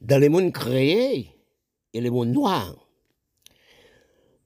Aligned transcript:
dans 0.00 0.18
les 0.18 0.28
mondes 0.28 0.52
créés 0.52 1.28
et 1.92 2.00
les 2.00 2.10
mondes 2.10 2.32
noirs, 2.32 2.88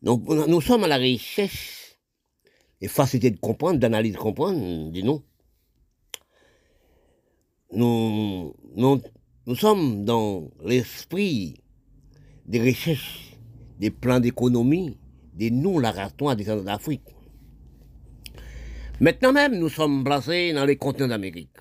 nous, 0.03 0.23
nous 0.47 0.61
sommes 0.61 0.85
à 0.85 0.89
la 0.89 0.97
recherche 0.99 1.97
et 2.81 2.89
facilité 2.89 3.31
de 3.31 3.39
comprendre, 3.39 3.79
d'analyse 3.79 4.15
de 4.15 4.19
comprendre, 4.19 4.91
dis-nous. 4.91 5.23
Nous, 7.73 8.55
sommes 9.57 10.05
dans 10.05 10.51
l'esprit 10.65 11.63
des 12.47 12.61
recherches, 12.61 13.37
des 13.79 13.91
plans 13.91 14.21
d'économie, 14.21 14.97
des 15.35 15.51
nous, 15.51 15.79
la 15.79 15.93
des 16.35 16.45
d'Afrique. 16.45 17.03
Maintenant 19.01 19.33
même, 19.33 19.59
nous 19.59 19.69
sommes 19.69 20.03
placés 20.05 20.53
dans 20.53 20.65
les 20.65 20.77
continents 20.77 21.09
d'Amérique. 21.09 21.57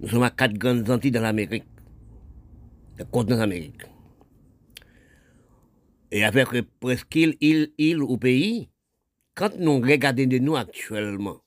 Nous 0.00 0.08
sommes 0.08 0.22
à 0.22 0.30
quatre 0.30 0.54
grandes 0.54 0.88
Antilles 0.90 1.10
dans 1.10 1.22
l'Amérique, 1.22 1.64
le 2.96 3.04
continent 3.04 3.38
d'Amérique. 3.38 3.82
Et 6.10 6.24
avec 6.24 6.48
presque 6.80 7.14
île, 7.14 7.36
île 7.78 8.02
ou 8.02 8.16
pays, 8.16 8.70
quand 9.34 9.56
nous 9.58 9.80
regardons 9.80 10.26
de 10.26 10.38
nous 10.38 10.56
actuellement, 10.56 11.40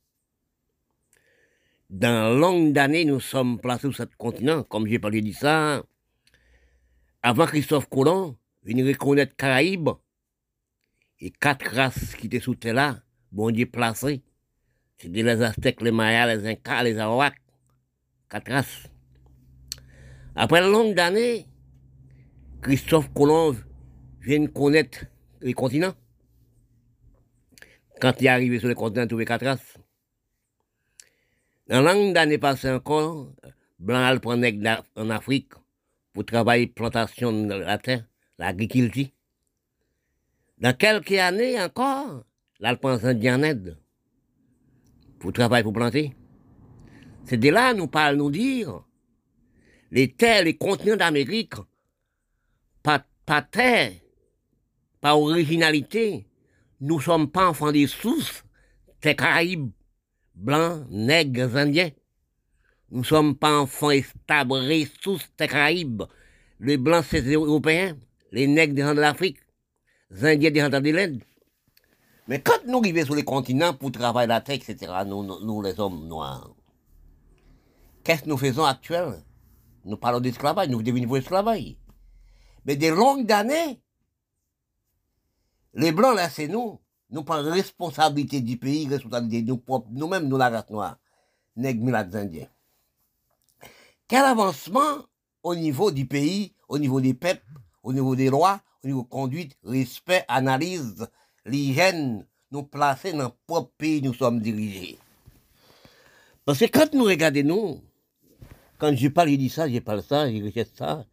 dans 1.89 2.37
longue 2.37 2.71
d'années, 2.71 3.05
nous 3.05 3.19
sommes 3.19 3.59
placés 3.59 3.91
sur 3.91 3.95
ce 3.95 4.03
continent, 4.17 4.63
comme 4.63 4.85
j'ai 4.85 4.99
parlé 4.99 5.21
de 5.21 5.31
ça, 5.31 5.83
avant 7.23 7.47
Christophe 7.47 7.89
Colomb, 7.89 8.37
venir 8.63 8.85
reconnaître 8.85 9.35
Caraïbes, 9.35 9.89
et 11.19 11.31
quatre 11.31 11.73
races 11.73 12.15
qui 12.15 12.27
étaient 12.27 12.39
sous 12.39 12.55
terre 12.55 12.75
là, 12.75 12.99
bon 13.31 13.51
Dieu 13.51 13.65
placé. 13.65 14.21
C'était 14.97 15.23
les 15.23 15.41
Aztèques, 15.41 15.81
les 15.81 15.91
Mayas, 15.91 16.35
les 16.35 16.45
Incas, 16.45 16.83
les 16.83 16.97
Arawaks. 16.97 17.41
Quatre 18.29 18.51
races. 18.51 18.89
Après 20.41 20.61
longue 20.61 20.93
d'années, 20.93 21.47
Christophe 22.61 23.13
Colomb 23.13 23.57
vient 24.21 24.47
connaître 24.47 25.03
les 25.41 25.51
continents. 25.51 25.93
Quand 27.99 28.13
il 28.21 28.27
est 28.27 28.29
arrivé 28.29 28.57
sur 28.57 28.69
le 28.69 28.73
continent, 28.73 29.01
il 29.01 29.03
a 29.03 29.07
trouvé 29.07 29.25
quatre 29.25 29.45
races. 29.45 29.77
Dans 31.67 31.81
longue 31.81 32.13
d'années 32.13 32.37
passées 32.37 32.69
encore, 32.71 33.33
Blanc 33.79 34.13
le 34.13 34.19
prend 34.19 34.41
en 34.95 35.09
Afrique 35.09 35.51
pour 36.13 36.25
travailler 36.25 36.67
plantation 36.67 37.33
de 37.33 37.55
la 37.55 37.77
terre, 37.77 38.05
l'agriculture. 38.37 39.07
Dans 40.57 40.73
quelques 40.73 41.19
années 41.19 41.61
encore, 41.61 42.23
l'Alpin 42.61 42.97
Indien 43.03 43.39
en 43.39 43.43
aide 43.43 43.77
pour 45.19 45.33
travailler, 45.33 45.63
pour 45.63 45.73
planter. 45.73 46.15
C'est 47.25 47.35
de 47.35 47.49
là 47.49 47.73
nous 47.73 47.87
parle 47.87 48.15
nous 48.15 48.31
dire 48.31 48.85
les 49.91 50.11
terres, 50.11 50.43
les 50.43 50.55
continents 50.55 50.95
d'Amérique, 50.95 51.53
pas, 52.83 53.41
terre, 53.41 53.91
pas 55.01 55.15
originalité. 55.15 56.25
Nous 56.81 56.99
sommes 56.99 57.29
pas 57.29 57.49
enfants 57.49 57.71
des 57.71 57.87
sources, 57.87 58.43
des 59.01 59.15
Caraïbes, 59.15 59.69
blancs, 60.33 60.85
nègres, 60.89 61.55
indiens. 61.55 61.91
Nous 62.91 63.03
sommes 63.03 63.35
pas 63.35 63.59
enfants 63.59 63.91
établés 63.91 64.87
sous 65.01 65.19
des 65.37 65.47
Caraïbes. 65.47 66.03
Les 66.59 66.77
blancs, 66.77 67.05
c'est 67.07 67.21
les 67.21 67.35
Européens, 67.35 67.95
les 68.31 68.47
nègres 68.47 68.73
des 68.73 68.81
de 68.81 68.99
l'Afrique, 68.99 69.37
les 70.11 70.25
Indiens 70.25 70.51
des 70.51 70.81
de 70.81 70.89
l'Inde. 70.89 71.23
Mais 72.27 72.41
quand 72.41 72.65
nous 72.67 72.79
arrivons 72.79 73.05
sur 73.05 73.15
les 73.15 73.23
continents 73.23 73.73
pour 73.73 73.91
travailler 73.91 74.27
la 74.27 74.41
terre, 74.41 74.55
etc., 74.55 74.91
nous, 75.05 75.23
nous, 75.23 75.61
les 75.61 75.79
hommes 75.79 76.07
noirs, 76.07 76.51
qu'est-ce 78.03 78.23
que 78.23 78.29
nous 78.29 78.37
faisons 78.37 78.65
actuellement? 78.65 79.21
Nous 79.85 79.97
parlons 79.97 80.19
d'esclavage, 80.19 80.69
nous 80.69 80.81
devenons 80.81 81.15
esclavage. 81.15 81.75
Mais 82.65 82.75
des 82.75 82.91
longues 82.91 83.31
années, 83.31 83.81
les 85.73 85.91
Blancs, 85.91 86.15
là, 86.15 86.29
c'est 86.29 86.47
nous. 86.47 86.79
Nous 87.11 87.23
prenons 87.23 87.51
responsabilité 87.51 88.41
du 88.41 88.57
pays, 88.57 88.87
responsabilité 88.87 89.41
de 89.41 89.47
nous 89.49 89.57
propres, 89.57 89.87
nous-mêmes, 89.91 90.27
nous, 90.27 90.37
la 90.37 90.49
race 90.49 90.69
noire, 90.69 90.97
nègres, 91.55 91.95
indiens. 91.95 92.47
Quel 94.07 94.25
avancement 94.25 95.05
au 95.43 95.55
niveau 95.55 95.91
du 95.91 96.05
pays, 96.05 96.53
au 96.67 96.77
niveau 96.77 97.01
des 97.01 97.13
peuples, 97.13 97.41
au 97.83 97.93
niveau 97.93 98.15
des 98.15 98.29
lois, 98.29 98.61
au 98.83 98.87
niveau 98.87 99.03
conduite, 99.03 99.57
respect, 99.63 100.23
analyse, 100.27 101.07
l'hygiène, 101.45 102.25
nous 102.51 102.63
placer 102.63 103.13
dans 103.13 103.25
le 103.25 103.33
propre 103.47 103.71
pays 103.77 104.01
nous 104.01 104.13
sommes 104.13 104.39
dirigés. 104.39 104.97
Parce 106.45 106.59
que 106.59 106.65
quand 106.65 106.93
nous 106.93 107.03
regardons 107.03 107.43
nous, 107.43 107.81
quand 108.79 108.95
je 108.95 109.07
parle, 109.09 109.29
je 109.29 109.35
dis 109.35 109.49
ça, 109.49 109.69
je 109.69 109.79
parle 109.79 110.01
ça, 110.01 110.31
je 110.31 110.43
rejette 110.43 110.75
ça, 110.75 111.05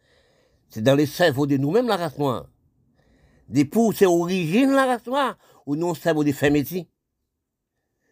c'est 0.70 0.82
dans 0.82 0.94
les 0.94 1.06
cerveaux 1.06 1.46
de 1.46 1.58
nous-mêmes 1.58 1.88
la 1.88 1.96
race 1.96 2.18
noire. 2.18 2.46
Des 3.48 3.64
pour 3.64 3.92
c'est 3.92 4.06
origine 4.06 4.72
la 4.72 4.86
race 4.86 5.06
noire, 5.06 5.36
ou 5.66 5.76
non 5.76 5.94
cerveau 5.94 6.24
de 6.24 6.32
femmes 6.32 6.56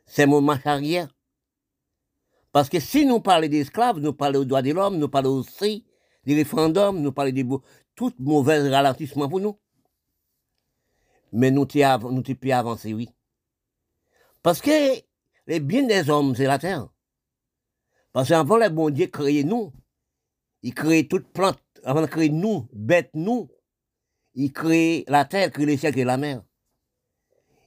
C'est 0.06 0.26
mon 0.26 0.42
marche 0.42 0.66
arrière. 0.66 1.08
Parce 2.52 2.68
que 2.68 2.78
si 2.78 3.06
nous 3.06 3.20
parlons 3.20 3.48
d'esclaves, 3.48 3.98
nous 3.98 4.12
parlons 4.12 4.40
aux 4.40 4.44
droits 4.44 4.62
de 4.62 4.72
l'homme, 4.72 4.98
nous 4.98 5.08
parlons 5.08 5.38
aussi 5.38 5.84
des 6.26 6.34
référendums, 6.34 7.00
nous 7.00 7.12
parlons 7.12 7.32
de 7.32 7.44
tout 7.94 8.12
mauvais 8.18 8.68
ralentissement 8.68 9.28
pour 9.28 9.40
nous 9.40 9.58
mais 11.34 11.50
nous 11.50 11.66
nous 11.74 12.22
pu 12.22 12.52
avancer, 12.52 12.94
oui. 12.94 13.10
Parce 14.42 14.60
que 14.60 14.70
les 15.48 15.60
biens 15.60 15.82
des 15.82 16.08
hommes, 16.08 16.34
c'est 16.36 16.44
la 16.44 16.58
terre. 16.58 16.88
Parce 18.14 18.28
qu'avant, 18.28 18.56
le 18.56 18.70
bon 18.70 18.88
Dieu 18.88 19.08
créé 19.08 19.44
nous. 19.44 19.72
Il 20.62 20.72
crée 20.72 21.06
toute 21.06 21.26
plante. 21.26 21.58
Avant 21.84 22.00
de 22.00 22.06
créer 22.06 22.30
nous, 22.30 22.66
bêtes 22.72 23.10
nous, 23.12 23.50
il 24.34 24.50
crée 24.50 25.04
la 25.06 25.26
terre, 25.26 25.50
crée 25.50 25.66
les 25.66 25.76
ciels 25.76 25.98
et 25.98 26.04
la 26.04 26.16
mer. 26.16 26.42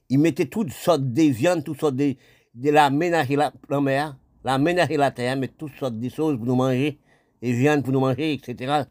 Il 0.08 0.18
mettait 0.18 0.46
toutes 0.46 0.72
sortes 0.72 1.04
de 1.04 1.22
viandes, 1.22 1.62
toutes 1.62 1.78
sortes 1.78 1.94
de, 1.94 2.16
la 2.56 2.90
ménage 2.90 3.28
la, 3.28 3.52
la 3.68 3.80
mer, 3.80 4.18
la 4.42 4.58
ménage 4.58 4.90
la 4.90 5.12
terre, 5.12 5.36
mais 5.36 5.46
toutes 5.46 5.74
sortes 5.74 6.00
de 6.00 6.08
choses 6.08 6.36
pour 6.36 6.46
nous 6.46 6.56
manger, 6.56 6.98
et 7.40 7.52
viandes 7.52 7.84
pour 7.84 7.92
nous 7.92 8.00
manger, 8.00 8.32
etc. 8.32 8.82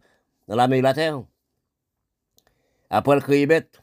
Dans 0.48 0.56
la 0.56 0.70
mer 0.70 0.80
et 0.80 0.82
la 0.82 0.94
terre. 0.94 1.22
Après, 2.90 3.18
il 3.18 3.24
crée 3.24 3.46
bêtes 3.46 3.82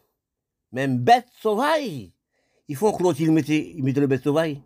même 0.73 0.99
bête 0.99 1.29
sauvage. 1.41 2.11
Il 2.69 2.77
faut 2.77 2.93
que 2.93 3.23
il 3.23 3.33
mette, 3.33 3.49
il 3.49 3.85
le 3.85 4.07
bête 4.07 4.25
sauvage. 4.25 4.57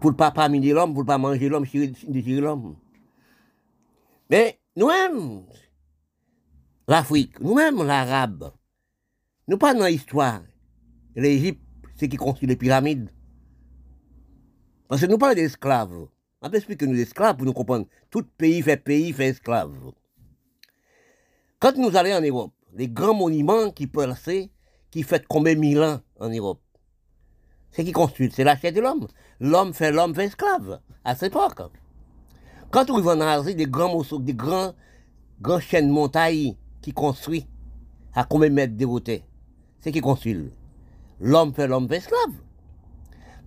Pour 0.00 0.10
ne 0.12 0.16
pas 0.16 0.30
parminer 0.30 0.72
l'homme, 0.72 0.92
pour 0.92 1.02
ne 1.02 1.06
pas 1.06 1.18
manger 1.18 1.48
l'homme, 1.48 1.66
tirer 1.66 2.40
l'homme. 2.40 2.76
Mais 4.30 4.60
nous-mêmes, 4.76 5.42
l'Afrique, 6.86 7.40
nous-mêmes, 7.40 7.82
l'Arabe, 7.82 8.52
nous 9.48 9.58
pas 9.58 9.74
dans 9.74 9.86
l'histoire. 9.86 10.42
L'Égypte, 11.16 11.62
c'est 11.96 12.08
qui 12.08 12.16
construit 12.16 12.48
les 12.48 12.56
pyramides. 12.56 13.10
Parce 14.88 15.00
que 15.00 15.06
nous 15.06 15.18
parlons 15.18 15.34
d'esclaves. 15.34 16.06
On 16.40 16.50
peut 16.50 16.56
expliquer 16.56 16.86
nous 16.86 16.98
esclaves 16.98 17.36
pour 17.36 17.46
nous 17.46 17.52
comprendre. 17.52 17.86
Tout 18.10 18.22
pays 18.36 18.62
fait 18.62 18.76
pays, 18.76 19.12
fait 19.12 19.28
esclaves. 19.28 19.92
Quand 21.58 21.76
nous 21.76 21.96
allons 21.96 22.14
en 22.14 22.20
Europe, 22.20 22.52
les 22.74 22.88
grands 22.88 23.14
monuments 23.14 23.70
qui 23.72 23.86
perçaient, 23.86 24.50
qui 24.90 25.02
fait 25.02 25.26
combien 25.26 25.54
de 25.54 25.60
mille 25.60 25.80
ans 25.80 26.00
en 26.20 26.28
Europe. 26.28 26.62
C'est 27.70 27.84
qui 27.84 27.92
construit, 27.92 28.30
c'est 28.32 28.44
la 28.44 28.56
chair 28.56 28.72
de 28.72 28.80
l'homme. 28.80 29.06
L'homme 29.40 29.72
fait 29.72 29.92
l'homme 29.92 30.14
fait 30.14 30.24
esclave, 30.24 30.80
à 31.04 31.14
cette 31.14 31.32
époque. 31.32 31.60
Quand 32.70 32.90
on 32.90 33.00
va 33.00 33.12
en 33.12 33.20
Asie, 33.20 33.54
des 33.54 33.66
grands 33.66 33.92
morceaux, 33.92 34.18
des 34.18 34.34
grands, 34.34 34.74
chaînes 35.60 35.88
de 35.88 35.92
montagnes 35.92 36.54
qui 36.82 36.92
construit 36.92 37.46
à 38.14 38.24
combien 38.24 38.48
de 38.48 38.54
mètres 38.54 38.76
de 38.76 38.84
hauteur, 38.84 39.20
c'est 39.80 39.92
qui 39.92 40.00
construit. 40.00 40.50
L'homme 41.20 41.54
fait 41.54 41.66
l'homme 41.66 41.88
fait 41.88 41.98
esclave. 41.98 42.34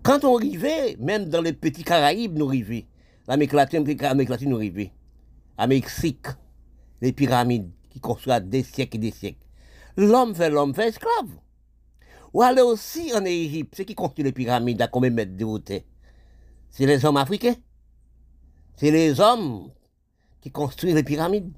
Quand 0.03 0.23
on 0.23 0.37
arrivait, 0.37 0.95
même 0.99 1.25
dans 1.25 1.41
les 1.41 1.53
petits 1.53 1.83
Caraïbes, 1.83 2.37
nous 2.37 2.47
arrivons. 2.47 2.83
L'Amérique 3.27 3.53
latine, 3.53 3.85
latine, 3.85 4.49
nous 4.49 4.55
arrivons. 4.55 4.89
Amérique 5.57 5.89
les 7.01 7.11
pyramides 7.11 7.69
qui 7.89 7.99
construisent 7.99 8.41
des 8.41 8.63
siècles 8.63 8.97
et 8.97 8.99
des 8.99 9.11
siècles 9.11 9.45
l'homme 9.97 10.35
fait 10.35 10.49
l'homme 10.49 10.73
fait 10.73 10.89
esclave. 10.89 11.29
Ou 12.33 12.41
aller 12.41 12.61
aussi 12.61 13.13
en 13.13 13.25
Égypte, 13.25 13.73
c'est 13.75 13.85
qui 13.85 13.95
construit 13.95 14.23
les 14.23 14.31
pyramides 14.31 14.81
à 14.81 14.87
combien 14.87 15.09
de 15.09 15.15
mètres 15.15 15.35
de 15.35 15.45
hauteur 15.45 15.81
C'est 16.69 16.85
les 16.85 17.03
hommes 17.03 17.17
africains. 17.17 17.55
C'est 18.77 18.91
les 18.91 19.19
hommes 19.19 19.71
qui 20.39 20.51
construisent 20.51 20.95
les 20.95 21.03
pyramides. 21.03 21.53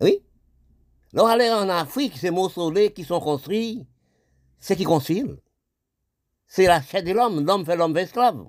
Oui? 0.00 0.22
Alors 1.12 1.28
aller 1.28 1.50
en 1.50 1.68
Afrique, 1.68 2.16
ces 2.16 2.30
mausolées 2.30 2.92
qui 2.92 3.04
sont 3.04 3.20
construits, 3.20 3.86
c'est 4.58 4.76
qui 4.76 4.84
construit. 4.84 5.24
C'est 6.46 6.66
la 6.66 6.82
chair 6.82 7.02
de 7.02 7.12
l'homme, 7.12 7.44
l'homme 7.44 7.64
fait 7.64 7.76
l'homme 7.76 7.96
esclave. 7.96 8.46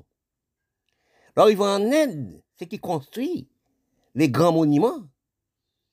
Alors 1.35 1.49
ils 1.49 1.57
vont 1.57 1.65
en 1.65 1.91
Inde, 1.91 2.41
c'est 2.55 2.67
qui 2.67 2.79
construit 2.79 3.49
les 4.13 4.29
grands 4.29 4.51
monuments. 4.51 5.07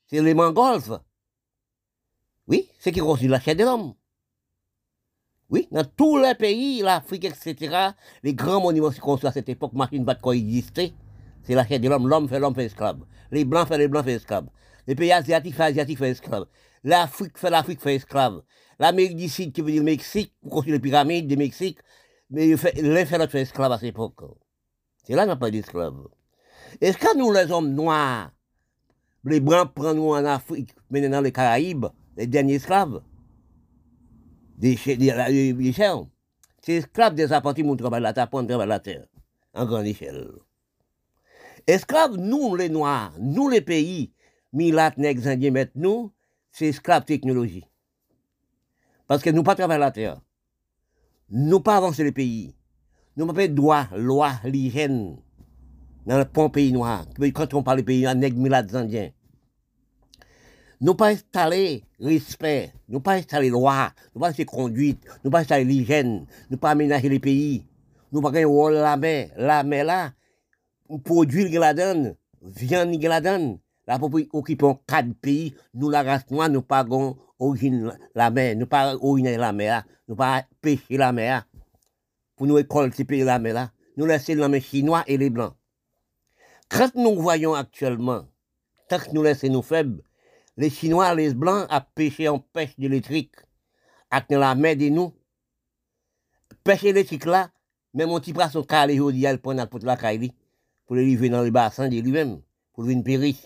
C'est 0.07 0.23
les 0.23 0.35
Mongols. 0.35 1.01
Oui, 2.47 2.69
c'est 2.79 2.93
qui 2.93 3.01
construit 3.01 3.29
la 3.29 3.41
chair 3.41 3.55
de 3.55 3.65
l'homme. 3.65 3.95
Oui, 5.51 5.67
dans 5.71 5.85
tous 5.85 6.19
les 6.19 6.35
pays, 6.35 6.83
l'Afrique, 6.83 7.25
etc., 7.25 7.93
les 8.23 8.35
grands 8.35 8.61
monuments 8.61 8.91
qui 8.91 9.01
construits 9.01 9.29
à 9.29 9.33
cette 9.33 9.49
époque, 9.49 9.73
machine 9.73 10.05
pas 10.05 10.15
de 10.15 10.21
quoi 10.21 10.37
exister. 10.37 10.93
C'est 11.43 11.55
la 11.55 11.67
chair 11.67 11.81
de 11.81 11.89
l'homme. 11.89 12.07
L'homme 12.07 12.29
fait 12.29 12.39
l'homme 12.39 12.55
fait 12.55 12.67
esclave. 12.67 13.01
Les 13.31 13.47
blancs 13.47 13.67
font 13.67 13.79
les 13.79 13.89
blancs 13.89 14.05
fait 14.05 14.15
esclave. 14.15 14.47
Les 14.87 14.95
pays 14.95 15.11
asiatiques 15.11 15.55
font 15.55 15.63
asiatiques 15.63 15.99
fait 15.99 16.11
esclave. 16.11 16.47
L'Afrique 16.85 17.39
fait 17.39 17.49
l'Afrique 17.49 17.81
fait 17.81 17.95
esclave. 17.95 18.43
L'Amérique 18.79 19.17
du 19.17 19.29
Sud, 19.29 19.53
qui 19.53 19.63
veut 19.63 19.73
dire 19.73 19.83
Mexique, 19.83 20.35
pour 20.43 20.53
construire 20.53 20.77
les 20.77 20.81
pyramides 20.81 21.27
du 21.27 21.37
Mexique, 21.37 21.79
mais 22.31 22.49
l'un 22.49 23.07
fait 23.07 23.19
l'autre 23.19 23.33
fait 23.33 23.41
esclave 23.41 23.73
à 23.73 23.79
cette 23.79 23.89
époque. 23.89 24.21
C'est 25.05 25.15
là 25.15 25.23
qu'on 25.23 25.29
n'a 25.29 25.37
pas 25.37 25.51
d'esclaves. 25.51 26.07
Est-ce 26.81 26.99
que 26.99 27.17
nous, 27.17 27.33
les 27.33 27.51
hommes 27.51 27.73
noirs, 27.73 28.31
les 29.25 29.41
blancs 29.41 29.73
prennent 29.73 29.97
nous 29.97 30.11
en 30.11 30.25
Afrique, 30.25 30.75
maintenant 30.91 31.23
les 31.23 31.33
Caraïbes, 31.33 31.87
les 32.17 32.27
derniers 32.27 32.57
esclaves, 32.57 33.01
des, 34.59 34.77
des, 34.85 34.97
des, 34.97 35.53
des 35.53 35.73
c'est 36.61 36.75
esclaves 36.75 37.15
des 37.15 37.33
apprentis 37.33 37.63
qui 37.63 37.77
travaillent 37.77 38.03
la 38.03 38.13
terre, 38.13 38.29
travailler 38.29 38.67
la 38.67 38.81
terre, 38.81 39.07
en 39.55 39.65
grande 39.65 39.87
échelle. 39.87 40.29
Esclaves, 41.67 42.17
nous, 42.17 42.57
les 42.57 42.69
Noirs, 42.69 43.13
nous, 43.21 43.49
les 43.49 43.61
pays, 43.61 44.13
Milat, 44.53 44.93
Nègres, 44.97 45.29
Indiens, 45.29 45.51
mettent 45.51 45.77
nous, 45.77 46.13
c'est 46.51 46.67
esclaves 46.67 47.05
technologie. 47.05 47.65
Parce 49.07 49.23
que 49.23 49.31
nous 49.31 49.43
pas 49.43 49.55
travailler 49.55 49.81
la 49.81 49.91
terre. 49.91 50.21
Nous 51.31 51.61
pas 51.61 51.77
avancer 51.77 52.05
les 52.05 52.13
pays. 52.13 52.55
Nous 53.17 53.27
pas 53.27 53.35
fait 53.35 53.49
droit, 53.49 53.87
loi, 53.97 54.33
l'hygiène 54.45 55.17
dans 56.07 56.19
le 56.19 56.25
bon 56.25 56.49
pays 56.49 56.73
noir. 56.73 57.05
Quand 57.35 57.53
on 57.55 57.63
parle 57.63 57.79
de 57.79 57.83
pays, 57.83 58.07
Nègres, 58.15 58.39
Milat, 58.39 58.67
Indiens. 58.73 59.11
Nous 60.81 60.95
pas 60.95 61.09
installer 61.09 61.83
respect, 61.99 62.73
nous 62.89 63.01
pas 63.01 63.15
installer 63.15 63.51
loi, 63.51 63.91
nous 64.15 64.21
pas 64.21 64.29
installer 64.29 64.47
conduite, 64.47 65.05
nous 65.25 65.31
pas 65.31 65.41
installer 65.41 65.65
l'hygiène, 65.65 66.27
nous 66.51 66.57
pas 66.57 66.71
aménager 66.71 67.09
les 67.09 67.19
pays. 67.19 67.65
Nous 68.13 68.23
pas 68.23 68.31
gagner 68.31 68.71
la 68.71 68.97
mer, 68.97 69.31
la 69.37 69.63
mer 69.65 69.85
là, 69.85 70.13
produire 71.05 71.61
la 71.61 71.75
donne, 71.75 72.15
viande 72.43 73.03
la 73.03 73.21
donne. 73.21 73.59
La 73.87 73.99
occupons 74.33 74.79
quatre 74.87 75.15
pays, 75.15 75.55
nous 75.75 75.89
la 75.89 76.03
race 76.03 76.31
noire, 76.31 76.51
nous 76.51 76.63
pas 76.63 76.87
origine 77.39 77.93
la 78.15 78.31
mer, 78.31 78.55
nous 78.55 78.67
pas 78.67 78.95
originer 78.97 79.37
la 79.37 79.53
mer, 79.53 79.85
nous 80.07 80.15
pas 80.15 80.45
pêcher 80.61 80.97
la 80.97 81.11
mer. 81.13 81.47
Pour 82.37 82.47
nous 82.47 82.55
récolter 82.55 83.25
la 83.25 83.39
mer 83.39 83.55
là, 83.55 83.73
nous 83.97 84.07
laisser 84.07 84.35
la 84.35 84.49
mer 84.49 84.63
chinois 84.63 85.05
et 85.07 85.17
les 85.17 85.31
blancs. 85.31 85.55
Quand 86.69 86.95
nous 86.95 87.21
voyons 87.21 87.55
actuellement, 87.55 88.27
tant 88.89 88.99
que 88.99 89.11
nous 89.13 89.23
laissons 89.23 89.49
nous 89.49 89.63
faibles, 89.63 90.03
les 90.59 90.71
Chinois, 90.71 91.15
les 91.15 91.35
Blancs, 91.35 91.67
à 91.71 91.81
pêcher 91.81 92.29
en 92.29 92.41
pêche 92.41 92.75
électrique, 92.79 93.37
à 94.11 94.25
la 94.29 94.57
mer 94.57 94.77
de 94.77 94.89
nous. 94.89 95.15
Pêche 96.65 96.83
électrique 96.83 97.27
là, 97.27 97.51
même 97.95 98.11
un 98.11 98.19
petit 98.19 98.33
poisson 98.33 98.65
calé 98.65 98.99
aujourd'hui, 98.99 99.25
elle 99.25 99.41
prend 99.41 99.67
pour 99.69 99.79
la 99.85 99.97
caille, 99.97 100.33
pour 100.85 100.97
le 100.97 101.03
livrer 101.03 101.29
dans 101.29 101.43
le 101.43 101.51
bassin 101.53 101.89
de 101.89 101.99
lui-même, 101.99 102.43
pour 102.73 102.83
lui 102.83 103.01
périr. 103.03 103.37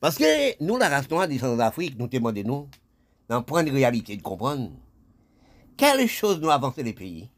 Parce 0.00 0.18
que 0.18 0.62
nous, 0.62 0.76
la 0.76 0.90
race 0.90 1.08
noire 1.08 1.26
des 1.26 1.38
d'Afrique, 1.38 1.98
nous 1.98 2.08
demandons, 2.08 2.68
d'en 3.30 3.42
prendre 3.42 3.72
réalité, 3.72 4.14
de 4.14 4.22
comprendre, 4.22 4.70
quelle 5.78 6.06
chose 6.06 6.40
nous 6.42 6.50
avancer 6.50 6.82
les 6.82 6.92
pays? 6.92 7.30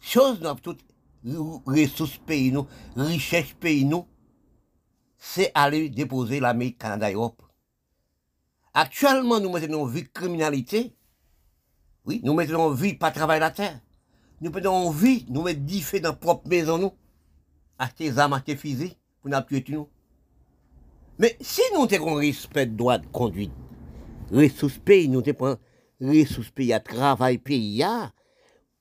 Chose 0.00 0.40
nous 0.40 0.54
toutes 0.62 0.80
ressources 1.66 2.16
pays, 2.16 2.52
nous, 2.52 2.66
richesse 2.96 3.52
pays, 3.52 3.86
c'est 5.18 5.52
aller 5.54 5.90
déposer 5.90 6.40
l'Amérique, 6.40 6.78
Canada, 6.78 7.12
Europe. 7.12 7.42
Actuellement, 8.72 9.40
nous 9.40 9.50
mettons 9.50 9.82
en 9.82 9.86
vie 9.86 10.08
criminalité. 10.08 10.94
Oui, 12.04 12.20
nous 12.22 12.34
mettons 12.34 12.62
en 12.62 12.70
vie 12.70 12.94
pas 12.94 13.10
travailler 13.10 13.40
la 13.40 13.50
terre. 13.50 13.80
Nous 14.40 14.50
mettons 14.50 14.72
en 14.72 14.90
vie, 14.90 15.26
nous 15.28 15.42
mettons 15.42 15.64
du 15.64 15.80
feu 15.80 16.00
dans 16.00 16.14
propre 16.14 16.48
maison, 16.48 16.78
nous. 16.78 16.92
Acheter 17.78 18.10
des 18.10 18.18
armes, 18.18 18.34
acheter 18.34 18.54
des 18.54 18.58
fusils, 18.58 18.94
pour 19.20 19.30
nous 19.30 19.40
tuer 19.42 19.64
nous. 19.68 19.88
Mais 21.18 21.36
si 21.40 21.62
nous 21.74 21.86
avons 21.92 22.14
respect 22.14 22.66
de 22.66 22.76
droit 22.76 22.98
de 22.98 23.06
conduite, 23.06 23.52
ressources 24.32 24.78
pays, 24.78 25.08
nous 25.08 25.22
avons 25.28 25.58
ressources 26.00 26.50
pays 26.50 26.72
à 26.72 26.80
travail 26.80 27.38
pays, 27.38 27.84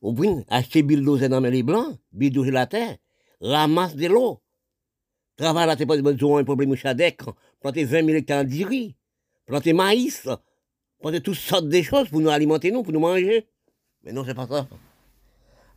au 0.02 0.14
bout, 0.14 0.46
acheter 0.50 0.84
bulldozer 0.84 1.30
dans 1.30 1.42
les 1.42 1.64
blancs, 1.64 1.98
bulldozer 2.14 2.52
la 2.52 2.68
terre, 2.68 2.98
ramasse 3.42 3.96
de 3.96 4.08
l'eau. 4.08 4.42
Travail 5.36 5.68
là, 5.68 5.76
c'est 5.78 5.86
pas 5.86 5.98
un 5.98 6.44
problème 6.44 6.72
au 6.72 6.76
chadec, 6.76 7.22
planter 7.60 7.86
20 7.86 8.06
000 8.06 8.10
hectares 8.18 8.46
d'iri 8.46 8.96
planter 9.50 9.74
maïs, 9.74 10.30
planter 11.02 11.22
toutes 11.22 11.34
sortes 11.34 11.68
de 11.68 11.82
choses 11.82 12.08
pour 12.10 12.22
nous 12.22 12.30
alimenter, 12.30 12.72
nous, 12.72 12.84
pour 12.84 12.94
nous 12.94 13.00
manger. 13.00 13.48
Mais 14.04 14.14
non, 14.14 14.24
c'est 14.24 14.36
pas 14.36 14.48
ça. 14.48 14.68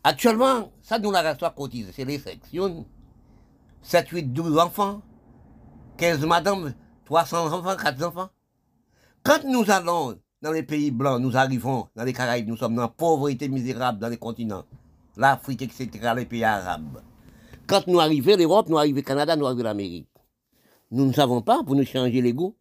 Actuellement, 0.05 0.71
ça 0.83 0.99
nous 0.99 1.11
la 1.11 1.23
reste 1.23 1.43
cotise, 1.57 1.91
c'est 1.95 2.05
les 2.05 2.19
sections. 2.19 2.87
7, 3.81 4.09
8, 4.11 4.33
12 4.33 4.59
enfants, 4.59 5.01
15 5.97 6.25
madames, 6.27 6.75
300 7.07 7.53
enfants, 7.53 7.77
4 7.77 8.03
enfants. 8.05 8.29
Quand 9.25 9.43
nous 9.45 9.69
allons 9.71 10.19
dans 10.43 10.53
les 10.53 10.63
pays 10.63 10.91
blancs, 10.91 11.21
nous 11.21 11.37
arrivons 11.37 11.89
dans 11.97 12.05
les 12.05 12.13
Caraïbes, 12.13 12.49
nous 12.49 12.57
sommes 12.57 12.77
dans 12.77 12.83
la 12.83 12.89
pauvreté 12.89 13.49
misérable 13.49 13.99
dans 13.99 14.09
les 14.09 14.19
continents, 14.19 14.65
l'Afrique, 15.17 15.63
etc., 15.63 15.89
les 16.15 16.27
pays 16.27 16.45
arabes. 16.45 17.03
Quand 17.67 17.87
nous 17.87 18.01
arrivons 18.01 18.37
l'Europe, 18.37 18.69
nous 18.69 18.77
arrivons 18.77 19.01
au 19.01 19.03
Canada, 19.03 19.35
nous 19.35 19.47
arrivons 19.47 19.63
l'Amérique. 19.63 20.09
Nous 20.91 21.07
ne 21.07 21.13
savons 21.13 21.41
pas, 21.41 21.65
pour 21.65 21.75
nous 21.75 21.87
changer 21.87 22.21
les 22.21 22.35
goûts, 22.35 22.55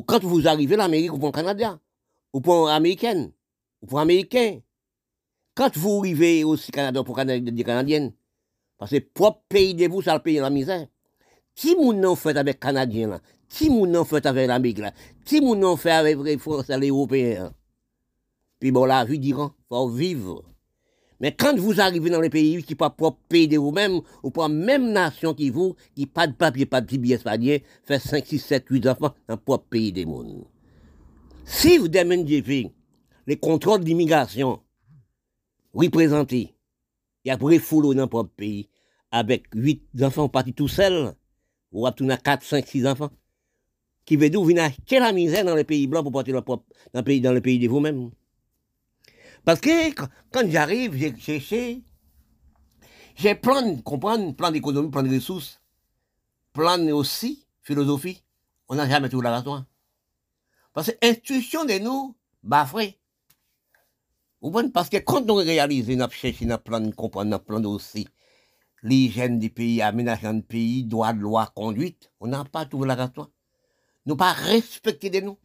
quand 0.00 0.24
vous 0.24 0.48
arrivez 0.48 0.76
l'Amérique, 0.76 1.10
vous 1.10 1.18
prenez 1.18 1.32
Canadien, 1.32 1.80
vous 2.32 2.40
prenez 2.40 2.72
américaine, 2.72 3.32
vous 3.82 3.88
prenez 3.88 4.02
américain. 4.02 4.60
Quand 5.54 5.76
vous 5.76 5.98
arrivez 5.98 6.44
aussi 6.44 6.72
Canada 6.72 7.04
pour 7.04 7.16
des 7.16 7.64
Canadiennes, 7.64 8.12
parce 8.78 8.90
que 8.90 8.98
propre 8.98 9.42
pays 9.48 9.74
de 9.74 9.86
vous, 9.86 10.00
ça 10.00 10.14
le 10.14 10.22
pays 10.22 10.38
la 10.38 10.48
misère. 10.48 10.86
Si 11.54 11.74
vous 11.74 11.92
n'en 11.92 12.16
fait 12.16 12.36
avec 12.36 12.58
Canadiens 12.58 13.08
là, 13.08 13.20
si 13.48 13.68
vous 13.68 13.86
n'en 13.86 14.04
fait 14.06 14.24
avec 14.24 14.48
l'Amérique 14.48 14.82
si 15.26 15.40
vous 15.40 15.54
n'en 15.54 15.76
fait 15.76 15.90
avec 15.90 16.18
les 16.18 16.38
Français, 16.38 16.78
les 16.78 16.88
Européens, 16.88 17.52
puis 18.58 18.70
bon, 18.70 18.84
la 18.84 19.04
vie 19.04 19.18
dira, 19.18 19.52
faut 19.68 19.88
vivre. 19.88 20.44
Mais 21.22 21.30
quand 21.30 21.56
vous 21.56 21.80
arrivez 21.80 22.10
dans 22.10 22.20
les 22.20 22.30
pays 22.30 22.64
qui 22.64 22.74
pas 22.74 22.90
propre 22.90 23.20
pays 23.28 23.46
de 23.46 23.56
vous-même, 23.56 24.00
ou 24.24 24.30
pas 24.32 24.48
même 24.48 24.90
nation 24.90 25.34
qui 25.34 25.50
vous, 25.50 25.76
qui 25.94 26.06
pas 26.06 26.26
de 26.26 26.32
papier, 26.32 26.66
pas 26.66 26.80
de 26.80 26.96
billet 26.96 27.14
espagnol, 27.14 27.60
fait 27.84 28.00
5, 28.00 28.26
6, 28.26 28.38
7, 28.40 28.64
8 28.68 28.88
enfants 28.88 29.14
dans 29.28 29.36
propre 29.36 29.66
pays 29.70 29.92
des 29.92 30.04
mondes. 30.04 30.44
Si 31.44 31.78
vous 31.78 31.86
demandez 31.86 32.72
les 33.28 33.36
contrôles 33.36 33.84
d'immigration 33.84 34.60
représentés, 35.72 36.56
il 37.24 37.28
y 37.28 37.30
a 37.30 37.38
pour 37.38 37.50
les 37.50 37.60
dans 37.94 38.08
propre 38.08 38.32
pays, 38.36 38.68
avec 39.12 39.44
8 39.54 40.02
enfants 40.02 40.28
partis 40.28 40.54
tout 40.54 40.66
seuls, 40.66 41.14
ou 41.70 41.86
à 41.86 41.92
4, 41.92 42.42
5, 42.42 42.66
6 42.66 42.86
enfants, 42.88 43.10
qui 44.04 44.16
veut 44.16 44.28
dire 44.28 44.40
vous 44.40 44.46
venez 44.46 44.60
acheter 44.60 44.98
la 44.98 45.12
misère 45.12 45.44
dans 45.44 45.54
les 45.54 45.62
pays 45.62 45.86
blancs 45.86 46.02
pour 46.02 46.10
porter 46.10 46.32
dans 46.32 46.42
le 46.44 47.20
dans 47.20 47.32
le 47.32 47.40
pays 47.40 47.60
de 47.60 47.68
vous-même. 47.68 48.10
Parce 49.44 49.60
que 49.60 49.92
quand 50.30 50.48
j'arrive, 50.48 50.94
j'ai 50.94 51.16
cherché, 51.16 51.82
j'ai 53.16 53.34
plein 53.34 53.76
comprendre, 53.82 54.34
plein 54.34 54.50
d'économie, 54.50 54.90
plein 54.90 55.02
de 55.02 55.14
ressources, 55.14 55.60
plein 56.52 56.88
aussi 56.92 57.46
philosophie. 57.62 58.22
On 58.68 58.76
n'a 58.76 58.88
jamais 58.88 59.08
trouvé 59.08 59.24
la 59.24 59.38
raison. 59.38 59.66
Parce 60.72 60.90
que 60.90 60.96
l'intuition 61.02 61.64
de 61.64 61.78
nous, 61.78 62.16
bah 62.42 62.66
frère. 62.66 62.92
Parce 64.72 64.88
que 64.88 64.96
quand 64.98 65.30
on 65.30 65.36
réalise, 65.36 65.90
on 65.90 66.00
a 66.00 66.08
cherché, 66.08 66.46
on 66.50 66.80
de 66.80 66.94
comprendre, 66.94 67.30
on 67.30 67.32
a 67.32 67.38
plein 67.38 67.64
aussi 67.64 68.06
l'hygiène 68.82 69.38
du 69.38 69.50
pays, 69.50 69.80
aménagement 69.80 70.34
du 70.34 70.42
pays, 70.42 70.84
droit 70.84 71.12
de 71.12 71.20
loi, 71.20 71.52
conduite, 71.54 72.10
on 72.20 72.26
n'a 72.26 72.44
pas 72.44 72.66
trouvé 72.66 72.88
la 72.88 72.94
raison. 72.94 73.30
Nous 74.06 74.16
pas 74.16 74.32
respecter 74.32 75.10
de 75.10 75.20
nous. 75.20 75.38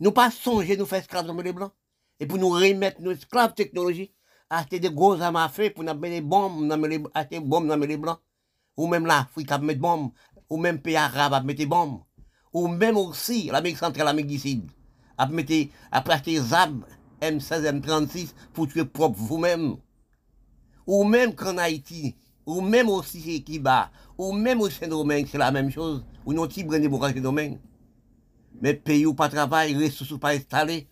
Nous 0.00 0.12
pas 0.12 0.30
songer 0.30 0.76
nous 0.76 0.84
faire 0.84 0.98
esclaves 0.98 1.26
dans 1.26 1.34
les 1.34 1.52
blancs 1.52 1.72
et 2.18 2.26
pour 2.26 2.38
nous 2.38 2.50
remettre 2.50 3.00
nos 3.00 3.12
esclaves 3.12 3.54
technologie, 3.54 4.12
acheter 4.48 4.80
des 4.80 4.90
gros 4.90 5.20
armes 5.20 5.36
à 5.36 5.48
feu 5.48 5.70
pour 5.70 5.84
nous 5.84 5.94
mettre 5.94 6.14
des 6.14 6.20
bombes, 6.20 7.10
acheter 7.14 7.38
des 7.40 7.44
bombes 7.44 7.68
dans 7.68 7.76
les 7.76 7.96
blancs, 7.96 8.20
ou 8.76 8.86
même 8.86 9.06
l'Afrique 9.06 9.52
à 9.52 9.58
mettre 9.58 9.74
des 9.74 9.80
bombes, 9.80 10.10
ou 10.48 10.56
même 10.56 10.80
pays 10.80 10.96
arabes 10.96 11.34
à 11.34 11.40
mettre 11.42 11.58
des 11.58 11.66
bombes, 11.66 12.02
ou 12.52 12.68
même 12.68 12.96
aussi 12.96 13.46
l'Amérique 13.46 13.78
centrale, 13.78 14.06
l'Amérique 14.06 14.30
du 14.30 14.38
Sud, 14.38 14.70
à 15.18 15.26
mettre, 15.26 15.52
acheter 15.90 16.32
des 16.32 16.52
armes 16.52 16.84
M16, 17.20 17.80
M36 17.80 18.28
pour 18.52 18.68
tuer 18.68 18.84
propre 18.84 19.18
vous-même. 19.18 19.76
Ou 20.86 21.04
même 21.04 21.34
qu'en 21.34 21.58
Haïti, 21.58 22.14
ou 22.46 22.60
même 22.60 22.88
aussi 22.88 23.20
chez 23.20 23.42
Kiba, 23.42 23.90
ou 24.16 24.32
même 24.32 24.60
au 24.60 24.70
Saint-Domingue, 24.70 25.26
c'est 25.30 25.38
la 25.38 25.50
même 25.50 25.70
chose, 25.70 26.04
ou 26.24 26.32
non, 26.32 26.46
brin 26.46 26.78
de 27.12 27.20
domaine. 27.20 27.58
Mais 28.60 28.74
pays 28.74 29.04
où 29.04 29.14
pas 29.14 29.28
travail, 29.28 29.74
ressources 29.76 30.18
pas 30.18 30.30
installées, 30.30 30.86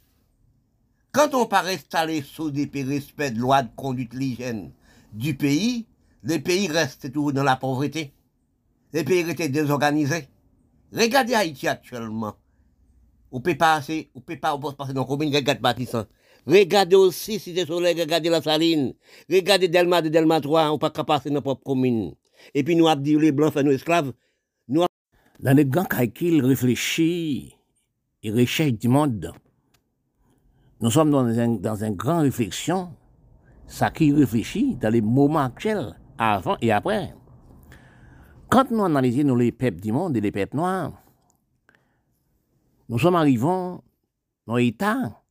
quand 1.15 1.33
on 1.35 1.47
pas 1.47 1.65
installé 1.65 2.23
sous 2.23 2.51
des 2.51 2.69
respect 2.83 3.31
de 3.31 3.39
loi 3.39 3.63
de 3.63 3.69
conduite 3.77 4.13
l'hygiène 4.15 4.73
du 5.13 5.37
pays, 5.37 5.87
les 6.25 6.41
pays 6.41 6.67
restent 6.67 7.13
toujours 7.13 7.33
dans 7.33 7.45
la 7.45 7.55
pauvreté. 7.55 8.13
Les 8.93 9.05
pays 9.05 9.23
restent 9.23 9.53
désorganisés. 9.53 10.29
Regardez 10.93 11.35
Haïti 11.35 11.69
actuellement. 11.69 12.35
On 13.31 13.41
peut 13.41 13.55
passer, 13.55 14.11
on 14.17 14.21
peut 14.21 14.37
pas 14.37 14.59
passer 14.77 14.93
dans 14.93 15.03
la 15.03 15.07
commune, 15.07 15.35
regardez 15.35 15.61
bâtissant. 15.61 16.05
Regardez 16.47 16.97
aussi 16.97 17.39
Cité 17.39 17.65
Soleil, 17.65 17.99
regardez 17.99 18.29
la 18.29 18.43
Saline. 18.43 18.95
Regardez 19.31 19.69
Delma 19.69 20.03
de 20.03 20.09
Delma 20.09 20.41
3, 20.41 20.73
on 20.73 20.79
peut 20.79 20.91
pas 20.91 21.05
passer 21.05 21.31
dans 21.31 21.43
propre 21.43 21.63
commune. 21.63 22.15
et 22.55 22.65
puis 22.65 22.75
nous 22.75 22.89
avons 22.89 23.01
dit 23.01 23.17
les 23.17 23.31
blancs 23.31 23.53
fait 23.53 23.63
nous 23.63 23.71
esclaves. 23.71 24.13
Nous 24.67 24.85
Dans 25.39 25.57
les 25.57 25.65
grands 25.65 25.85
calculs 25.85 26.45
réfléchis 26.45 27.55
et 28.25 28.31
recherche 28.33 28.73
du 28.73 28.89
monde, 28.89 29.33
nous 30.81 30.91
sommes 30.91 31.11
dans 31.11 31.27
une 31.27 31.61
dans 31.61 31.83
une 31.83 31.95
grande 31.95 32.23
réflexion, 32.23 32.91
ça 33.67 33.91
qui 33.91 34.13
réfléchit 34.13 34.77
dans 34.77 34.91
les 34.93 35.01
moments 35.01 35.41
actuels, 35.41 35.99
avant 36.19 36.57
et 36.61 36.73
après. 36.73 37.15
Quand 38.49 38.71
nous 38.71 38.85
analysons 38.85 39.35
les 39.35 39.53
peuples 39.53 39.81
du 39.81 39.93
monde 39.93 40.17
et 40.17 40.21
les 40.21 40.31
peuples 40.33 40.57
noirs, 40.57 40.93
nous 42.89 42.99
sommes 42.99 43.17
arrivés 43.17 43.41
dans 43.47 43.83
un 44.49 44.57
état 44.57 45.23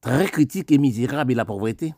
très 0.00 0.26
critique 0.26 0.70
et 0.70 0.78
misérable 0.78 1.32
et 1.32 1.34
la 1.34 1.44
pauvreté. 1.44 1.94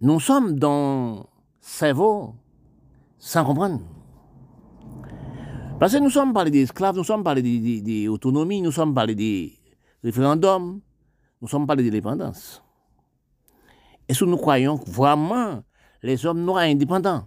Nous 0.00 0.20
sommes 0.20 0.58
dans 0.58 1.26
cerveau 1.60 2.34
sans 3.18 3.44
comprendre. 3.44 3.80
Parce 5.80 5.92
que 5.92 5.98
nous 5.98 6.10
sommes 6.10 6.32
parlé 6.32 6.50
des 6.50 6.62
esclaves, 6.62 6.96
nous 6.96 7.04
sommes 7.04 7.24
parlé 7.24 7.42
des, 7.42 7.58
des, 7.58 7.80
des 7.80 8.08
autonomies, 8.08 8.62
nous 8.62 8.72
sommes 8.72 8.94
parlé 8.94 9.14
des 9.14 9.58
référendums, 10.02 10.80
nous 11.40 11.48
sommes 11.48 11.66
parlé 11.66 11.82
de 11.82 11.88
l'indépendance. 11.88 12.62
Est-ce 14.08 14.20
que 14.20 14.24
nous 14.24 14.36
croyons 14.36 14.76
vraiment 14.76 15.62
les 16.02 16.24
hommes 16.24 16.42
noirs 16.44 16.64
indépendants 16.64 17.26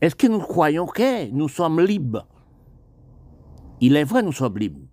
Est-ce 0.00 0.14
que 0.14 0.26
nous 0.26 0.40
croyons 0.40 0.86
que 0.86 1.30
nous 1.30 1.48
sommes 1.48 1.80
libres? 1.80 2.26
Il 3.80 3.96
est 3.96 4.04
vrai, 4.04 4.22
nous 4.22 4.32
sommes 4.32 4.58
libres. 4.58 4.86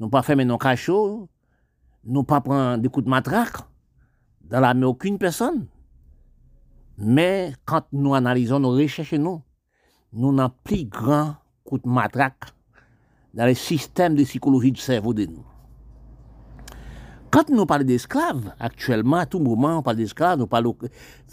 Nous 0.00 0.08
pas 0.08 0.22
fermer 0.22 0.44
nos 0.44 0.58
cachots, 0.58 1.28
nous 2.04 2.24
pas 2.24 2.40
prendre 2.40 2.78
des 2.80 2.88
coups 2.88 3.04
de 3.04 3.10
matraque 3.10 3.58
dans 4.42 4.60
la 4.60 4.74
main 4.74 4.86
aucune 4.86 5.18
personne. 5.18 5.66
Mais 6.98 7.52
quand 7.64 7.84
nous 7.92 8.14
analysons 8.14 8.60
nos 8.60 8.70
recherches, 8.70 9.14
nous, 9.14 9.42
nous 10.12 10.32
n'avons 10.32 10.54
plus 10.64 10.84
grand 10.84 11.36
coup 11.64 11.78
de 11.78 11.88
matraque 11.88 12.44
dans 13.34 13.46
le 13.46 13.54
système 13.54 14.14
de 14.14 14.24
psychologie 14.24 14.72
du 14.72 14.80
cerveau 14.80 15.14
de 15.14 15.26
nous. 15.26 15.44
Quand 17.32 17.48
nous 17.48 17.64
parlons 17.64 17.84
d'esclaves, 17.84 18.54
actuellement, 18.60 19.16
à 19.16 19.24
tout 19.24 19.38
moment, 19.38 19.78
on 19.78 19.82
parle 19.82 19.96
d'esclaves, 19.96 20.38
nous 20.38 20.46
parlons, 20.46 20.76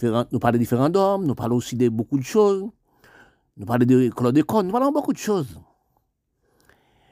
de 0.01 0.57
référendum, 0.57 1.25
nous 1.25 1.35
parlons 1.35 1.57
aussi 1.57 1.75
de 1.75 1.89
beaucoup 1.89 2.17
de 2.17 2.23
choses, 2.23 2.69
nous 3.57 3.65
parlons 3.65 3.85
de 3.85 4.07
chlordécone, 4.07 4.67
nous 4.67 4.71
parlons 4.71 4.91
de 4.91 4.93
beaucoup 4.93 5.11
de 5.11 5.17
choses. 5.17 5.59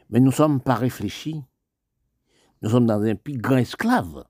Mais 0.09 0.21
nous 0.21 0.27
ne 0.27 0.31
sommes 0.31 0.61
pas 0.61 0.75
réfléchis. 0.75 1.43
Nous 2.61 2.69
sommes 2.69 2.85
dans 2.85 3.01
un 3.01 3.15
plus 3.15 3.37
grand 3.37 3.57
esclave. 3.57 4.23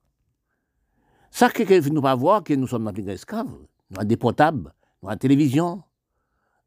Ça, 1.29 1.51
quelqu'un 1.51 1.79
ne 1.79 1.89
nous 1.89 2.01
pas 2.01 2.15
voir 2.15 2.43
que 2.43 2.55
nous 2.55 2.65
sommes 2.65 2.85
dans 2.85 2.89
un 2.89 2.93
grand 2.93 3.11
esclave. 3.11 3.45
Nous 3.91 3.97
avons 3.99 4.07
des 4.07 4.17
portables, 4.17 4.73
nous 5.03 5.07
avons 5.07 5.09
la 5.09 5.17
télévision, 5.17 5.83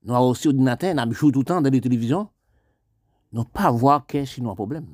nous 0.04 0.14
avons 0.14 0.28
aussi 0.28 0.47
ordinateur, 0.47 0.94
nous 0.94 1.12
jouons 1.12 1.32
tout 1.32 1.40
le 1.40 1.44
temps 1.44 1.61
dans 1.61 1.70
les 1.70 1.80
télévisions. 1.80 2.28
Nous 3.32 3.42
pas 3.42 3.73
voir 3.73 4.06
que 4.06 4.25
c'est 4.25 4.40
un 4.40 4.54
problème. 4.54 4.87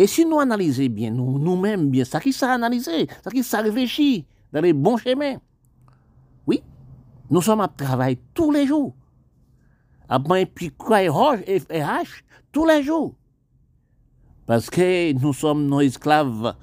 Et 0.00 0.06
si 0.06 0.24
nous 0.24 0.38
analysons 0.38 0.86
bien, 0.86 1.10
nous, 1.10 1.40
nous-mêmes 1.40 1.90
bien, 1.90 2.04
ça 2.04 2.20
qui 2.20 2.32
ça 2.32 2.52
analysé, 2.52 3.08
ça 3.22 3.30
qui 3.30 3.42
ça 3.42 3.60
réfléchit 3.60 4.24
dans 4.52 4.60
les 4.60 4.72
bons 4.72 4.96
chemins. 4.96 5.38
Oui, 6.46 6.62
nous 7.28 7.42
sommes 7.42 7.60
à 7.60 7.68
travailler 7.68 8.20
tous 8.32 8.52
les 8.52 8.64
jours. 8.64 8.94
À 10.08 10.20
prendre 10.20 10.46
puis 10.54 10.70
quoi 10.70 11.02
et 11.02 11.10
hache 11.82 12.24
tous 12.52 12.64
les 12.64 12.82
jours. 12.84 13.14
Parce 14.46 14.70
que 14.70 15.12
nous 15.12 15.32
sommes 15.32 15.66
nos 15.66 15.80
esclaves 15.80 16.54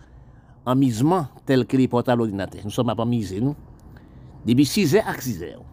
en 0.66 0.76
misement 0.76 1.28
tels 1.46 1.68
que 1.68 1.78
les 1.78 1.88
portables 1.88 2.22
ordinateurs. 2.22 2.62
Nous 2.64 2.72
sommes 2.72 2.90
à 2.90 3.06
miser, 3.06 3.42
nous. 3.42 3.56
Depuis 4.46 4.66
6 4.66 4.96
heures 4.96 5.08
à 5.08 5.20
6 5.20 5.44
heures. 5.44 5.64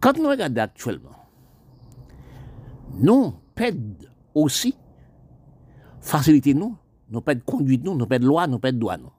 Quand 0.00 0.18
nous 0.18 0.28
regardons 0.28 0.60
actuellement, 0.60 1.16
nous 2.98 3.34
perdons 3.54 4.08
aussi 4.34 4.74
facilité 6.04 6.54
nous, 6.54 6.76
nous 7.10 7.20
perdons 7.20 7.42
conduite 7.44 7.82
nous, 7.82 7.94
nous 7.94 8.06
perdons 8.06 8.26
loi, 8.26 8.46
nous 8.46 8.58
perdons 8.58 8.78
droit 8.78 8.96
nous. 8.98 9.12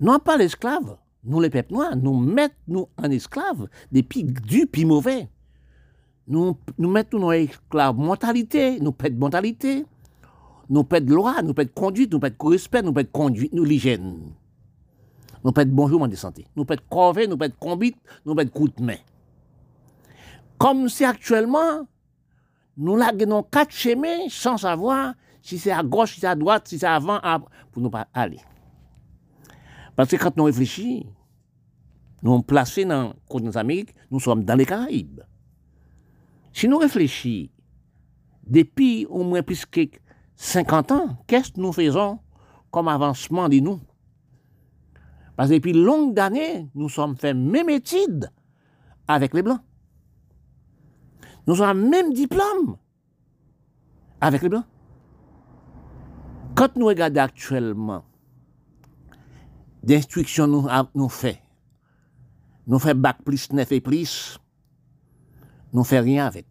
Non 0.00 0.18
pas 0.20 0.36
l'esclave, 0.36 0.96
nous 1.24 1.40
les 1.40 1.50
peuples 1.50 1.74
noirs, 1.74 1.96
nous 1.96 2.18
mettons 2.18 2.54
nous 2.68 2.88
en 2.96 3.10
esclaves 3.10 3.68
des 3.90 4.02
pics 4.02 4.40
du 4.42 4.66
puis 4.66 4.84
mauvais. 4.84 5.28
Nous, 6.28 6.56
nous 6.76 6.90
mettons 6.90 7.18
nos 7.18 7.32
esclaves 7.32 7.96
mentalité, 7.96 8.78
nous 8.80 8.92
perdons 8.92 9.18
mentalité, 9.18 9.84
nous 10.70 10.84
perdons 10.84 11.14
loi, 11.14 11.42
nous 11.42 11.54
perdons 11.54 11.72
conduite, 11.74 12.12
nous 12.12 12.20
perdons 12.20 12.48
respect, 12.48 12.82
nous 12.82 12.92
perdons 12.92 13.10
conduite, 13.10 13.52
nous 13.52 13.64
l'hygiène. 13.64 14.34
Nous 15.44 15.52
perdons 15.52 15.74
bonjour, 15.74 16.06
de 16.06 16.14
santé. 16.14 16.46
Nous 16.54 16.64
perdons 16.64 16.84
corvée, 16.88 17.26
nous 17.26 17.36
perdons 17.36 17.56
combite, 17.58 17.96
nous 18.24 18.34
perdons 18.34 18.52
coup 18.52 18.68
de 18.68 18.82
main. 18.82 18.98
Comme 20.58 20.88
si 20.88 21.04
actuellement, 21.04 21.86
nous 22.78 22.96
laguons 22.96 23.42
quatre 23.42 23.72
chemins 23.72 24.28
sans 24.28 24.56
savoir 24.56 25.14
si 25.42 25.58
c'est 25.58 25.72
à 25.72 25.82
gauche, 25.82 26.14
si 26.14 26.20
c'est 26.20 26.26
à 26.28 26.34
droite, 26.34 26.68
si 26.68 26.78
c'est 26.78 26.86
avant, 26.86 27.18
à- 27.22 27.40
pour 27.72 27.82
nous 27.82 27.90
pas 27.90 28.06
aller. 28.14 28.38
Parce 29.96 30.10
que 30.10 30.16
quand 30.16 30.36
nous 30.36 30.44
réfléchissons, 30.44 31.04
nous 32.22 32.32
sommes 32.32 32.44
placés 32.44 32.84
dans 32.84 33.08
le 33.08 33.12
continent 33.28 33.50
d'Amérique, 33.50 33.94
nous 34.10 34.20
sommes 34.20 34.44
dans 34.44 34.54
les 34.54 34.66
Caraïbes. 34.66 35.20
Si 36.52 36.68
nous 36.68 36.78
réfléchissons, 36.78 37.50
depuis 38.46 39.06
au 39.06 39.24
moins 39.24 39.42
plus 39.42 39.66
que 39.66 39.82
50 40.36 40.92
ans, 40.92 41.18
qu'est-ce 41.26 41.52
que 41.52 41.60
nous 41.60 41.72
faisons 41.72 42.18
comme 42.70 42.88
avancement 42.88 43.48
de 43.48 43.58
nous 43.60 43.80
Parce 45.36 45.48
que 45.50 45.54
depuis 45.54 45.72
longues 45.72 46.18
années, 46.18 46.68
nous 46.74 46.88
sommes 46.88 47.16
fait 47.16 47.34
même 47.34 47.68
étude 47.68 48.30
avec 49.06 49.34
les 49.34 49.42
Blancs. 49.42 49.60
Nous 51.48 51.62
avons 51.62 51.80
le 51.80 51.88
même 51.88 52.12
diplôme 52.12 52.76
avec 54.20 54.42
les 54.42 54.50
Blancs. 54.50 54.66
Quand 56.54 56.76
nous 56.76 56.84
regardons 56.84 57.22
actuellement, 57.22 58.04
d'instruction 59.82 60.46
nous, 60.46 60.66
nous 60.94 61.08
fait, 61.08 61.42
nous 62.66 62.78
fait 62.78 62.92
bac 62.92 63.22
plus 63.24 63.50
9 63.50 63.72
et 63.72 63.80
plus, 63.80 64.38
nous 65.72 65.84
fait 65.84 66.00
rien 66.00 66.26
avec. 66.26 66.46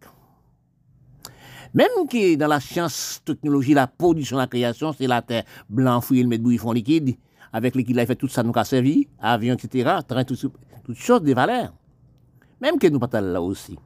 Même 1.74 2.08
qui 2.10 2.36
dans 2.36 2.48
la 2.48 2.58
science, 2.58 3.22
technologie, 3.24 3.74
la 3.74 3.86
production, 3.86 4.36
la 4.36 4.48
création, 4.48 4.92
c'est 4.92 5.06
la 5.06 5.22
terre 5.22 5.44
blanc, 5.68 6.00
fouillé, 6.00 6.24
le 6.24 6.28
mettre 6.28 6.56
fond 6.60 6.72
liquide, 6.72 7.16
avec 7.52 7.76
liquide, 7.76 7.94
là, 7.94 8.02
il 8.02 8.06
fait 8.08 8.16
tout 8.16 8.26
ça, 8.26 8.42
nous 8.42 8.52
a 8.56 8.64
servi, 8.64 9.06
avion, 9.20 9.54
etc., 9.54 10.00
train, 10.08 10.24
tout, 10.24 10.34
tout- 10.34 10.52
toutes 10.82 10.96
choses 10.96 11.22
de 11.22 11.32
valeur. 11.34 11.72
Même 12.60 12.80
que 12.80 12.88
nous 12.88 12.98
pas 12.98 13.20
là 13.20 13.40
aussi. 13.40 13.78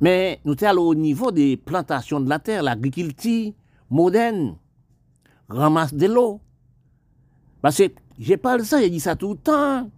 Mais 0.00 0.40
nous 0.44 0.56
sommes 0.56 0.78
au 0.78 0.94
niveau 0.94 1.30
des 1.30 1.56
plantations 1.56 2.20
de 2.20 2.28
la 2.28 2.38
terre, 2.38 2.62
l'agriculture 2.62 3.52
moderne, 3.90 4.56
ramasse 5.48 5.94
de 5.94 6.06
l'eau. 6.06 6.40
Parce 7.62 7.78
que 7.78 7.84
j'ai 8.18 8.36
parlé 8.36 8.62
de 8.62 8.66
ça, 8.66 8.80
j'ai 8.80 8.90
dit 8.90 9.00
ça 9.00 9.16
tout 9.16 9.32
le 9.32 9.38
temps. 9.38 9.88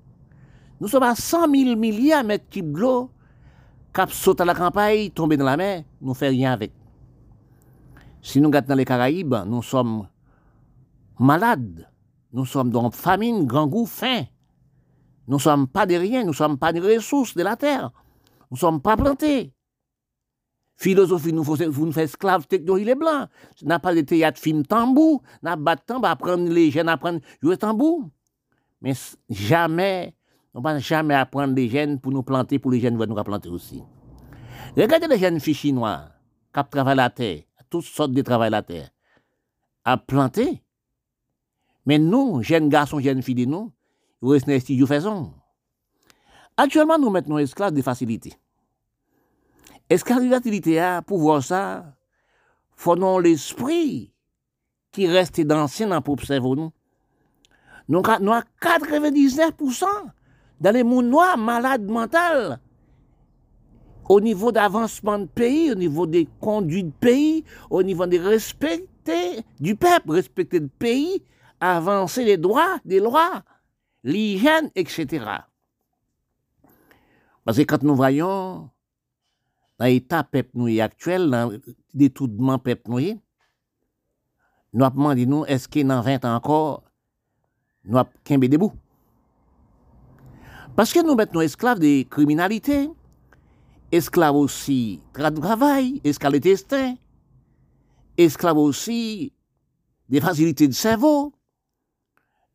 Nous 0.80 0.88
sommes 0.88 1.02
à 1.02 1.14
100 1.14 1.50
000 1.50 1.76
milliards 1.76 2.22
de 2.22 2.28
mètres 2.28 2.48
cubes 2.50 2.78
d'eau, 2.78 3.10
cap 3.92 4.10
saute 4.10 4.40
à 4.40 4.44
la 4.44 4.54
campagne, 4.54 5.10
tomber 5.10 5.36
dans 5.36 5.44
la 5.44 5.56
mer, 5.56 5.84
nous 6.00 6.10
ne 6.10 6.14
faisons 6.14 6.30
rien 6.30 6.52
avec. 6.52 6.72
Si 8.20 8.40
nous 8.40 8.48
regardons 8.48 8.74
les 8.74 8.84
Caraïbes, 8.84 9.34
nous 9.46 9.62
sommes 9.62 10.08
malades, 11.18 11.88
nous 12.32 12.44
sommes 12.44 12.70
dans 12.70 12.90
famine, 12.90 13.46
grand 13.46 13.66
goût, 13.66 13.86
faim. 13.86 14.24
Nous 15.28 15.36
ne 15.36 15.40
sommes 15.40 15.66
pas 15.66 15.86
de 15.86 15.94
rien, 15.94 16.22
nous 16.22 16.28
ne 16.30 16.34
sommes 16.34 16.58
pas 16.58 16.72
des 16.72 16.80
ressources 16.80 17.34
de 17.34 17.42
la 17.42 17.56
terre. 17.56 17.90
Nous 18.50 18.56
ne 18.56 18.58
sommes 18.58 18.80
pas 18.80 18.96
plantés. 18.96 19.52
Philosophie, 20.76 21.32
nous 21.32 21.42
vous 21.42 21.86
nous 21.86 21.92
faites 21.92 22.04
esclaves, 22.10 22.46
technologie, 22.46 22.84
les 22.84 22.94
blancs. 22.94 23.28
N'a 23.62 23.78
pas 23.78 23.94
de 23.94 24.02
théâtre, 24.02 24.38
film, 24.38 24.64
tambour. 24.64 25.22
N'a 25.42 25.56
pas 25.56 25.74
de 25.74 25.80
temps, 25.80 26.00
bah, 26.00 26.10
apprendre 26.10 26.50
les 26.50 26.70
jeunes, 26.70 26.88
apprendre 26.88 27.20
jouer 27.42 27.56
tambour. 27.56 28.10
Mais 28.82 28.92
jamais, 29.30 30.14
on 30.52 30.60
va 30.60 30.78
jamais 30.78 31.14
apprendre 31.14 31.54
les 31.54 31.68
jeunes 31.68 31.98
pour 31.98 32.12
nous 32.12 32.22
planter, 32.22 32.58
pour 32.58 32.70
les 32.70 32.80
jeunes 32.80 32.98
vont 32.98 33.06
nous 33.06 33.14
planter 33.14 33.48
aussi. 33.48 33.82
Regardez 34.76 35.06
les 35.08 35.18
jeunes 35.18 35.40
filles 35.40 35.54
chinois, 35.54 36.10
qui 36.54 36.60
travaillent 36.70 36.96
la 36.96 37.08
terre, 37.08 37.40
toutes 37.70 37.84
sortes 37.84 38.12
de 38.12 38.20
travail 38.20 38.50
la 38.50 38.62
terre, 38.62 38.90
à 39.82 39.96
planter. 39.96 40.62
Mais 41.86 41.98
nous, 41.98 42.42
jeunes 42.42 42.68
garçons, 42.68 43.00
jeunes 43.00 43.22
filles 43.22 43.46
nous, 43.46 43.72
nous 44.20 44.28
restons 44.28 44.50
les 44.50 44.60
studios 44.60 44.86
faisons. 44.86 45.32
Actuellement, 46.58 46.98
nous 46.98 47.10
mettons 47.10 47.38
esclaves 47.38 47.72
de 47.72 47.80
facilité. 47.80 48.34
Esclavité 49.88 50.80
a 50.80 51.02
pour 51.02 51.18
voir 51.18 51.42
ça, 51.42 51.94
faut 52.74 52.96
non 52.96 53.18
l'esprit 53.18 54.12
qui 54.90 55.06
reste 55.06 55.40
d'ancien 55.42 55.86
dans 55.88 56.02
pour 56.02 56.20
cerveau 56.22 56.56
nous. 56.56 56.72
Nous, 57.88 58.02
a- 58.04 58.18
nous 58.18 58.32
à 58.32 58.42
99% 58.60 59.86
dans 60.60 60.70
les 60.72 60.82
mondes 60.82 61.06
noirs 61.06 61.38
malades 61.38 61.88
mentales. 61.88 62.58
Au 64.08 64.20
niveau 64.20 64.50
d'avancement 64.52 65.18
de 65.18 65.26
pays, 65.26 65.70
au 65.70 65.74
niveau 65.74 66.06
des 66.06 66.28
conduits 66.40 66.84
de 66.84 66.90
pays, 66.90 67.44
au 67.70 67.82
niveau 67.82 68.06
des 68.06 68.18
respecter 68.18 69.40
du 69.60 69.76
peuple, 69.76 70.10
respecter 70.12 70.60
le 70.60 70.68
pays, 70.68 71.22
avancer 71.60 72.24
les 72.24 72.36
droits, 72.36 72.78
des 72.84 73.00
lois, 73.00 73.42
l'hygiène, 74.04 74.70
etc. 74.74 75.24
Parce 77.44 77.58
que 77.58 77.62
quand 77.62 77.82
nous 77.82 77.94
voyons 77.96 78.68
nan 79.80 79.92
etat 79.92 80.28
pep 80.32 80.52
nou 80.56 80.70
ye 80.70 80.80
aktuel, 80.84 81.28
nan 81.32 81.58
detoudman 81.96 82.60
pep 82.64 82.86
nou 82.88 83.02
ye, 83.02 83.16
nou 84.72 84.86
ap 84.88 84.96
mandi 84.98 85.26
nou 85.28 85.46
eske 85.48 85.84
nan 85.86 86.02
20 86.04 86.28
ankor 86.30 86.82
nou 87.86 88.00
ap 88.02 88.12
kenbe 88.26 88.48
debou. 88.50 88.74
Paske 90.76 91.00
nou 91.00 91.16
bet 91.16 91.32
nou 91.32 91.44
esklav 91.44 91.80
de 91.80 92.02
kriminalite, 92.12 92.82
esklav 93.94 94.36
osi 94.36 94.98
trad 95.16 95.38
travay, 95.40 95.94
esklav 96.04 96.36
de 96.36 96.42
testin, 96.44 96.96
esklav 98.20 98.58
osi 98.60 99.30
de 100.12 100.20
fasilite 100.20 100.68
de 100.68 100.76
servo, 100.76 101.30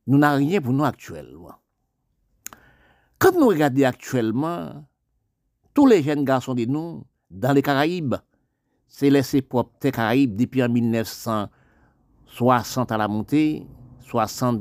nou 0.06 0.22
nan 0.22 0.38
rien 0.42 0.62
pou 0.62 0.76
nou 0.76 0.86
aktuelman. 0.86 1.58
Kant 3.22 3.38
nou 3.38 3.54
regade 3.54 3.86
aktuelman, 3.86 4.84
tou 5.74 5.90
le 5.90 6.00
jen 6.02 6.26
gason 6.28 6.58
de 6.58 6.68
nou, 6.70 7.02
dans 7.32 7.54
les 7.54 7.62
Caraïbes, 7.62 8.16
c'est 8.88 9.10
laissé 9.10 9.42
propre 9.42 9.72
des 9.82 9.92
Caraïbes 9.92 10.36
depuis 10.36 10.62
en 10.62 10.70
1960 10.70 12.92
à 12.92 12.98
la 12.98 13.08
montée, 13.08 13.66
60, 14.02 14.60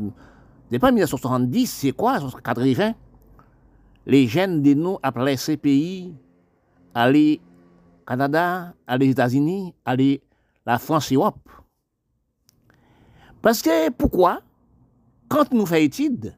depuis 0.70 0.86
1970, 0.86 1.66
c'est 1.66 1.90
quoi, 1.92 2.20
80? 2.20 2.94
Les 4.06 4.26
jeunes 4.28 4.62
de 4.62 4.72
nous 4.74 4.98
appelaient 5.02 5.36
ces 5.36 5.56
pays 5.56 6.14
aller 6.94 7.40
Canada, 8.06 8.72
aller 8.86 9.10
États-Unis, 9.10 9.74
aller 9.84 10.22
la 10.64 10.78
France 10.78 11.10
et 11.12 11.16
Europe. 11.16 11.48
Parce 13.42 13.60
que 13.62 13.90
pourquoi? 13.90 14.40
Quand 15.28 15.52
nous 15.52 15.66
faisons 15.66 15.82
études, 15.82 16.36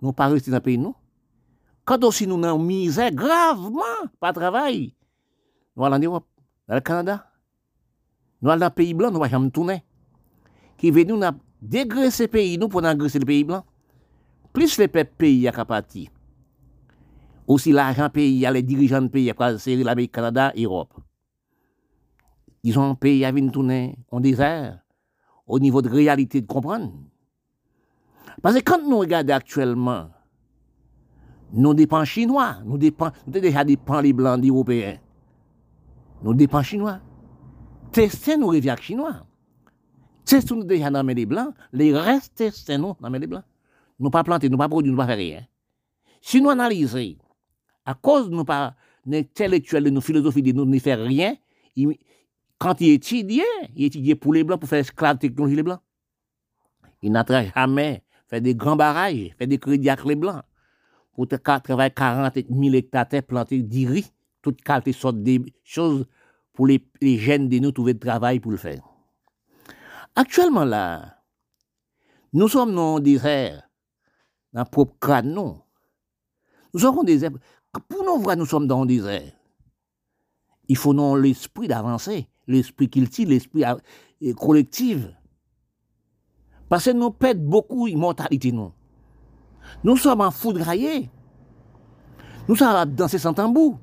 nous 0.00 0.12
pas 0.12 0.28
rester 0.28 0.50
dans 0.50 0.58
le 0.58 0.62
pays 0.62 0.78
nous. 0.78 0.94
Quand 1.84 2.04
aussi 2.04 2.26
nous 2.26 2.36
nous 2.36 2.58
misère 2.58 3.12
gravement 3.12 3.80
pas 4.20 4.32
travail, 4.32 4.94
nous 5.76 5.84
allons 5.84 5.96
en 5.96 6.00
Europe, 6.00 6.26
dans 6.68 6.74
le 6.74 6.80
Canada, 6.80 7.26
nous 8.42 8.50
allons 8.50 8.60
dans 8.60 8.66
le 8.66 8.74
pays 8.74 8.94
blanc, 8.94 9.10
nous 9.10 9.24
jamais 9.24 9.50
tourner. 9.50 9.84
Qui 10.76 10.90
veut 10.90 11.04
nous 11.04 11.20
dégraisser 11.60 12.24
le 12.24 12.28
pays, 12.28 12.58
nous 12.58 12.68
pour 12.68 12.82
dégraisser 12.82 13.18
le 13.18 13.26
pays 13.26 13.44
blanc. 13.44 13.64
Plus 14.52 14.78
les 14.78 14.88
pays 14.88 15.46
à 15.46 15.64
partir 15.64 16.10
aussi 17.50 17.72
l'argent 17.72 18.08
pays, 18.08 18.46
les 18.52 18.62
dirigeants 18.62 19.02
de 19.02 19.08
pays, 19.08 19.32
c'est 19.58 19.74
l'Amérique, 19.76 20.12
Canada 20.12 20.52
Europe. 20.56 20.94
Ils 22.62 22.78
ont 22.78 22.90
un 22.90 22.94
pays 22.94 23.24
à 23.24 23.32
venir 23.32 23.50
tourner 23.50 23.98
en 24.10 24.20
désert, 24.20 24.78
au 25.46 25.58
niveau 25.58 25.82
de 25.82 25.88
réalité 25.88 26.40
de 26.40 26.46
comprendre. 26.46 26.92
Parce 28.40 28.54
que 28.54 28.60
quand 28.60 28.86
nous 28.88 28.98
regardons 28.98 29.34
actuellement, 29.34 30.10
nous 31.52 31.74
dépendons 31.74 32.04
chinois, 32.04 32.58
nous 32.64 32.78
dépendons, 32.78 33.12
nous 33.26 33.32
déjà 33.32 33.64
dépendons 33.64 34.00
les 34.00 34.12
blancs, 34.12 34.40
les 34.40 34.48
européens. 34.48 34.98
Nous 36.22 36.34
dépendons 36.34 36.62
chinois. 36.62 37.00
Testez 37.92 38.36
nous 38.36 38.48
revient 38.48 38.76
chinois. 38.80 39.26
Testez 40.24 40.54
nous 40.54 40.64
déjà 40.64 40.90
dans 40.90 41.06
les 41.06 41.26
blancs, 41.26 41.54
les 41.72 41.96
restes 41.96 42.34
testez 42.36 42.78
nous 42.78 42.94
dans 43.00 43.08
les 43.08 43.26
blancs. 43.26 43.44
Nous 43.98 44.10
pas 44.10 44.22
planter, 44.22 44.48
nous 44.48 44.58
pas 44.58 44.68
produire, 44.68 44.92
nous 44.92 44.98
pas 44.98 45.06
faire 45.06 45.16
rien. 45.16 45.46
Si 46.20 46.40
nous 46.40 46.50
analysons 46.50 47.16
à 47.84 47.94
cause 47.94 48.30
de 48.30 48.34
nos 48.34 48.44
intellectuels, 49.10 49.84
de 49.84 49.90
nos 49.90 50.00
philosophies, 50.00 50.42
de 50.42 50.52
nous 50.52 50.64
ne 50.64 50.78
faire 50.78 51.00
rien, 51.00 51.34
quand 52.58 52.80
il 52.80 52.90
étudiait, 52.90 53.42
il 53.74 53.86
étudiait 53.86 54.14
pour 54.14 54.34
les 54.34 54.44
Blancs, 54.44 54.60
pour 54.60 54.68
faire 54.68 54.80
esclave 54.80 55.18
technologie 55.18 55.56
les 55.56 55.62
Blancs. 55.62 55.80
Il 57.02 57.10
n'a 57.12 57.24
jamais 57.54 58.02
fait 58.28 58.40
des 58.40 58.54
grands 58.54 58.76
barrages, 58.76 59.34
fait 59.38 59.46
des 59.46 59.58
crédits 59.58 59.88
avec 59.88 60.04
les 60.04 60.14
Blancs. 60.14 60.42
Pour 61.14 61.26
travailler 61.26 61.90
40 61.90 62.34
000 62.34 62.74
hectares 62.74 63.22
plantés 63.26 63.62
d'iri, 63.62 64.04
toutes 64.42 64.62
qualités 64.62 64.92
sortes 64.92 65.22
de 65.22 65.44
choses 65.64 66.06
pour 66.52 66.66
les, 66.66 66.82
jeunes 67.18 67.48
de 67.48 67.58
nous 67.58 67.72
trouver 67.72 67.94
de 67.94 67.98
travail 67.98 68.40
pour 68.40 68.50
le 68.50 68.56
faire. 68.56 68.82
Actuellement 70.14 70.64
là, 70.64 71.22
nous 72.32 72.48
sommes 72.48 72.74
dans 72.74 72.96
un 72.96 73.00
désert, 73.00 73.62
dans 74.52 74.62
le 74.62 74.70
propre 74.70 74.96
crâne, 75.00 75.32
non? 75.32 75.62
Nous 76.74 76.84
avons 76.84 77.02
des 77.02 77.28
pour 77.88 78.04
nous 78.04 78.18
voir, 78.18 78.36
nous 78.36 78.46
sommes 78.46 78.66
dans 78.66 78.82
le 78.82 78.88
désert. 78.88 79.32
Il 80.68 80.76
faut 80.76 80.92
non 80.92 81.14
l'esprit 81.14 81.68
d'avancer, 81.68 82.28
l'esprit 82.46 82.88
cultive, 82.88 83.30
l'esprit 83.30 83.64
euh, 83.64 84.34
collectif. 84.34 84.98
Parce 86.68 86.84
que 86.84 86.90
nous 86.90 87.10
perdons 87.10 87.48
beaucoup 87.48 87.88
d'immortalité, 87.88 88.52
nous. 88.52 88.72
Nous 89.84 89.96
sommes 89.96 90.20
en 90.20 90.30
foudraillés. 90.30 91.10
Nous 92.48 92.56
sommes 92.56 92.94
danser 92.94 93.18
sans 93.18 93.34
tambour. 93.34 93.78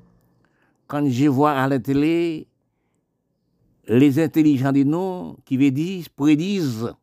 quand 0.87 1.07
je 1.09 1.27
vois 1.27 1.51
à 1.51 1.67
la 1.67 1.79
télé 1.79 2.47
les 3.87 4.19
intelligents 4.19 4.71
des 4.71 4.85
noms 4.85 5.37
qui 5.45 5.57
védisent, 5.57 6.09
prédisent 6.09 6.93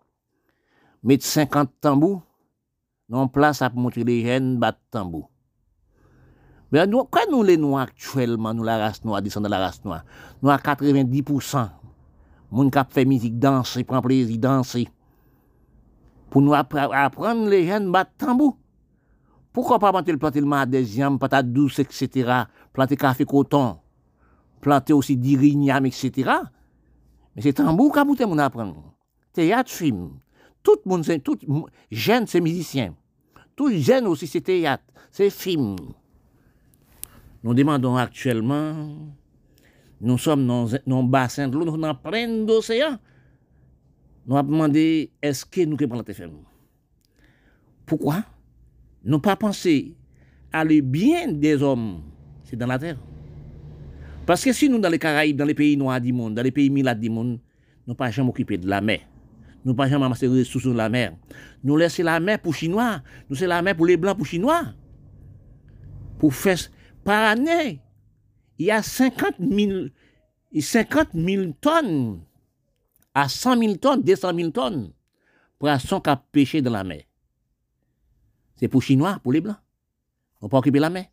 mettre 1.02 1.24
50 1.24 1.70
tambours 1.80 2.22
non 3.08 3.28
place 3.28 3.62
à 3.62 3.70
montrer 3.70 4.04
les 4.04 4.24
jeunes 4.24 4.58
battre 4.58 4.80
tambour. 4.90 5.30
Mais 6.72 6.86
nous, 6.86 7.04
quand 7.04 7.30
nous 7.30 7.42
les 7.42 7.56
noirs 7.56 7.84
actuellement, 7.84 8.54
nous 8.54 8.64
la 8.64 8.78
race 8.78 9.04
noire, 9.04 9.22
descendons 9.22 9.44
de 9.44 9.50
la 9.50 9.58
race 9.58 9.84
noire, 9.84 10.04
nous 10.42 10.50
à 10.50 10.56
90%, 10.56 11.68
moun 12.50 12.70
qui 12.70 12.78
fait 12.90 13.04
musique, 13.04 13.38
danser, 13.38 13.84
prend 13.84 14.02
plaisir, 14.02 14.38
danser. 14.38 14.88
Pour 16.30 16.42
nous 16.42 16.54
apprendre 16.54 17.48
les 17.48 17.66
jeunes 17.66 17.92
battre 17.92 18.10
tambour. 18.18 18.56
Poukwa 19.54 19.78
pa 19.78 19.92
planter 19.92 20.18
planter 20.18 20.40
le 20.40 20.46
madesiam, 20.46 21.16
patate 21.16 21.52
douce, 21.52 21.78
etc. 21.78 22.42
Planter 22.72 22.96
café 22.96 23.24
coton. 23.24 23.78
Planter 24.60 24.92
aussi 24.92 25.16
dirignam, 25.16 25.86
etc. 25.86 26.10
Mais 27.36 27.42
c'est 27.42 27.52
tambour 27.52 27.94
kaboute 27.94 28.20
mon 28.22 28.38
apprendre. 28.38 28.92
Théâtre 29.32 29.70
film. 29.70 30.18
Tout 30.64 30.78
le 30.84 30.90
monde, 30.90 31.22
tout 31.22 31.38
jeune, 31.90 32.26
c'est 32.26 32.40
musicien. 32.40 32.96
Tout 33.54 33.70
jeune 33.70 34.06
aussi, 34.08 34.26
c'est 34.26 34.40
théâtre, 34.40 34.82
c'est 35.12 35.30
film. 35.30 35.76
Nous 37.44 37.54
demandons 37.54 37.96
actuellement, 37.96 38.96
nous 40.00 40.18
sommes 40.18 40.46
dans, 40.46 40.66
dans 40.86 40.98
un 40.98 41.02
bassin 41.04 41.46
de 41.46 41.56
l'eau, 41.56 41.66
nous 41.66 41.72
sommes 41.72 41.82
dans 41.82 41.94
plein 41.94 42.44
d'océans. 42.44 42.98
Nous 44.26 44.36
avons 44.36 44.50
demandé, 44.50 45.12
est-ce 45.22 45.44
que 45.44 45.60
nous 45.60 45.76
pouvons 45.76 46.02
planter 46.02 46.14
Pourquoi 47.86 48.24
Nous 49.04 49.18
pas 49.18 49.36
pensé 49.36 49.96
à 50.52 50.64
le 50.64 50.80
bien 50.80 51.28
des 51.32 51.62
hommes, 51.62 52.02
c'est 52.44 52.56
dans 52.56 52.66
la 52.66 52.78
terre. 52.78 52.96
Parce 54.26 54.42
que 54.42 54.52
si 54.52 54.68
nous, 54.68 54.78
dans 54.78 54.88
les 54.88 54.98
Caraïbes, 54.98 55.36
dans 55.36 55.44
les 55.44 55.54
pays 55.54 55.76
noirs 55.76 56.00
du 56.00 56.12
monde, 56.12 56.34
dans 56.34 56.42
les 56.42 56.50
pays 56.50 56.70
milades 56.70 57.00
du 57.00 57.10
monde, 57.10 57.38
nous 57.86 57.94
pas 57.94 58.10
jamais 58.10 58.30
occupé 58.30 58.56
de 58.56 58.66
la 58.66 58.80
mer. 58.80 59.00
Nous 59.64 59.74
pas 59.74 59.88
jamais 59.88 60.04
amasser 60.06 60.28
les 60.28 60.40
ressources 60.40 60.66
de 60.66 60.72
la 60.72 60.88
mer. 60.88 61.14
Nous 61.62 61.76
laissons 61.76 62.02
la 62.02 62.18
mer 62.20 62.38
pour 62.38 62.52
les 62.52 62.58
Chinois. 62.58 63.02
Nous 63.28 63.34
laissons 63.34 63.48
la 63.48 63.62
mer 63.62 63.76
pour 63.76 63.86
les 63.86 63.96
Blancs, 63.96 64.16
pour 64.16 64.24
les 64.24 64.30
Chinois. 64.30 64.62
Pour 66.18 66.32
faire 66.34 66.58
par 67.02 67.30
année, 67.30 67.80
il 68.58 68.66
y 68.66 68.70
a 68.70 68.82
50 68.82 69.34
000, 69.38 69.88
50 70.58 71.08
tonnes 71.60 72.20
à 73.12 73.28
100 73.28 73.58
000 73.58 73.74
tonnes, 73.76 74.02
200 74.02 74.34
000 74.34 74.50
tonnes 74.50 74.92
poissons 75.58 76.00
qui 76.00 76.10
pêché 76.32 76.62
dans 76.62 76.72
la 76.72 76.84
mer. 76.84 77.04
C'est 78.56 78.68
pour 78.68 78.80
les 78.80 78.86
Chinois, 78.86 79.18
pour 79.22 79.32
les 79.32 79.40
Blancs. 79.40 79.56
On 80.40 80.48
peut 80.48 80.56
occuper 80.56 80.78
la 80.78 80.90
mer. 80.90 81.06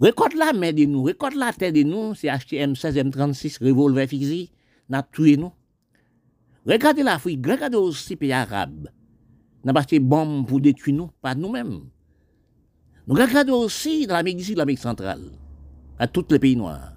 Récolte 0.00 0.34
la 0.34 0.52
mer 0.52 0.74
de 0.74 0.84
nous, 0.84 1.04
récolte 1.04 1.36
la 1.36 1.52
terre 1.52 1.72
de 1.72 1.82
nous, 1.82 2.14
c'est 2.14 2.28
acheter 2.28 2.58
M16, 2.58 3.10
M36, 3.10 3.64
revolver 3.64 4.06
fixé, 4.06 4.50
n'a 4.88 5.02
tué 5.02 5.36
nous. 5.36 5.52
Regardez 6.66 7.02
l'Afrique, 7.02 7.46
regardez 7.46 7.76
aussi 7.76 8.10
les 8.10 8.16
pays 8.16 8.32
arabes. 8.32 8.88
N'a 9.64 9.72
pas 9.72 9.80
acheté 9.80 9.98
bombes 9.98 10.46
pour 10.46 10.60
détruire 10.60 10.96
nous, 10.96 11.10
pas 11.22 11.34
nous-mêmes. 11.34 11.88
Nous 13.06 13.14
regardons 13.14 13.60
aussi 13.60 14.06
dans 14.06 14.14
l'Amérique 14.14 14.38
du 14.38 14.44
Sud, 14.44 14.58
l'Amérique 14.58 14.80
centrale, 14.80 15.30
à 15.98 16.06
tous 16.06 16.26
les 16.30 16.38
pays 16.38 16.56
noirs, 16.56 16.92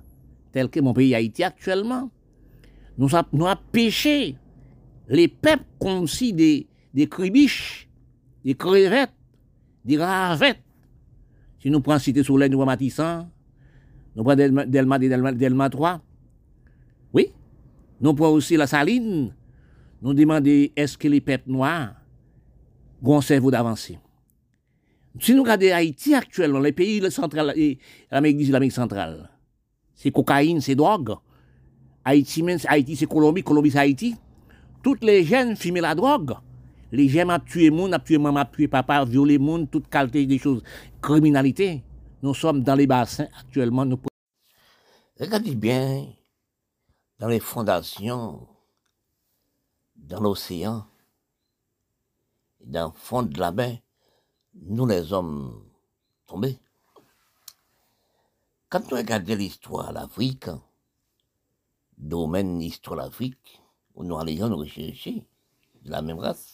tels 0.52 0.70
que 0.70 0.80
mon 0.80 0.94
pays 0.94 1.16
Haïti 1.16 1.44
actuellement. 1.44 2.10
Nous 2.98 3.16
avons 3.16 3.56
pêché 3.72 4.36
les 5.08 5.28
peuples 5.30 5.64
comme 5.80 6.06
si 6.08 6.34
des, 6.34 6.68
des 6.94 7.08
des 8.43 8.56
crevettes, 8.56 9.13
des 9.86 9.97
ravettes. 9.97 10.63
Si 11.62 11.69
nous 11.69 11.82
prenons 11.82 11.99
Cité 11.99 12.23
Soleil, 12.23 12.49
nous 12.49 12.58
prenons 12.58 12.71
Matissan, 12.71 13.30
nous 14.15 14.23
prenons 14.23 14.38
Delma, 14.38 14.65
Delma, 14.65 14.99
Delma, 14.99 15.32
Delma 15.32 15.69
3. 15.69 16.02
Oui. 17.13 17.34
Nous 18.02 18.13
prenons 18.13 18.34
aussi 18.34 18.56
la 18.56 18.67
saline. 18.67 19.34
Nous 20.02 20.13
demandons 20.13 20.67
est-ce 20.75 20.97
que 20.97 21.08
les 21.08 21.21
peuples 21.21 21.52
noirs 21.52 21.95
ont 23.04 23.21
cerveau 23.21 23.52
d'avancer? 23.52 23.99
Si 25.19 25.34
nous 25.34 25.43
regardons 25.43 25.71
Haïti 25.73 26.13
actuellement, 26.13 26.60
les 26.60 26.71
pays 26.71 27.02
l'Amérique 27.02 28.49
l'Amérique 28.49 28.71
centrale, 28.71 29.30
c'est 29.95 30.12
cocaïne, 30.12 30.62
c'est 30.62 30.75
drogue. 30.75 31.15
Haïti, 32.06 32.43
Haïti 32.67 32.95
c'est 32.95 33.06
Colombie, 33.06 33.43
Colombie 33.43 33.71
c'est 33.71 33.80
Haïti. 33.80 34.15
Toutes 34.82 35.04
les 35.04 35.25
jeunes 35.25 35.58
fument 35.58 35.82
la 35.82 35.93
drogue. 35.93 36.36
Les 36.91 37.08
jeunes 37.08 37.32
ont 37.32 37.39
tué 37.39 37.69
monde, 37.69 37.93
ont 37.93 37.99
tué 37.99 38.17
maman, 38.17 38.41
ont 38.41 38.45
tué 38.45 38.67
papa, 38.67 39.06
violé 39.06 39.38
monde, 39.38 39.69
toute 39.69 39.89
qualité 39.89 40.25
des 40.25 40.39
choses. 40.39 40.63
Criminalité. 41.02 41.84
nous 42.21 42.34
sommes 42.34 42.63
dans 42.63 42.75
les 42.75 42.88
bassins 42.88 43.28
actuellement. 43.39 43.86
Nous... 43.86 43.99
Regardez 45.19 45.56
bien 45.56 46.08
dans 47.19 47.28
les 47.28 47.39
fondations, 47.39 48.47
dans 49.95 50.21
l'océan, 50.21 50.88
dans 52.62 52.88
le 52.88 52.93
fond 52.97 53.23
de 53.23 53.39
la 53.39 53.52
mer, 53.52 53.80
nous 54.54 54.86
les 54.86 55.13
hommes 55.13 55.63
tombés. 56.25 56.60
Quand 58.69 58.89
nous 58.89 58.97
regardons 58.97 59.36
l'histoire 59.36 59.89
de 59.89 59.95
l'Afrique, 59.95 60.49
domaine 61.97 62.60
l'histoire 62.60 62.97
de 62.97 63.02
l'Afrique, 63.04 63.62
où 63.95 64.04
nous 64.04 64.17
allons 64.17 64.49
nous 64.49 64.58
rechercher 64.58 65.25
de 65.84 65.91
la 65.91 66.02
même 66.02 66.19
race. 66.19 66.54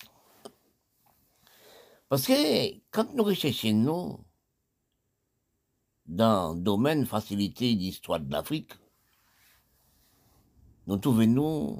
Parce 2.08 2.28
que 2.28 2.80
quand 2.92 3.14
nous 3.14 3.24
recherchons 3.24 3.74
nous, 3.74 4.20
dans 6.06 6.54
le 6.54 6.62
domaine 6.62 7.06
facilité 7.06 7.76
d'histoire 7.76 8.20
de 8.20 8.32
l'Afrique, 8.32 8.74
nous 10.86 10.98
trouvons 10.98 11.26
nous 11.26 11.80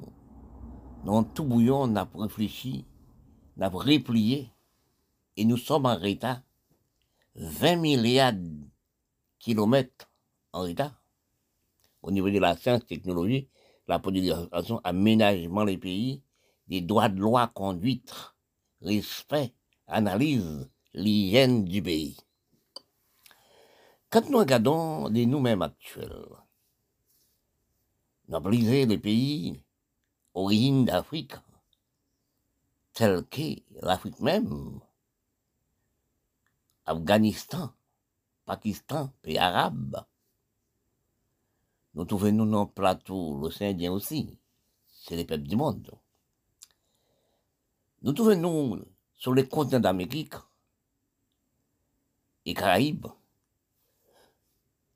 dans 1.04 1.22
tout 1.22 1.44
bouillon, 1.44 1.82
on 1.82 1.94
a 1.94 2.08
réfléchi, 2.16 2.84
on 3.56 3.62
a 3.62 3.68
replié, 3.68 4.50
et 5.36 5.44
nous 5.44 5.56
sommes 5.56 5.86
en 5.86 5.96
retard. 5.96 6.40
20 7.36 7.76
milliards 7.76 8.32
de 8.32 8.50
kilomètres 9.38 10.10
en 10.52 10.62
retard. 10.62 11.00
Au 12.02 12.10
niveau 12.10 12.30
de 12.30 12.38
la 12.40 12.56
science, 12.56 12.84
technologie, 12.86 13.48
la 13.86 14.00
politisation, 14.00 14.80
aménagement 14.82 15.64
des 15.64 15.78
pays, 15.78 16.22
des 16.66 16.80
droits 16.80 17.08
de 17.08 17.20
loi, 17.20 17.46
conduite, 17.48 18.12
respect, 18.80 19.54
analyse, 19.86 20.68
l'hygiène 20.94 21.64
du 21.64 21.82
pays. 21.82 22.16
Quand 24.10 24.28
nous 24.30 24.38
regardons 24.38 25.10
de 25.10 25.24
nous-mêmes 25.24 25.62
actuels, 25.62 26.26
nous 28.28 28.36
avons 28.36 28.50
les 28.50 28.98
pays 28.98 29.62
origines 30.34 30.84
d'Afrique, 30.84 31.34
tels 32.92 33.24
que 33.26 33.60
l'Afrique 33.82 34.20
même, 34.20 34.80
Afghanistan, 36.86 37.72
Pakistan, 38.44 39.12
pays 39.22 39.38
arabes. 39.38 40.04
Nous 41.94 42.04
trouvons 42.04 42.32
nous 42.32 42.50
dans 42.50 42.70
le 42.76 43.40
l'océan 43.40 43.70
Indien 43.70 43.92
aussi, 43.92 44.38
c'est 44.86 45.16
les 45.16 45.24
peuples 45.24 45.46
du 45.46 45.56
monde. 45.56 45.90
Nous 48.02 48.12
trouvons 48.12 48.36
nous 48.36 48.84
sur 49.16 49.34
les 49.34 49.48
continents 49.48 49.80
d'Amérique 49.80 50.34
et 52.44 52.54
Caraïbes. 52.54 53.06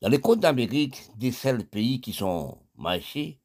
Dans 0.00 0.09
les 0.09 0.20
côtes 0.20 0.40
d'Amérique, 0.40 1.11
des 1.16 1.33
seuls 1.33 1.64
pays 1.64 2.00
qui 2.00 2.12
sont 2.12 2.59
marchés 2.76 3.38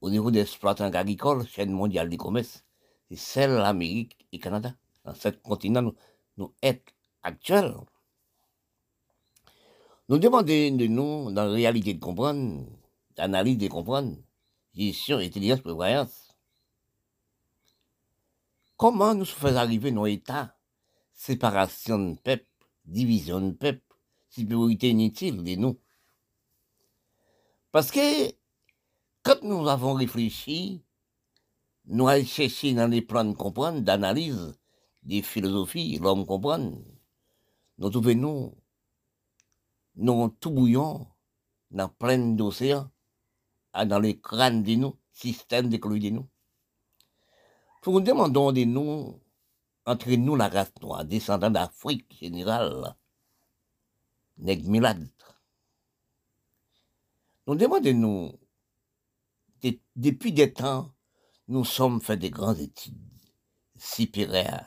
au 0.00 0.10
niveau 0.10 0.30
des 0.30 0.40
exploitants 0.40 0.84
agricoles, 0.84 1.46
chaîne 1.46 1.72
mondiale 1.72 2.08
du 2.08 2.16
commerce, 2.16 2.64
c'est 3.08 3.16
celle 3.16 3.52
l'Amérique 3.52 4.26
et 4.32 4.38
Canada. 4.38 4.74
Dans 5.04 5.14
ce 5.14 5.28
continent, 5.28 5.82
nous, 5.82 5.94
nous 6.36 6.52
actuels. 7.22 7.74
Nous 10.08 10.18
demandons 10.18 10.76
de 10.76 10.86
nous, 10.86 11.32
dans 11.32 11.44
la 11.46 11.52
réalité 11.52 11.94
de 11.94 12.00
comprendre, 12.00 12.64
d'analyse 13.16 13.58
de 13.58 13.66
comprendre, 13.68 14.16
gestion, 14.74 15.18
intelligence, 15.18 15.60
prévoyance. 15.60 16.25
Comment 18.76 19.14
nous 19.14 19.24
faisons 19.24 19.56
arriver 19.56 19.90
nos 19.90 20.06
États, 20.06 20.54
séparation 21.14 21.98
de 21.98 22.18
peuple, 22.18 22.46
division 22.84 23.40
de 23.40 23.52
peuple, 23.52 23.82
supériorité 24.28 24.90
inutile 24.90 25.42
de 25.42 25.54
nous. 25.54 25.80
Parce 27.72 27.90
que 27.90 28.32
quand 29.22 29.42
nous 29.42 29.66
avons 29.66 29.94
réfléchi, 29.94 30.84
nous 31.86 32.06
avons 32.06 32.26
cherché 32.26 32.74
dans 32.74 32.90
les 32.90 33.00
plans 33.00 33.24
de 33.24 33.32
comprendre, 33.32 33.80
d'analyse, 33.80 34.58
des 35.02 35.22
philosophies, 35.22 35.98
l'homme 35.98 36.26
comprend, 36.26 36.72
nous 37.78 37.90
trouvons 37.90 38.14
nous, 38.14 38.54
nous 39.94 40.28
tout 40.38 40.50
bouillons, 40.50 41.06
dans 41.70 41.88
plein 41.88 42.18
d'océans, 42.18 42.90
dans 43.72 44.00
les 44.00 44.20
crânes 44.20 44.62
de 44.62 44.74
nous, 44.74 44.98
système 45.12 45.70
de 45.70 46.10
nous. 46.10 46.28
Nous 47.86 48.00
demandons 48.00 48.50
de 48.50 48.64
nous, 48.64 49.20
entre 49.84 50.10
nous 50.10 50.34
la 50.34 50.48
race 50.48 50.72
noire, 50.82 51.04
descendant 51.04 51.50
d'Afrique 51.50 52.18
générale, 52.20 52.96
nègre 54.38 54.68
Nous 57.46 57.54
demandons 57.54 57.94
nous, 57.94 58.32
depuis 59.94 60.32
des 60.32 60.52
temps, 60.52 60.92
nous 61.46 61.64
sommes 61.64 62.00
fait 62.00 62.16
des 62.16 62.30
grandes 62.30 62.58
études 62.58 62.98
supérieures 63.76 64.66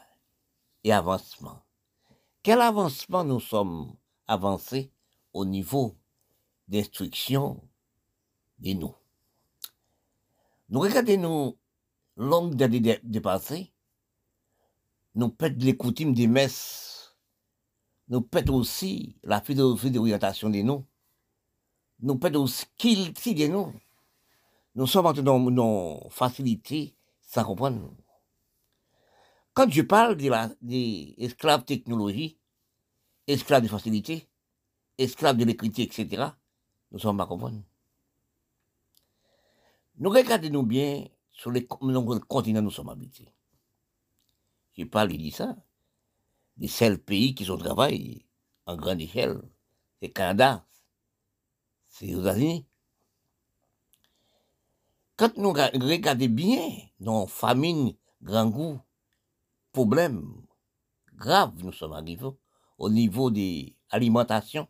et 0.86 0.94
avancement. 0.94 1.62
Quel 2.42 2.62
avancement 2.62 3.26
nous 3.26 3.42
sommes 3.42 3.98
avancés 4.28 4.94
au 5.34 5.44
niveau 5.44 5.98
d'instruction 6.70 7.62
de 8.60 8.72
nous? 8.74 8.96
Nous 10.70 10.80
regardons 10.80 11.20
nous 11.20 11.59
longue 12.20 12.56
d'années 12.56 13.00
dépassées, 13.02 13.72
nous 15.16 15.30
pète 15.30 15.64
les 15.64 15.76
coutumes 15.76 16.14
des 16.14 16.28
messes, 16.28 17.16
nous 18.10 18.22
pète 18.22 18.50
aussi 18.50 19.16
la 19.24 19.42
philosophie 19.42 19.90
d'orientation 19.90 20.50
de 20.50 20.62
nous, 20.62 20.86
nous 22.02 22.18
pète 22.18 22.36
aussi 22.36 22.66
qui 22.78 23.12
de 23.14 23.48
nous. 23.48 23.74
Nous 24.76 24.86
sommes 24.86 25.06
entrés 25.06 25.24
dans 25.24 25.40
nos 25.40 26.10
facilités 26.10 26.94
sans 27.22 27.46
comprendre. 27.46 27.90
Quand 29.54 29.70
je 29.70 29.82
parle 29.82 30.16
de 30.18 30.30
l'esclave 31.18 31.64
technologie, 31.64 32.38
esclave 33.28 33.64
de 33.64 33.68
facilité, 33.68 34.28
esclave 34.98 35.38
de 35.38 35.46
l'écriture, 35.46 35.86
etc., 35.86 36.28
nous 36.92 37.00
sommes 37.00 37.18
pas 37.18 37.26
comprendre. 37.26 37.62
Nous 39.98 40.10
regardons 40.10 40.64
bien 40.64 41.06
sur 41.40 41.52
les 41.52 41.66
nombreux 41.82 42.20
continents 42.20 42.62
nous 42.62 42.70
sommes 42.70 42.90
habités. 42.90 43.32
Je 44.78 44.84
parle, 44.84 45.18
de 45.18 45.30
ça, 45.30 45.56
des 46.58 46.68
seuls 46.68 46.98
pays 47.00 47.34
qui 47.34 47.46
sont 47.46 47.58
travaillés 47.58 48.26
en 48.66 48.76
grande 48.76 49.00
échelle, 49.00 49.42
c'est 50.00 50.08
le 50.08 50.14
Canada, 50.14 50.66
c'est 51.88 52.08
les 52.08 52.20
États-Unis. 52.20 52.66
Quand 55.16 55.38
nous 55.38 55.54
regardons 55.54 56.26
bien 56.28 56.70
nos 57.00 57.26
famines, 57.26 57.94
grand 58.22 58.48
goût, 58.48 58.80
problèmes 59.72 60.46
graves, 61.14 61.64
nous 61.64 61.72
sommes 61.72 61.94
arrivés 61.94 62.32
au 62.78 62.90
niveau 62.90 63.32
de 63.32 63.74
l'alimentation, 63.94 64.68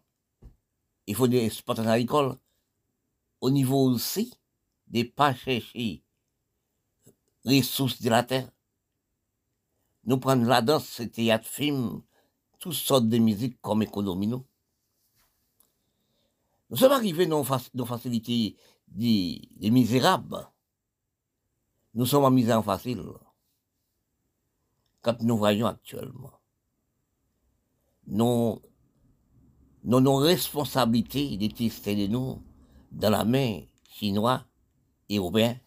il 1.07 1.15
faut 1.15 1.27
des 1.27 1.45
exportations 1.45 1.91
agricoles, 1.91 2.35
au 3.41 3.49
niveau 3.49 3.89
aussi 3.89 4.35
des 4.87 5.03
pas 5.03 5.33
chercher 5.33 6.03
ressources 7.49 8.01
de 8.01 8.09
la 8.09 8.23
terre. 8.23 8.49
Nous 10.05 10.17
prenons 10.17 10.45
la 10.45 10.61
danse, 10.61 10.99
le 10.99 11.09
théâtre, 11.09 11.47
film, 11.47 12.01
toutes 12.59 12.73
sortes 12.73 13.07
de 13.07 13.17
musique 13.17 13.59
comme 13.61 13.81
économie. 13.81 14.27
Nous, 14.27 14.45
nous 16.69 16.77
sommes 16.77 16.91
arrivés 16.91 17.25
dans 17.25 17.43
nos 17.73 17.85
facilités 17.85 18.55
des, 18.87 19.49
misérables. 19.61 20.47
Nous 21.95 22.05
sommes 22.05 22.25
en 22.25 22.31
misère 22.31 22.63
facile. 22.63 23.03
Quand 25.01 25.21
nous 25.21 25.37
voyons 25.37 25.67
actuellement, 25.67 26.33
nos, 28.05 28.61
nos, 29.83 30.01
nos 30.01 30.17
responsabilités 30.17 31.37
tester 31.49 31.95
de 31.95 32.11
nous 32.11 32.43
dans 32.91 33.09
la 33.09 33.23
main 33.23 33.61
chinois, 33.89 34.45
européens, 35.09 35.59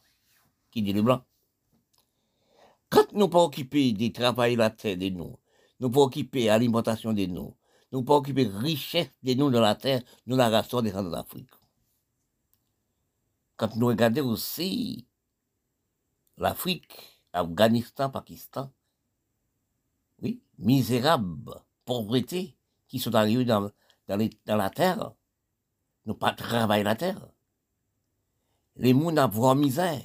qui 0.71 0.83
dit 0.83 0.93
le 0.93 1.03
blanc. 1.03 1.25
Quand 2.93 3.11
nous 3.15 3.29
pas 3.29 3.43
occupés 3.43 3.95
de 3.95 4.09
travailler 4.09 4.55
la 4.55 4.69
terre 4.69 4.99
de 4.99 5.09
nous, 5.09 5.39
nous 5.81 5.91
pas 5.91 6.01
occupés 6.01 6.43
de 6.43 6.47
l'alimentation 6.49 7.15
de 7.15 7.25
nous, 7.25 7.57
nous 7.91 8.03
pas 8.03 8.17
occupés 8.17 8.45
de 8.45 8.55
richesse 8.55 9.11
de 9.23 9.33
nous 9.33 9.51
dans 9.51 9.63
la 9.63 9.75
terre, 9.75 10.03
nous 10.27 10.37
la 10.37 10.51
restons 10.51 10.83
des 10.83 10.93
d'Afrique. 10.93 11.49
Quand 13.57 13.75
nous 13.77 13.87
regardons 13.87 14.29
aussi 14.29 15.07
l'Afrique, 16.37 17.23
Afghanistan, 17.33 18.11
Pakistan, 18.11 18.71
oui, 20.21 20.43
misérables, 20.59 21.63
pauvreté, 21.87 22.59
qui 22.89 22.99
sont 22.99 23.15
arrivés 23.15 23.47
dans, 23.47 23.71
dans, 24.07 24.57
la 24.57 24.69
terre, 24.69 25.13
nous 26.05 26.15
pas 26.15 26.33
travailler 26.33 26.85
la 26.85 26.95
terre. 26.95 27.27
Les 28.77 28.93
gens 28.93 29.31
ont 29.35 29.55
misère. 29.55 30.03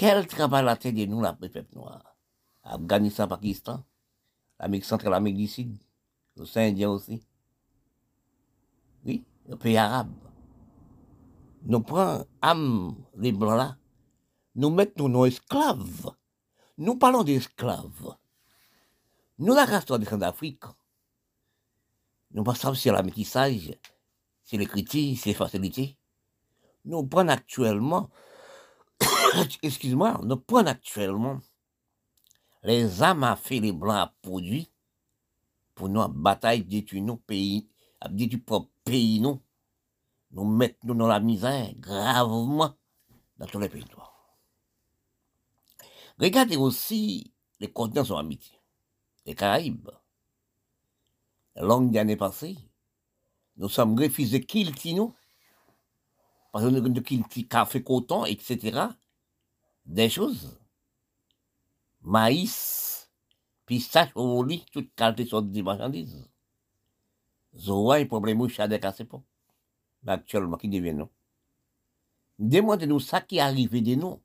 Quel 0.00 0.26
travail 0.26 0.64
terre 0.78 0.94
de 0.94 1.04
nous, 1.04 1.20
la 1.20 1.34
peuple 1.34 1.62
noir 1.74 2.16
Afghanistan, 2.62 3.28
Pakistan, 3.28 3.84
l'Amérique 4.58 4.86
centrale, 4.86 5.12
l'Amérique 5.12 5.36
du 5.36 5.46
Sud, 5.46 5.78
l'océan 6.36 6.70
Indien 6.70 6.88
aussi? 6.88 7.22
oui, 9.04 9.22
le 9.46 9.56
pays 9.56 9.76
arabe. 9.76 10.14
Nous 11.64 11.82
prenons 11.82 12.24
âme, 12.40 12.96
les 13.18 13.32
blancs 13.32 13.58
là, 13.58 13.76
nous 14.54 14.70
mettons 14.70 15.10
nos 15.10 15.26
esclaves. 15.26 16.14
Nous 16.78 16.96
parlons 16.96 17.22
d'esclaves. 17.22 18.16
Nous, 19.38 19.52
la 19.52 19.66
race 19.66 19.86
noire 19.86 20.16
d'Afrique, 20.16 20.64
nous 22.30 22.42
pensons 22.42 22.72
sur 22.72 22.94
la 22.94 23.02
métissage, 23.02 23.78
c'est 24.44 24.56
l'écriture, 24.56 25.18
c'est 25.18 25.34
facilité. 25.34 25.98
Nous 26.86 27.06
prenons 27.06 27.34
actuellement, 27.34 28.08
excuse-moi, 29.62 30.20
nous 30.22 30.36
prenons 30.36 30.70
actuellement 30.70 31.40
les 32.62 33.02
âmes 33.02 33.24
à 33.24 33.36
fait 33.36 33.60
les 33.60 33.72
blancs 33.72 33.96
à 33.96 34.14
produit 34.22 34.70
pour 35.74 35.88
nous 35.88 36.06
bataille 36.08 36.62
détruire 36.64 37.02
nos 37.02 37.16
pays, 37.16 37.68
détruire 38.10 38.44
propre 38.44 38.70
pays, 38.84 39.20
nous, 39.20 39.40
nous 40.32 40.44
mettre 40.44 40.84
dans 40.84 41.06
la 41.06 41.20
misère 41.20 41.72
gravement 41.76 42.74
dans 43.38 43.46
tous 43.46 43.58
les 43.58 43.68
pays. 43.68 43.84
Regardez 46.18 46.56
aussi 46.56 47.32
les 47.60 47.72
continents 47.72 48.04
sont 48.04 48.16
amitié. 48.16 48.58
Les 49.26 49.34
Caraïbes. 49.34 49.90
La 51.54 51.62
longue 51.62 51.96
année 51.96 52.16
passée, 52.16 52.56
nous 53.56 53.68
sommes 53.68 53.98
refusés 53.98 54.44
kilti 54.44 54.94
nous, 54.94 55.14
parce 56.52 56.64
que 56.64 56.70
nous 56.70 56.78
avons 56.78 56.92
kilti 57.02 57.46
café, 57.46 57.82
coton, 57.82 58.24
etc. 58.24 58.88
Des 59.86 60.08
choses. 60.08 60.58
Maïs, 62.02 63.10
pistache, 63.66 64.10
oli, 64.14 64.64
toute 64.72 64.94
qualité 64.94 65.26
sont 65.26 65.42
des 65.42 65.62
marchandises. 65.62 66.28
Zoa, 67.56 67.96
un 67.96 68.06
problème, 68.06 68.48
chadek 68.48 68.84
assez 68.84 69.04
pas. 69.04 69.22
Mais 70.02 70.12
actuellement, 70.12 70.56
qui 70.56 70.68
devient 70.68 70.94
non? 70.94 71.10
Demandez-nous 72.38 73.00
ça 73.00 73.20
qui 73.20 73.38
arrive 73.38 73.82
de 73.82 73.94
nous. 73.96 74.20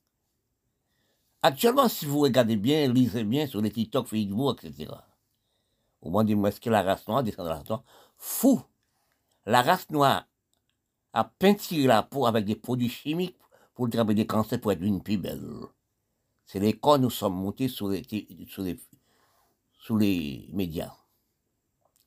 Actuellement, 1.41 1.89
si 1.89 2.06
vous 2.06 2.20
regardez 2.20 2.56
bien, 2.56 2.91
lisez 2.91 3.24
bien 3.24 3.46
sur 3.46 3.62
les 3.62 3.72
TikTok, 3.72 4.08
Facebook, 4.08 4.63
etc. 4.63 4.94
Au 6.02 6.10
moins, 6.10 6.24
dis-moi, 6.24 6.50
est-ce 6.50 6.62
que 6.62 6.70
la 6.70 6.82
race 6.82 7.08
noire 7.08 7.24
descend 7.24 7.46
de 7.46 7.50
la 7.50 7.58
race 7.58 7.70
noire? 7.70 7.84
Fou! 8.18 8.62
La 9.46 9.62
race 9.62 9.89
noire 9.89 10.28
a 11.13 11.24
peinturé 11.24 11.88
la 11.88 12.04
peau 12.04 12.26
avec 12.26 12.46
des 12.46 12.56
produits 12.56 12.89
chimiques 12.89 13.38
pour 13.76 13.90
travailler 13.90 14.24
des 14.24 14.28
cancers 14.28 14.60
pour 14.60 14.72
être 14.72 14.82
une 14.82 15.04
plus 15.04 15.18
belle. 15.18 15.66
C'est 16.46 16.60
les 16.60 16.74
corps 16.74 16.98
nous 16.98 17.10
sommes 17.10 17.36
montés 17.36 17.68
sur 17.68 17.90
les, 17.90 18.04
sur 18.48 18.64
les, 18.64 18.80
sur 19.74 19.98
les 19.98 20.50
médias. 20.54 20.96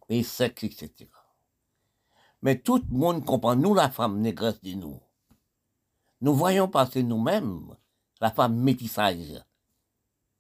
Les 0.09 0.23
sexes, 0.23 0.65
etc. 0.65 1.07
Mais 2.41 2.59
tout 2.59 2.83
le 2.91 2.97
monde 2.97 3.25
comprend, 3.25 3.55
nous, 3.57 3.75
la 3.75 3.91
femme 3.91 4.21
négresse 4.21 4.61
de 4.63 4.73
nous. 4.75 5.01
Nous 6.21 6.35
voyons 6.35 6.69
passer 6.69 7.03
nous-mêmes 7.03 7.77
la 8.21 8.31
femme 8.31 8.57
métissage 8.57 9.45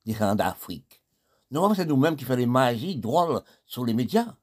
des 0.04 0.14
gens 0.14 0.34
d'Afrique. 0.34 1.02
Nous, 1.50 1.74
c'est 1.74 1.86
nous-mêmes 1.86 2.16
qui 2.16 2.24
faisons 2.24 2.38
les 2.38 2.46
magies 2.46 2.96
drôles 2.96 3.42
sur 3.66 3.84
les 3.84 3.94
médias. 3.94 4.36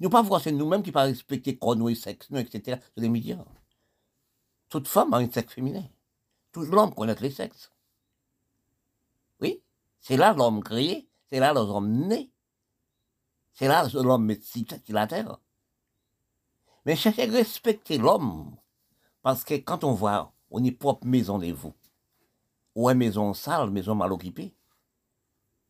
Nous 0.00 0.08
pas 0.08 0.22
voir 0.22 0.40
c'est 0.40 0.52
nous-mêmes 0.52 0.82
qui 0.82 0.92
pas 0.92 1.02
respecter 1.02 1.58
corps 1.58 1.90
et 1.90 1.94
sexe, 1.94 2.28
etc. 2.32 2.80
sur 2.94 3.02
les 3.02 3.08
médias. 3.08 3.44
Toute 4.70 4.86
femme 4.86 5.12
a 5.12 5.18
un 5.18 5.30
sexe 5.30 5.54
féminin. 5.54 5.84
Tout 6.52 6.62
l'homme 6.62 6.94
connaît 6.94 7.16
les 7.16 7.30
sexes. 7.30 7.72
Oui, 9.40 9.62
c'est 10.00 10.16
là 10.16 10.32
l'homme 10.32 10.62
créé, 10.62 11.08
c'est 11.28 11.40
là 11.40 11.52
l'homme 11.52 12.06
né. 12.06 12.30
C'est 13.52 13.66
là 13.66 13.88
l'homme 13.92 14.24
médecin 14.24 14.62
la 14.88 15.08
terre. 15.08 15.40
Mais 16.86 16.94
cherchez 16.94 17.28
à 17.28 17.32
respecter 17.32 17.98
l'homme. 17.98 18.56
Parce 19.22 19.42
que 19.44 19.54
quand 19.54 19.82
on 19.82 19.92
voit, 19.92 20.32
on 20.50 20.62
est 20.64 20.70
propre 20.70 21.04
maison 21.04 21.38
de 21.38 21.52
vous. 21.52 21.74
Ou 22.76 22.88
une 22.88 22.98
maison 22.98 23.34
sale, 23.34 23.70
maison 23.70 23.96
mal 23.96 24.12
occupée. 24.12 24.54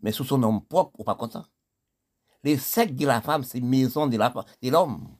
Mais 0.00 0.12
sous 0.12 0.24
son 0.24 0.38
nom 0.38 0.60
propre, 0.60 1.00
ou 1.00 1.04
pas 1.04 1.14
content. 1.14 1.46
Les 2.42 2.58
sectes 2.58 2.94
de 2.94 3.06
la 3.06 3.22
femme, 3.22 3.44
c'est 3.44 3.60
maison 3.60 4.06
de 4.06 4.70
l'homme. 4.70 5.16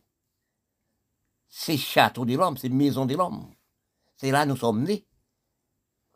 C'est 1.48 1.78
château 1.78 2.26
de 2.26 2.36
l'homme, 2.36 2.58
c'est 2.58 2.68
maison 2.68 3.06
de 3.06 3.16
l'homme. 3.16 3.50
C'est 4.20 4.32
là 4.32 4.44
nous 4.44 4.56
sommes 4.56 4.82
nés. 4.82 5.06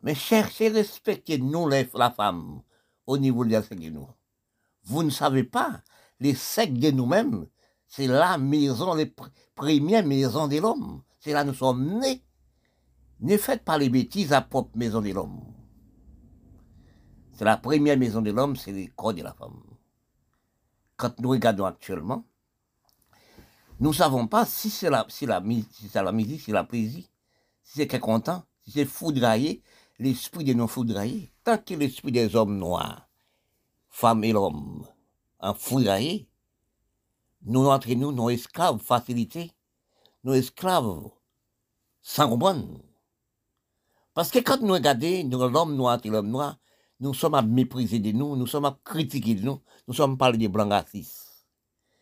Mais 0.03 0.13
cherchez, 0.13 0.69
respecter 0.69 1.39
nous, 1.39 1.67
la 1.67 2.11
femme, 2.11 2.61
au 3.07 3.17
niveau 3.17 3.43
de 3.43 3.49
la 3.49 3.61
de 3.61 3.89
nous. 3.89 4.07
Vous 4.83 5.01
ne 5.01 5.09
savez 5.09 5.43
pas, 5.43 5.81
les 6.19 6.35
sectes 6.35 6.77
de 6.77 6.91
nous-mêmes, 6.91 7.47
c'est 7.87 8.05
la 8.05 8.37
maison, 8.37 8.93
les 8.93 9.11
premières 9.55 10.05
maisons 10.05 10.47
de 10.47 10.57
l'homme. 10.57 11.01
C'est 11.19 11.33
là 11.33 11.43
nous 11.43 11.55
sommes 11.55 11.97
nés. 11.99 12.23
Ne 13.21 13.37
faites 13.37 13.63
pas 13.63 13.79
les 13.79 13.89
bêtises 13.89 14.33
à 14.33 14.41
propre 14.41 14.77
maison 14.77 15.01
de 15.01 15.09
l'homme. 15.09 15.41
C'est 17.33 17.45
la 17.45 17.57
première 17.57 17.97
maison 17.97 18.21
de 18.21 18.29
l'homme, 18.29 18.55
c'est 18.55 18.71
le 18.71 18.85
corps 18.95 19.15
de 19.15 19.23
la 19.23 19.33
femme. 19.33 19.63
Quand 20.95 21.19
nous 21.19 21.29
regardons 21.29 21.65
actuellement, 21.65 22.23
nous 23.79 23.89
ne 23.89 23.95
savons 23.95 24.27
pas 24.27 24.45
si 24.45 24.69
c'est 24.69 24.91
la, 24.91 25.07
si 25.09 25.25
si 25.25 25.25
la 25.25 26.11
musique, 26.11 26.41
si 26.41 26.51
la 26.51 26.63
poésie, 26.63 27.09
si 27.65 27.79
c'est 27.79 27.87
quelqu'un 27.87 28.05
content, 28.05 28.43
si 28.63 28.71
c'est 28.71 28.85
foudraillé, 28.85 29.61
l'esprit 29.99 30.43
des 30.43 30.55
non-foudraillés. 30.55 31.33
Tant 31.43 31.57
que 31.57 31.73
l'esprit 31.73 32.11
des 32.11 32.35
hommes 32.35 32.57
noirs, 32.57 33.09
femmes 33.89 34.23
et 34.23 34.31
l'homme, 34.31 34.87
en 35.39 35.53
foudraillé, 35.53 36.29
nous 37.43 37.67
entre 37.67 37.91
nous, 37.93 38.11
nos 38.11 38.29
esclaves 38.29 38.79
facilités, 38.79 39.51
nos 40.23 40.33
esclaves 40.33 41.09
sans 42.01 42.29
comprendre. 42.29 42.79
Parce 44.13 44.31
que 44.31 44.39
quand 44.39 44.61
nous 44.61 44.73
regardons, 44.73 45.49
l'homme 45.49 45.75
noir 45.75 45.99
et 46.03 46.09
l'homme 46.09 46.29
noir, 46.29 46.57
nous 46.99 47.13
sommes 47.13 47.35
à 47.35 47.41
mépriser 47.41 47.99
de 47.99 48.11
nous, 48.11 48.35
nous 48.35 48.47
sommes 48.47 48.65
à 48.65 48.79
critiquer 48.83 49.35
de 49.35 49.43
nous, 49.43 49.61
nous 49.87 49.93
sommes 49.93 50.17
parler 50.17 50.37
des 50.37 50.47
blancs 50.47 50.71
racistes. 50.71 51.45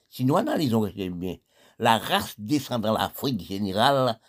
Si 0.10 0.24
nous 0.24 0.38
analysons 0.38 0.88
bien, 1.16 1.38
la 1.80 1.98
race 1.98 2.36
descend 2.38 2.82
dans 2.82 2.94
l'Afrique 2.94 3.42
générale, 3.42 4.20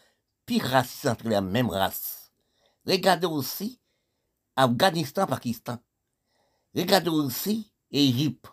pire 0.46 0.64
raciste 0.64 1.06
entre 1.06 1.28
la 1.28 1.40
même 1.40 1.70
race. 1.70 2.32
Regardez 2.86 3.26
aussi 3.26 3.80
Afghanistan, 4.56 5.26
Pakistan. 5.26 5.78
Regardez 6.74 7.10
aussi 7.10 7.72
Égypte 7.90 8.46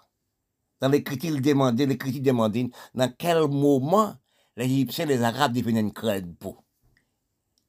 dans 0.82 0.90
les 0.90 1.04
critiques 1.04 1.42
demandés, 1.42 1.86
les 1.86 1.98
critiques 1.98 2.24
demandés, 2.24 2.72
dans 2.96 3.14
quel 3.16 3.48
moment 3.48 4.16
les 4.58 4.66
Égyptiens, 4.66 5.06
les 5.06 5.22
Arabes 5.22 5.54
devenaient 5.54 5.80
une 5.80 5.94
crête 5.94 6.38
peau? 6.40 6.58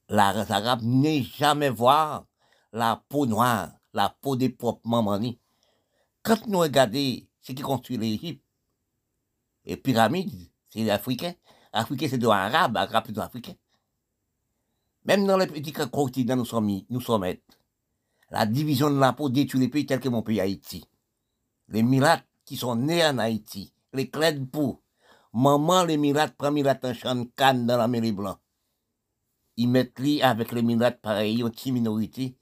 Les 0.08 0.16
Arabes 0.16 0.82
n'est 0.82 1.22
jamais 1.22 1.68
voir 1.70 2.26
la 2.72 3.04
peau 3.08 3.26
noire, 3.26 3.70
la 3.92 4.08
peau 4.08 4.35
des 4.35 4.48
propres 4.48 4.88
mamans. 4.88 5.20
Quand 6.22 6.46
nous 6.46 6.61
regardons 6.61 7.20
ce 7.42 7.52
qui 7.52 7.62
construit 7.62 7.98
l'Égypte, 7.98 8.44
les 9.64 9.76
pyramides, 9.76 10.50
c'est 10.70 10.80
les 10.80 10.90
Africains. 10.90 11.35
Africains, 11.72 12.08
c'est 12.08 12.24
Arabes, 12.24 12.76
Arabes, 12.76 13.04
c'est 13.06 13.12
des 13.12 13.20
Africains. 13.20 13.54
Même 15.04 15.26
dans 15.26 15.36
les 15.36 15.46
petits 15.46 15.72
continents, 15.72 16.36
nous 16.36 16.44
sommes, 16.44 16.80
nous 16.88 17.00
sommes 17.00 17.26
La 18.30 18.46
division 18.46 18.90
de 18.90 18.98
la 18.98 19.12
peau 19.12 19.28
détruit 19.28 19.60
les 19.60 19.68
pays 19.68 19.86
tels 19.86 20.00
que 20.00 20.08
mon 20.08 20.22
pays 20.22 20.40
Haïti. 20.40 20.84
Les 21.68 21.82
miracles 21.82 22.26
qui 22.44 22.56
sont 22.56 22.76
nés 22.76 23.04
en 23.04 23.18
Haïti, 23.18 23.72
les 23.92 24.08
clés 24.10 24.32
de 24.32 24.44
peau. 24.44 24.82
Maman, 25.32 25.84
les 25.84 25.96
miracles, 25.96 26.34
prend 26.36 26.52
miracles 26.52 26.88
en 26.88 26.94
champ 26.94 27.24
canne 27.36 27.66
dans 27.66 27.76
la 27.76 27.88
mêlée 27.88 28.12
blanc. 28.12 28.38
Ils 29.56 29.68
mettent 29.68 29.98
lui 29.98 30.22
avec 30.22 30.52
les 30.52 30.62
miracles 30.62 31.00
pareil, 31.00 31.40
une 31.40 31.50
petite 31.50 31.72
minorité, 31.72 32.36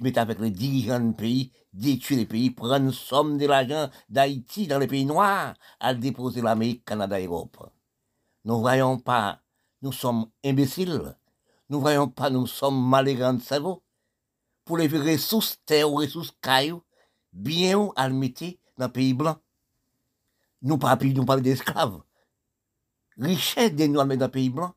mettent 0.00 0.18
avec 0.18 0.38
les 0.38 0.50
dirigeants 0.50 1.00
du 1.00 1.14
pays, 1.14 1.52
détruire 1.72 2.20
les 2.20 2.26
pays, 2.26 2.50
prendre 2.50 2.92
somme 2.92 3.38
de 3.38 3.46
l'argent 3.46 3.90
d'Haïti 4.08 4.66
dans 4.66 4.78
les 4.78 4.86
pays 4.86 5.04
noirs, 5.04 5.54
à 5.80 5.94
déposer 5.94 6.42
l'Amérique, 6.42 6.84
Canada 6.84 7.18
et 7.18 7.26
Europe. 7.26 7.70
Nous 8.44 8.60
voyons 8.60 8.98
pas, 8.98 9.40
nous 9.82 9.92
sommes 9.92 10.26
imbéciles. 10.44 11.16
Nous 11.72 11.80
voyons 11.80 12.06
pas, 12.06 12.28
nous 12.28 12.46
sommes 12.46 12.86
malgrants 12.86 13.32
de 13.32 13.40
cerveau. 13.40 13.82
Pour 14.66 14.76
les 14.76 14.88
ressources 14.88 15.58
terre 15.64 15.90
ou 15.90 15.94
ressources 15.94 16.34
cailloux, 16.42 16.82
bien 17.32 17.90
le 17.96 18.10
mettre 18.10 18.44
dans 18.76 18.88
le 18.88 18.92
pays 18.92 19.14
blanc. 19.14 19.38
Nous 20.60 20.76
pas 20.76 20.98
nous 21.00 21.24
parlons 21.24 21.40
d'esclaves. 21.40 22.02
Richesse 23.16 23.74
de 23.74 23.86
nous 23.86 23.94
dans 23.94 24.04
le 24.04 24.28
pays 24.28 24.50
blanc. 24.50 24.74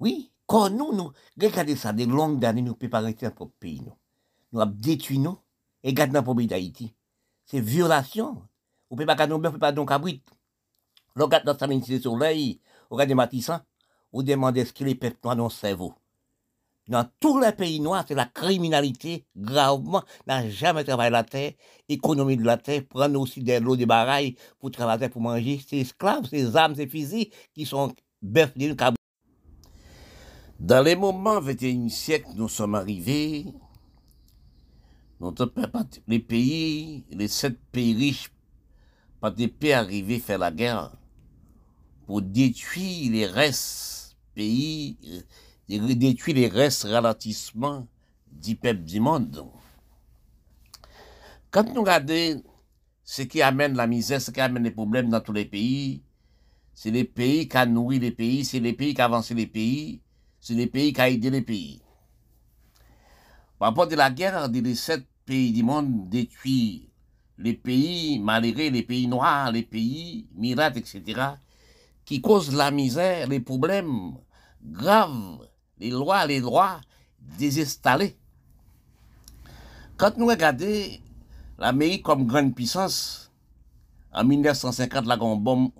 Oui, 0.00 0.32
quand 0.44 0.70
nous, 0.70 0.92
nous, 0.92 1.12
regardez 1.40 1.76
ça, 1.76 1.92
des 1.92 2.04
longues 2.04 2.44
années, 2.44 2.62
nous 2.62 2.74
pas 2.74 3.00
dans 3.00 3.08
notre 3.08 3.44
pays, 3.60 3.80
nous. 3.80 3.94
Nous 4.50 4.60
avons 4.60 4.72
détruit 4.72 5.20
nous, 5.20 5.38
et 5.84 5.94
gardé 5.94 6.14
dans 6.14 6.32
le 6.32 6.36
pays 6.36 6.48
d'Haïti. 6.48 6.92
C'est 7.44 7.60
violation. 7.60 8.32
Vous 8.32 8.40
ne 8.40 8.96
pouvez 8.96 9.06
pas 9.06 9.14
garder 9.14 9.34
nos 9.34 9.38
ne 9.38 9.46
pouvez 9.46 9.60
pas 9.60 9.70
donc 9.70 9.92
abrit. 9.92 10.20
Regarde 11.14 11.44
dans 11.44 11.56
sa 11.56 12.00
soleil, 12.02 12.60
regardez 12.90 13.14
Matissan, 13.14 13.60
vous 14.12 14.22
demandez 14.22 14.64
ce 14.64 14.72
que 14.72 14.84
les 14.84 14.94
peuples 14.94 15.18
noirs 15.24 15.36
dans 15.36 15.44
le 15.44 15.50
cerveau. 15.50 15.94
dans 16.88 17.08
tous 17.20 17.38
les 17.38 17.52
pays 17.52 17.78
noirs, 17.78 18.04
c'est 18.06 18.16
la 18.16 18.24
criminalité 18.24 19.24
gravement, 19.36 20.02
n'a 20.26 20.48
jamais 20.48 20.82
travaillé 20.82 21.10
la 21.10 21.22
terre, 21.22 21.52
économie 21.88 22.36
de 22.36 22.42
la 22.44 22.56
terre, 22.56 22.82
prendre 22.88 23.20
aussi 23.20 23.42
des 23.42 23.60
lots 23.60 23.76
de 23.76 23.84
barailles 23.84 24.34
pour 24.58 24.72
travailler, 24.72 25.08
pour 25.08 25.22
manger. 25.22 25.60
C'est 25.66 25.78
esclaves, 25.78 26.26
c'est 26.28 26.56
âmes, 26.56 26.74
c'est 26.74 26.88
physiques 26.88 27.32
qui 27.54 27.64
sont 27.64 27.94
bœufs 28.20 28.52
Dans 30.58 30.84
les 30.84 30.96
moments 30.96 31.40
21e 31.40 31.88
siècle, 31.88 32.30
nous 32.34 32.48
sommes 32.48 32.74
arrivés, 32.74 33.46
notre 35.20 35.52
les 36.08 36.18
pays, 36.18 37.04
les 37.10 37.28
sept 37.28 37.56
pays 37.70 37.94
riches, 37.94 38.32
pas 39.20 39.30
de 39.30 39.46
paix 39.46 39.74
arriver 39.74 40.18
faire 40.18 40.38
la 40.38 40.50
guerre 40.50 40.90
pour 42.06 42.22
détruire 42.22 43.12
les 43.12 43.26
restes 43.26 43.99
pays, 44.34 44.96
euh, 45.68 45.94
détruire 45.94 46.36
les 46.36 46.48
restes 46.48 46.84
ralentissements 46.84 47.86
du 48.30 48.56
peuple 48.56 48.82
du 48.82 49.00
monde. 49.00 49.44
Quand 51.50 51.64
nous 51.74 51.80
regardons 51.80 52.42
ce 53.04 53.22
qui 53.22 53.42
amène 53.42 53.76
la 53.76 53.86
misère, 53.86 54.20
ce 54.20 54.30
qui 54.30 54.40
amène 54.40 54.64
les 54.64 54.70
problèmes 54.70 55.08
dans 55.08 55.20
tous 55.20 55.32
les 55.32 55.44
pays, 55.44 56.02
c'est 56.74 56.90
les 56.90 57.04
pays 57.04 57.48
qui 57.48 57.56
ont 57.56 57.66
nourri 57.66 57.98
les 57.98 58.12
pays, 58.12 58.44
c'est 58.44 58.60
les 58.60 58.72
pays 58.72 58.94
qui 58.94 59.02
avancé 59.02 59.34
les 59.34 59.46
pays, 59.46 60.00
c'est 60.40 60.54
les 60.54 60.66
pays 60.66 60.92
qui 60.92 61.00
ont 61.00 61.04
aidé 61.04 61.30
les 61.30 61.42
pays. 61.42 61.82
Par 63.58 63.68
rapport 63.70 63.92
à 63.92 63.96
la 63.96 64.10
guerre 64.10 64.48
des 64.48 64.74
sept 64.74 65.04
pays 65.26 65.52
du 65.52 65.62
monde 65.62 66.08
détruit 66.08 66.88
les 67.36 67.54
pays 67.54 68.18
malheureux, 68.18 68.70
les 68.70 68.82
pays 68.82 69.06
noirs, 69.06 69.52
les 69.52 69.62
pays 69.62 70.26
miracles, 70.34 70.78
etc., 70.78 71.20
qui 72.10 72.20
causent 72.20 72.52
la 72.52 72.72
misère, 72.72 73.28
les 73.28 73.38
problèmes 73.38 74.16
graves, 74.64 75.46
les 75.78 75.90
lois, 75.90 76.26
les 76.26 76.40
droits 76.40 76.80
désinstallés. 77.38 78.18
Quand 79.96 80.18
nous 80.18 80.26
regardons 80.26 80.88
l'Amérique 81.56 82.02
comme 82.02 82.26
grande 82.26 82.52
puissance, 82.52 83.30
en 84.12 84.24
1950, 84.24 85.06
la 85.06 85.16
grande 85.16 85.44
bombe 85.44 85.70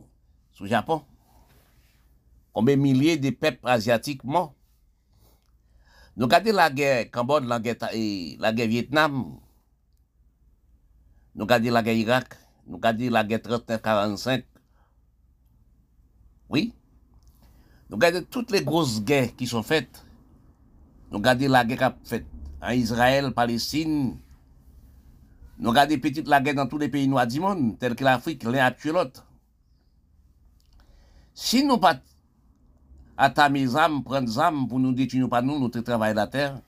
sous 0.53 0.67
Japon, 0.67 1.03
combien 2.53 2.77
de 2.77 2.81
milliers 2.81 3.17
de 3.17 3.31
peuples 3.31 3.67
asiatiques 3.67 4.23
morts. 4.23 4.55
Nous 6.17 6.27
regardons 6.27 6.53
la 6.53 6.71
guerre 6.71 7.11
Cambodge, 7.11 7.45
la 7.45 7.59
guerre, 7.59 8.69
Vietnam, 8.69 9.41
nous 11.35 11.43
regardons 11.43 11.73
la 11.73 11.83
guerre 11.83 11.97
Irak, 11.97 12.37
nous 12.69 12.77
regardons 12.77 13.11
la 13.11 13.25
guerre 13.25 13.41
39-45. 13.41 14.45
Oui. 16.51 16.75
Nous 17.89 17.97
regardons 17.97 18.27
toutes 18.29 18.51
les 18.51 18.63
grosses 18.63 19.03
guerres 19.03 19.35
qui 19.37 19.47
sont 19.47 19.63
faites. 19.63 20.05
Nous 21.11 21.19
regardons 21.19 21.49
la 21.49 21.65
guerre 21.65 21.95
qui 22.03 22.09
faite 22.09 22.27
en 22.61 22.71
Israël, 22.73 23.33
Palestine. 23.33 24.19
Nous 25.59 25.71
regardons 25.71 25.99
petite 25.99 26.29
la 26.29 26.41
guerre 26.41 26.57
dans 26.57 26.67
tous 26.67 26.79
les 26.79 26.89
pays 26.89 27.09
noirs 27.09 27.27
du 27.27 27.41
monde, 27.41 27.79
tels 27.79 27.95
que 27.95 28.05
l'Afrique, 28.05 28.43
l'un 28.45 28.65
a 28.65 28.71
tué. 28.73 28.93
Si 31.35 31.65
nous 31.65 31.79
pas 31.79 32.01
attamer 33.17 33.61
les 33.61 33.77
âmes, 33.77 34.03
prendre 34.03 34.27
les 34.27 34.39
âmes 34.39 34.67
pour 34.67 34.79
nous 34.79 34.93
détruire, 34.93 35.29
pas 35.29 35.43
nous, 35.43 35.59
notre 35.59 35.81
travail 35.81 36.13
de 36.13 36.17
la 36.17 36.27
terre, 36.27 36.61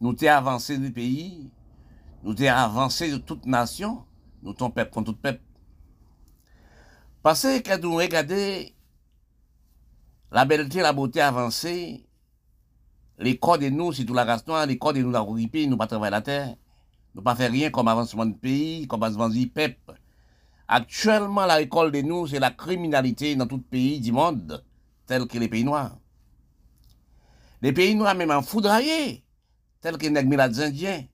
nous 0.00 0.10
avons 0.10 0.48
avancé 0.48 0.76
du 0.78 0.90
pays, 0.90 1.48
nous 2.22 2.32
avons 2.42 2.48
avancé 2.48 3.10
de 3.10 3.16
toute 3.18 3.46
nation, 3.46 4.04
nous 4.42 4.54
sommes 4.56 4.72
peuple 4.72 4.92
contre 4.92 5.12
tout 5.12 5.18
peuple. 5.18 5.40
Parce 7.24 7.40
que 7.44 7.58
quand 7.62 7.82
nous 7.82 7.94
regardons 7.94 8.66
la 10.30 10.44
belleté, 10.44 10.82
la 10.82 10.92
beauté 10.92 11.22
avancée, 11.22 12.06
les 13.18 13.38
corps 13.38 13.56
de 13.56 13.70
nous, 13.70 13.94
c'est 13.94 14.04
tout 14.04 14.12
la 14.12 14.24
race 14.24 14.46
noire, 14.46 14.66
les 14.66 14.76
corps 14.76 14.92
de 14.92 15.00
nous, 15.00 15.10
la 15.10 15.24
pays, 15.50 15.66
nous 15.66 15.78
pas 15.78 15.86
travailler 15.86 16.10
la 16.10 16.20
terre, 16.20 16.54
nous 17.14 17.22
pas 17.22 17.34
faire 17.34 17.50
rien 17.50 17.70
comme 17.70 17.88
avancement 17.88 18.26
de 18.26 18.34
pays, 18.34 18.86
comme 18.86 19.02
avancement 19.02 19.30
du 19.30 19.48
peuple. 19.48 19.98
Actuellement, 20.68 21.46
la 21.46 21.54
récolte 21.54 21.94
de 21.94 22.02
nous, 22.02 22.26
c'est 22.26 22.38
la 22.38 22.50
criminalité 22.50 23.34
dans 23.36 23.46
tout 23.46 23.56
pays 23.56 24.00
du 24.00 24.12
monde, 24.12 24.62
tel 25.06 25.26
que 25.26 25.38
les 25.38 25.48
pays 25.48 25.64
noirs. 25.64 25.96
Les 27.62 27.72
pays 27.72 27.94
noirs, 27.94 28.16
même 28.16 28.32
en 28.32 28.42
foudraillés, 28.42 29.24
tels 29.80 29.96
que 29.96 30.06
les 30.08 30.60
Indiens, 30.60 31.04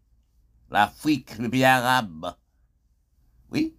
l'Afrique, 0.73 1.39
les 1.39 1.49
pays 1.49 1.63
arabes, 1.63 2.35
oui, 3.53 3.77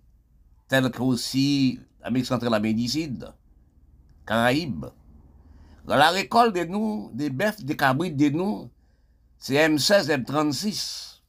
tels 0.69 0.89
que 0.89 1.01
aussi 1.01 1.77
l'Amérique 2.03 2.25
centrale, 2.25 2.51
l'Amérique 2.51 2.77
du 2.77 2.87
Sud, 2.87 3.33
Caraïbes. 4.25 4.85
la 5.87 6.09
récolte 6.09 6.55
de 6.55 6.63
nous, 6.65 7.11
des 7.13 7.29
bœufs, 7.29 7.63
des 7.63 7.75
cabrites 7.75 8.17
de 8.17 8.29
nous, 8.29 8.69
c'est 9.37 9.55
M16, 9.55 10.07
M36. 10.23 11.19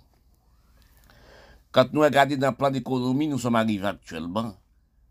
Quand 1.70 1.92
nous 1.92 2.02
regardons 2.02 2.36
dans 2.36 2.50
le 2.50 2.56
plan 2.56 2.70
d'économie, 2.70 3.28
nous 3.28 3.38
sommes 3.38 3.56
arrivés 3.56 3.86
actuellement, 3.86 4.54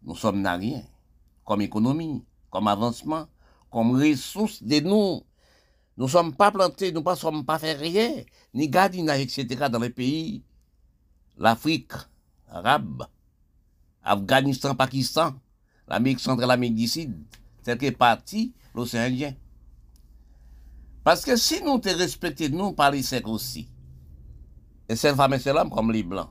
nous 0.04 0.16
sommes 0.16 0.46
rien, 0.46 0.84
comme 1.44 1.62
économie, 1.62 2.24
comme 2.52 2.68
avancement, 2.68 3.28
comme 3.72 4.00
ressources 4.00 4.62
de 4.62 4.80
nous. 4.80 5.24
Nous 5.98 6.06
ne 6.06 6.10
sommes 6.10 6.36
pas 6.36 6.52
plantés, 6.52 6.92
nous 6.92 7.04
ne 7.04 7.16
sommes 7.16 7.46
pas 7.46 7.58
fait 7.58 7.74
rien, 7.74 8.24
ni 8.54 8.70
gardinage, 8.70 9.22
etc. 9.22 9.68
dans 9.72 9.80
les 9.80 9.90
pays, 9.90 10.44
l'Afrique 11.38 11.94
arabe, 12.48 13.08
Afghanistan, 14.04 14.76
Pakistan, 14.76 15.34
l'Amérique 15.92 16.22
centrale, 16.22 16.48
l'Amérique 16.48 16.76
du 16.76 16.88
Sud, 16.88 17.14
c'est 17.62 17.78
que 17.78 17.90
parti 17.90 18.54
l'océan 18.74 19.02
Indien. 19.02 19.36
Parce 21.04 21.26
que 21.26 21.36
si 21.36 21.62
nous 21.62 21.80
te 21.80 21.90
respectons, 21.90 22.50
nous, 22.50 22.72
par 22.72 22.92
les 22.92 23.04
secs 23.04 23.28
aussi, 23.28 23.68
et 24.88 24.96
cette 24.96 25.16
femme 25.16 25.34
et 25.34 25.40
cet 25.40 25.56
homme 25.56 25.70
comme 25.70 25.92
les 25.92 26.04
Blancs, 26.04 26.30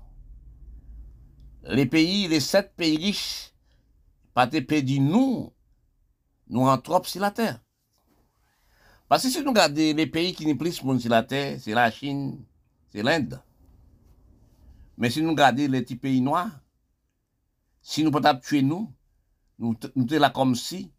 les 1.64 1.86
pays, 1.86 2.26
les 2.26 2.40
sept 2.40 2.74
pays 2.74 2.96
riches, 2.96 3.52
pas 4.32 4.46
te 4.46 4.58
pédis 4.60 5.00
nous, 5.00 5.52
nous 6.48 6.66
en 6.66 6.78
trop 6.78 7.04
sur 7.04 7.20
la 7.20 7.30
terre. 7.30 7.60
Parce 9.08 9.24
que 9.24 9.28
si 9.28 9.42
nous 9.42 9.50
regardons 9.50 9.74
les 9.74 10.06
pays 10.06 10.32
qui 10.34 10.46
nous 10.46 10.56
plus 10.56 10.72
sur 10.72 11.10
la 11.10 11.22
terre, 11.22 11.58
c'est 11.60 11.74
la 11.74 11.90
Chine, 11.90 12.42
c'est 12.88 13.02
l'Inde. 13.02 13.42
Mais 14.96 15.10
si 15.10 15.20
nous 15.20 15.30
regardons 15.30 15.68
les 15.68 15.82
petits 15.82 15.96
pays 15.96 16.20
noirs, 16.20 16.60
si 17.82 18.04
nous 18.04 18.10
pouvons 18.10 18.38
tuer 18.38 18.62
nous, 18.62 18.90
nous 19.60 19.76
sommes 19.80 20.18
là 20.18 20.30
comme 20.30 20.54
si, 20.54 20.90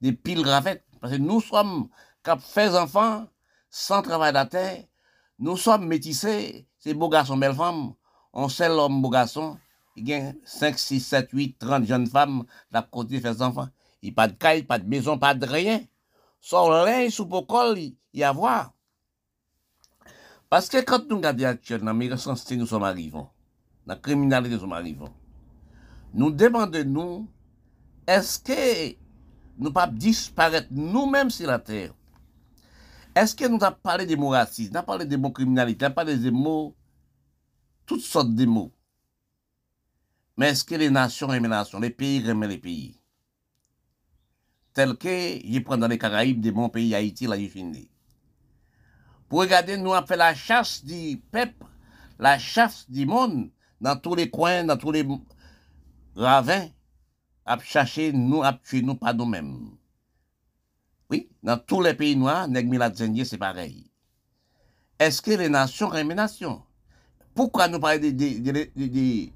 des 0.00 0.12
piles 0.12 0.42
gravettes. 0.42 0.84
Parce 1.00 1.14
que 1.14 1.18
nous 1.18 1.40
sommes, 1.40 1.88
quand 2.22 2.38
fait 2.40 2.76
enfants, 2.76 3.26
sans 3.70 4.02
travail 4.02 4.32
de 4.32 4.42
terre, 4.48 4.84
nous 5.38 5.56
sommes 5.56 5.86
métissés, 5.86 6.66
ces 6.78 6.92
beaux 6.92 7.08
garçons, 7.08 7.36
belles 7.36 7.54
femmes, 7.54 7.94
on 8.32 8.48
sait 8.48 8.68
l'homme 8.68 9.00
beau 9.00 9.08
garçon, 9.08 9.56
il 9.96 10.08
y 10.08 10.14
a 10.14 10.32
5, 10.44 10.78
6, 10.78 11.00
7, 11.00 11.28
8, 11.32 11.58
30 11.58 11.84
jeunes 11.84 12.06
femmes, 12.06 12.44
la 12.70 12.82
côté 12.82 13.20
des 13.20 13.42
enfants. 13.42 13.68
Il 14.02 14.06
n'y 14.06 14.12
a 14.12 14.14
pas 14.14 14.28
de 14.28 14.34
caille, 14.34 14.62
pas 14.62 14.78
de 14.78 14.88
maison, 14.88 15.18
pas 15.18 15.34
de 15.34 15.46
rien. 15.46 15.80
Linge 16.52 17.12
sous 17.12 17.26
col, 17.26 17.78
il 17.78 17.96
y 18.14 18.22
a 18.22 18.32
voir. 18.32 18.72
Parce 20.48 20.68
que 20.68 20.78
quand 20.78 21.08
nous 21.08 21.16
regardons 21.16 21.44
actuellement, 21.44 21.94
dans 21.94 22.56
nous 22.56 22.66
sommes 22.66 22.82
arrivés. 22.82 23.12
Dans 23.12 23.30
la 23.86 23.96
criminalité, 23.96 24.54
nous 24.54 24.60
sommes 24.60 24.72
arrivés. 24.72 25.04
Nous 26.12 26.30
demandons, 26.30 26.84
nous, 26.84 27.28
est-ce 28.06 28.38
que 28.38 28.96
nous 29.58 29.72
pas 29.72 29.86
disparaître 29.86 30.68
nous-mêmes 30.70 31.30
sur 31.30 31.46
la 31.46 31.58
terre? 31.58 31.94
Est-ce 33.14 33.34
que 33.34 33.46
nous 33.46 33.62
avons 33.62 33.76
parlé 33.82 34.06
nous 34.16 34.32
avons 34.34 34.86
parlé 34.86 35.04
des 35.04 35.16
mots 35.16 35.30
criminalité, 35.30 35.86
des 36.04 36.30
mots 36.30 36.74
toutes 37.86 38.00
sortes 38.00 38.34
de 38.34 38.44
mots? 38.46 38.72
Mais 40.36 40.50
est-ce 40.50 40.64
que 40.64 40.74
les 40.74 40.90
nations 40.90 41.32
aiment 41.32 41.42
les 41.42 41.48
nations, 41.48 41.80
les 41.80 41.90
pays 41.90 42.26
aiment 42.28 42.44
les 42.44 42.58
pays? 42.58 42.96
Tel 44.72 44.96
que, 44.96 45.60
prennent 45.60 45.80
dans 45.80 45.88
les 45.88 45.98
Caraïbes 45.98 46.40
des 46.40 46.52
bons 46.52 46.68
pays, 46.68 46.94
Haïti, 46.94 47.26
là, 47.26 47.36
ils 47.36 47.50
fini. 47.50 47.90
Pour 49.28 49.40
regarder, 49.40 49.76
nous 49.76 49.92
avons 49.92 50.06
fait 50.06 50.16
la 50.16 50.34
chasse 50.34 50.84
du 50.84 51.20
peuple, 51.30 51.66
la 52.18 52.38
chasse 52.38 52.88
du 52.88 53.04
monde, 53.06 53.50
dans 53.80 53.96
tous 53.96 54.14
les 54.14 54.30
coins, 54.30 54.64
dans 54.64 54.76
tous 54.76 54.92
les 54.92 55.04
à 57.50 57.58
chercher 57.58 58.12
nous, 58.12 58.44
à 58.44 58.52
tuer 58.52 58.80
nous, 58.80 58.94
pas 58.94 59.12
nous-mêmes. 59.12 59.70
Oui, 61.10 61.28
dans 61.42 61.58
tous 61.58 61.82
les 61.82 61.94
pays 61.94 62.14
noirs, 62.14 62.46
c'est 63.24 63.38
pareil. 63.38 63.90
Est-ce 64.96 65.20
que 65.20 65.32
les 65.32 65.48
nations 65.48 65.90
les 65.90 66.04
nations? 66.04 66.62
Pourquoi 67.34 67.66
nous 67.66 67.80
parler 67.80 68.12
de, 68.12 69.30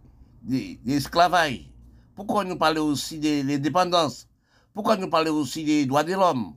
l'esclavage 0.84 1.68
Pourquoi 2.14 2.44
nous 2.44 2.56
parler 2.56 2.78
aussi 2.78 3.18
de 3.18 3.42
l'indépendance 3.44 4.28
Pourquoi 4.72 4.96
nous 4.96 5.10
parler 5.10 5.30
aussi 5.30 5.64
des 5.64 5.84
droits 5.84 6.04
de 6.04 6.12
l'homme? 6.12 6.56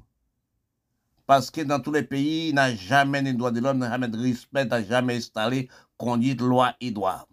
Parce 1.25 1.49
que 1.49 1.61
dans 1.61 1.79
tous 1.79 1.91
les 1.91 2.03
pays, 2.03 2.49
il 2.49 2.53
n'y 2.53 2.59
a 2.59 2.75
jamais 2.75 3.23
de 3.23 3.31
droits 3.31 3.51
de 3.51 3.61
l'homme, 3.61 3.79
n'a 3.79 3.89
jamais 3.89 4.09
de 4.09 4.17
respect, 4.19 4.65
n'a 4.65 4.83
jamais 4.83 5.17
installé 5.17 5.69
conduite, 5.97 6.39
loi 6.39 6.75
et 6.79 6.91
droit. 6.91 7.27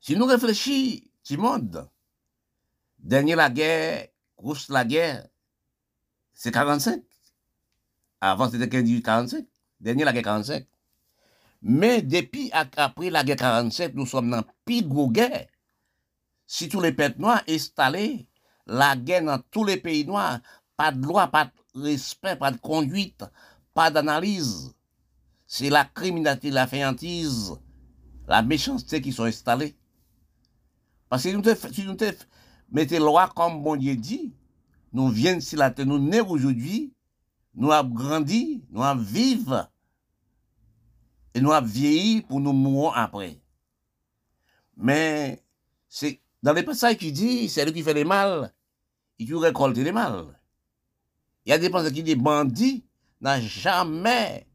Si 0.00 0.16
nous 0.16 0.24
réfléchissons, 0.24 1.06
du 1.24 1.36
monde, 1.36 1.88
dernière 3.02 3.36
la 3.36 3.50
guerre, 3.50 4.08
grosse 4.36 4.68
la 4.68 4.84
guerre, 4.84 5.26
c'est 6.32 6.52
45. 6.52 7.02
Avant, 8.20 8.50
c'était 8.50 8.66
1845. 8.66 9.46
Dernier, 9.80 10.04
la 10.04 10.12
guerre 10.12 10.22
45. 10.22 10.66
Mais 11.62 12.02
depuis 12.02 12.50
après 12.52 13.10
la 13.10 13.22
guerre 13.22 13.36
47, 13.36 13.94
nous 13.94 14.06
sommes 14.06 14.30
dans 14.30 14.42
pire 14.64 14.86
guerre. 15.08 15.46
Si 16.46 16.68
tous 16.68 16.80
les 16.80 16.92
peuples 16.92 17.20
noirs 17.20 17.42
installés, 17.48 18.28
la 18.66 18.96
guerre 18.96 19.24
dans 19.24 19.38
tous 19.50 19.64
les 19.64 19.76
pays 19.76 20.04
noirs, 20.04 20.40
pas 20.76 20.92
de 20.92 21.04
loi, 21.04 21.28
pas 21.28 21.46
de 21.74 21.82
respect, 21.82 22.36
pas 22.36 22.50
de 22.50 22.58
conduite, 22.58 23.24
pas 23.74 23.90
d'analyse. 23.90 24.74
C'est 25.46 25.70
la 25.70 25.84
criminalité, 25.84 26.50
la 26.50 26.66
féantise, 26.66 27.52
la 28.26 28.42
méchanceté 28.42 29.00
qui 29.00 29.12
sont 29.12 29.24
installées. 29.24 29.76
Parce 31.08 31.24
que 31.24 31.30
si 31.72 31.84
nous, 31.84 31.96
te, 32.72 32.94
mettons 32.94 33.04
loi 33.04 33.28
comme 33.34 33.62
bon 33.62 33.76
Dieu 33.76 33.96
dit, 33.96 34.32
nous 34.92 35.08
venons 35.08 35.40
si 35.40 35.56
la 35.56 35.70
terre, 35.70 35.86
nous 35.86 35.98
nés 35.98 36.20
aujourd'hui, 36.20 36.92
nous 37.54 37.70
avons 37.70 37.88
grandi, 37.90 38.64
nous 38.70 38.82
avons 38.82 39.00
vivre, 39.00 39.70
et 41.34 41.40
nous 41.40 41.52
avons 41.52 41.66
vieilli 41.66 42.22
pour 42.22 42.40
nous 42.40 42.52
mourir 42.52 42.92
après. 42.96 43.38
Mais 44.76 45.42
c'est 45.88 46.20
dans 46.42 46.52
les 46.52 46.62
passages 46.62 46.96
qui 46.96 47.12
dit, 47.12 47.48
c'est 47.48 47.64
lui 47.64 47.72
qui 47.72 47.82
fait 47.82 47.94
les 47.94 48.04
mal, 48.04 48.52
il 49.18 49.26
qui 49.26 49.34
récolte 49.34 49.76
les 49.76 49.92
mal. 49.92 50.38
Il 51.44 51.50
y 51.50 51.52
a 51.52 51.58
des 51.58 51.70
personnes 51.70 51.92
qui 51.92 52.02
disent 52.02 52.16
bandits 52.16 52.84
n'a 53.20 53.40
jamais 53.40 54.46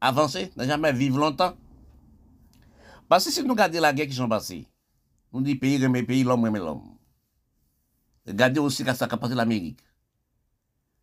avancé, 0.00 0.52
n'a 0.56 0.66
jamais 0.66 0.92
vécu 0.92 1.16
longtemps. 1.16 1.56
Parce 3.08 3.24
que 3.24 3.30
si 3.30 3.42
nous 3.42 3.50
regardons 3.50 3.80
la 3.80 3.92
guerre 3.92 4.06
qui 4.06 4.14
sont 4.14 4.28
passées, 4.28 4.66
nous 5.32 5.40
disons 5.40 5.58
pays 5.58 5.82
remet 5.82 6.02
pays, 6.02 6.24
l'homme 6.24 6.44
remet 6.44 6.58
l'homme. 6.58 6.95
Regardez 8.26 8.60
aussi 8.60 8.82
ce 8.82 8.82
qui 8.82 8.90
a 8.90 9.16
passé 9.16 9.34
l'Amérique. 9.34 9.80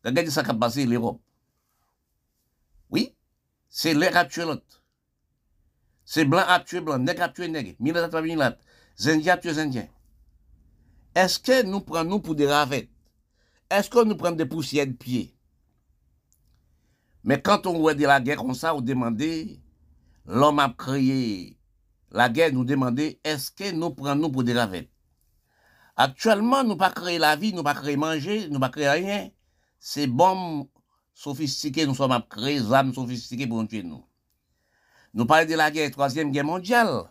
Regardez 0.03 0.29
ce 0.29 0.39
qui 0.39 0.49
a 0.49 0.53
passé 0.53 0.85
l'Europe. 0.85 1.21
Oui, 2.89 3.15
c'est 3.69 3.93
l'air 3.93 4.17
actuel. 4.17 4.59
C'est 6.05 6.25
blanc 6.25 6.43
à 6.47 6.59
tuer 6.59 6.81
blanc, 6.81 6.99
nègre 6.99 7.23
à 7.23 7.29
tuer 7.29 7.47
nègre, 7.47 7.75
militaire 7.79 8.03
à 8.03 8.09
tuer 8.09 8.53
zindien 8.97 9.33
à 9.33 9.37
tuer. 9.37 9.89
Est-ce 11.15 11.39
que 11.39 11.63
nous 11.63 11.79
prenons 11.79 12.19
pour 12.19 12.35
des 12.35 12.47
ravettes? 12.47 12.89
Est-ce 13.69 13.89
que 13.89 14.03
nous 14.03 14.15
prenons 14.15 14.35
des 14.35 14.45
poussières 14.45 14.87
de 14.87 14.91
pied? 14.91 15.33
Mais 17.23 17.41
quand 17.41 17.65
on 17.67 17.79
voit 17.79 17.93
de 17.93 18.05
la 18.05 18.19
guerre 18.19 18.37
comme 18.37 18.53
ça, 18.53 18.75
on 18.75 18.81
demande, 18.81 19.23
l'homme 20.25 20.59
a 20.59 20.69
créé 20.77 21.57
la 22.11 22.29
guerre, 22.29 22.53
nous 22.53 22.65
demandait, 22.65 23.19
est-ce 23.23 23.49
que 23.49 23.71
nous 23.71 23.89
prenons 23.91 24.29
pour 24.29 24.43
des 24.43 24.53
ravettes? 24.53 24.92
Aktuellement, 25.95 26.65
nou 26.65 26.77
pa 26.79 26.89
kreye 26.93 27.19
la 27.21 27.35
vi, 27.37 27.51
nou 27.53 27.65
pa 27.65 27.75
kreye 27.77 27.99
manje, 28.01 28.47
nou 28.49 28.61
pa 28.63 28.71
kreye 28.73 28.95
rien. 28.97 29.27
Se 29.77 30.07
bom 30.09 30.63
sofistike, 31.13 31.85
nou 31.85 31.97
som 31.97 32.13
ap 32.15 32.25
kreye 32.33 32.63
zam 32.65 32.89
sofistike 32.95 33.45
pou 33.45 33.61
nou 33.61 33.69
tue 33.69 33.83
nou. 33.85 34.01
Nou 35.13 35.29
pale 35.29 35.45
de 35.45 35.53
la 35.59 35.69
guerre, 35.69 35.91
troisième 35.93 36.31
guerre 36.31 36.49
mondiale. 36.49 37.03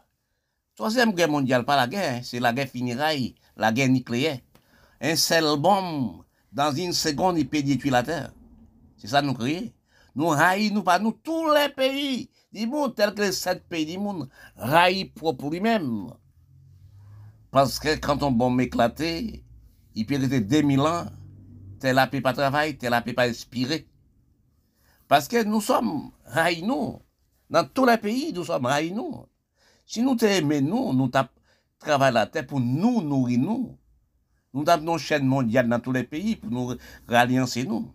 Troisième 0.74 1.12
guerre 1.12 1.30
mondiale, 1.30 1.64
pa 1.64 1.76
la 1.76 1.86
guerre, 1.86 2.24
se 2.24 2.36
la 2.42 2.52
guerre 2.52 2.68
finiraille, 2.68 3.36
la 3.56 3.70
guerre 3.70 3.88
nucléaire. 3.88 4.40
Un 5.00 5.14
sel 5.14 5.44
bom, 5.58 6.24
dans 6.50 6.72
une 6.72 6.92
seconde, 6.92 7.38
il 7.38 7.48
peut 7.48 7.62
détruire 7.62 7.92
la 7.92 8.02
terre. 8.02 8.32
C'est 8.96 9.08
ça 9.08 9.22
nous 9.22 9.34
créer. 9.34 9.72
Nous 10.16 10.32
haïs, 10.32 10.72
nous 10.72 10.82
pas 10.82 10.98
nous, 10.98 11.12
tous 11.12 11.52
les 11.52 11.68
pays, 11.68 12.30
du 12.52 12.66
monde, 12.66 12.94
tels 12.96 13.14
que 13.14 13.22
les 13.22 13.32
sept 13.32 13.68
pays 13.68 13.86
du 13.86 13.98
monde, 13.98 14.28
haïs 14.56 15.04
propre 15.04 15.48
lui-même. 15.48 16.10
Parce 17.52 17.78
que 17.78 17.96
quand 17.96 18.22
on 18.22 18.32
bombe 18.32 18.62
éclaté, 18.62 19.44
il 19.94 20.06
peut 20.06 20.16
rester 20.16 20.40
2000 20.40 20.80
ans, 20.80 21.04
tel 21.80 21.96
la 21.96 22.06
paix 22.06 22.22
pas 22.22 22.32
travailler, 22.32 22.78
tel 22.78 22.90
la 22.90 23.02
pas. 23.02 23.26
Parce 25.06 25.28
que 25.28 25.44
nous 25.44 25.60
sommes 25.60 26.12
raillés, 26.24 26.62
nous. 26.62 27.02
Dans 27.50 27.68
tous 27.68 27.84
les 27.84 27.98
pays, 27.98 28.32
nous 28.32 28.44
sommes 28.44 28.64
raillés, 28.64 28.90
nous. 28.90 29.26
Si 29.84 30.00
nous 30.00 30.16
t'aimons, 30.16 30.62
nous, 30.62 30.94
nous 30.94 31.10
travaillons 31.78 32.14
la 32.14 32.26
terre 32.26 32.46
pour 32.46 32.58
nous 32.58 33.02
nourrir, 33.02 33.38
nous. 33.38 33.76
Nous 34.54 34.64
avons 34.66 34.94
une 34.94 34.98
chaîne 34.98 35.26
mondiale 35.26 35.68
dans 35.68 35.80
tous 35.80 35.92
les 35.92 36.04
pays 36.04 36.36
pour 36.36 36.50
nous 36.50 36.74
rallier 37.06 37.44
nous. 37.66 37.92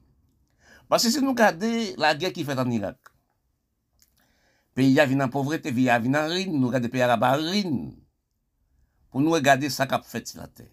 Parce 0.88 1.04
que 1.04 1.10
si 1.10 1.20
nous 1.20 1.32
regardons 1.32 1.96
la 1.98 2.14
guerre 2.14 2.32
qui 2.32 2.44
fait 2.44 2.60
en 2.60 2.70
Irak, 2.70 2.98
pays 4.76 5.00
a 5.00 5.08
en 5.08 5.30
pauvreté, 5.30 5.72
pays 5.72 5.90
a 5.90 6.00
en 6.00 6.28
ruine, 6.30 6.60
nous 6.60 6.68
regardons 6.68 6.90
pays 6.90 7.02
arabes 7.02 7.24
en 7.24 7.38
ruine, 7.38 7.96
pour 9.18 9.24
nous 9.24 9.32
regarder 9.32 9.68
ce 9.72 9.82
qu'a 9.82 10.00
fait 10.00 10.36
la 10.36 10.46
terre. 10.46 10.68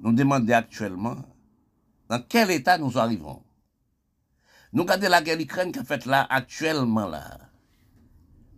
Nous 0.00 0.12
demandons 0.12 0.54
actuellement 0.54 1.18
dans 2.08 2.20
quel 2.20 2.50
état 2.50 2.78
nous 2.78 2.98
arrivons. 2.98 3.44
Nous 4.72 4.82
regardons 4.82 5.08
la 5.08 5.22
guerre 5.22 5.38
d'Ukraine 5.38 5.70
qui 5.70 5.78
a 5.78 5.84
fait 5.84 6.04
là, 6.04 6.26
actuellement 6.28 7.06
là. 7.06 7.38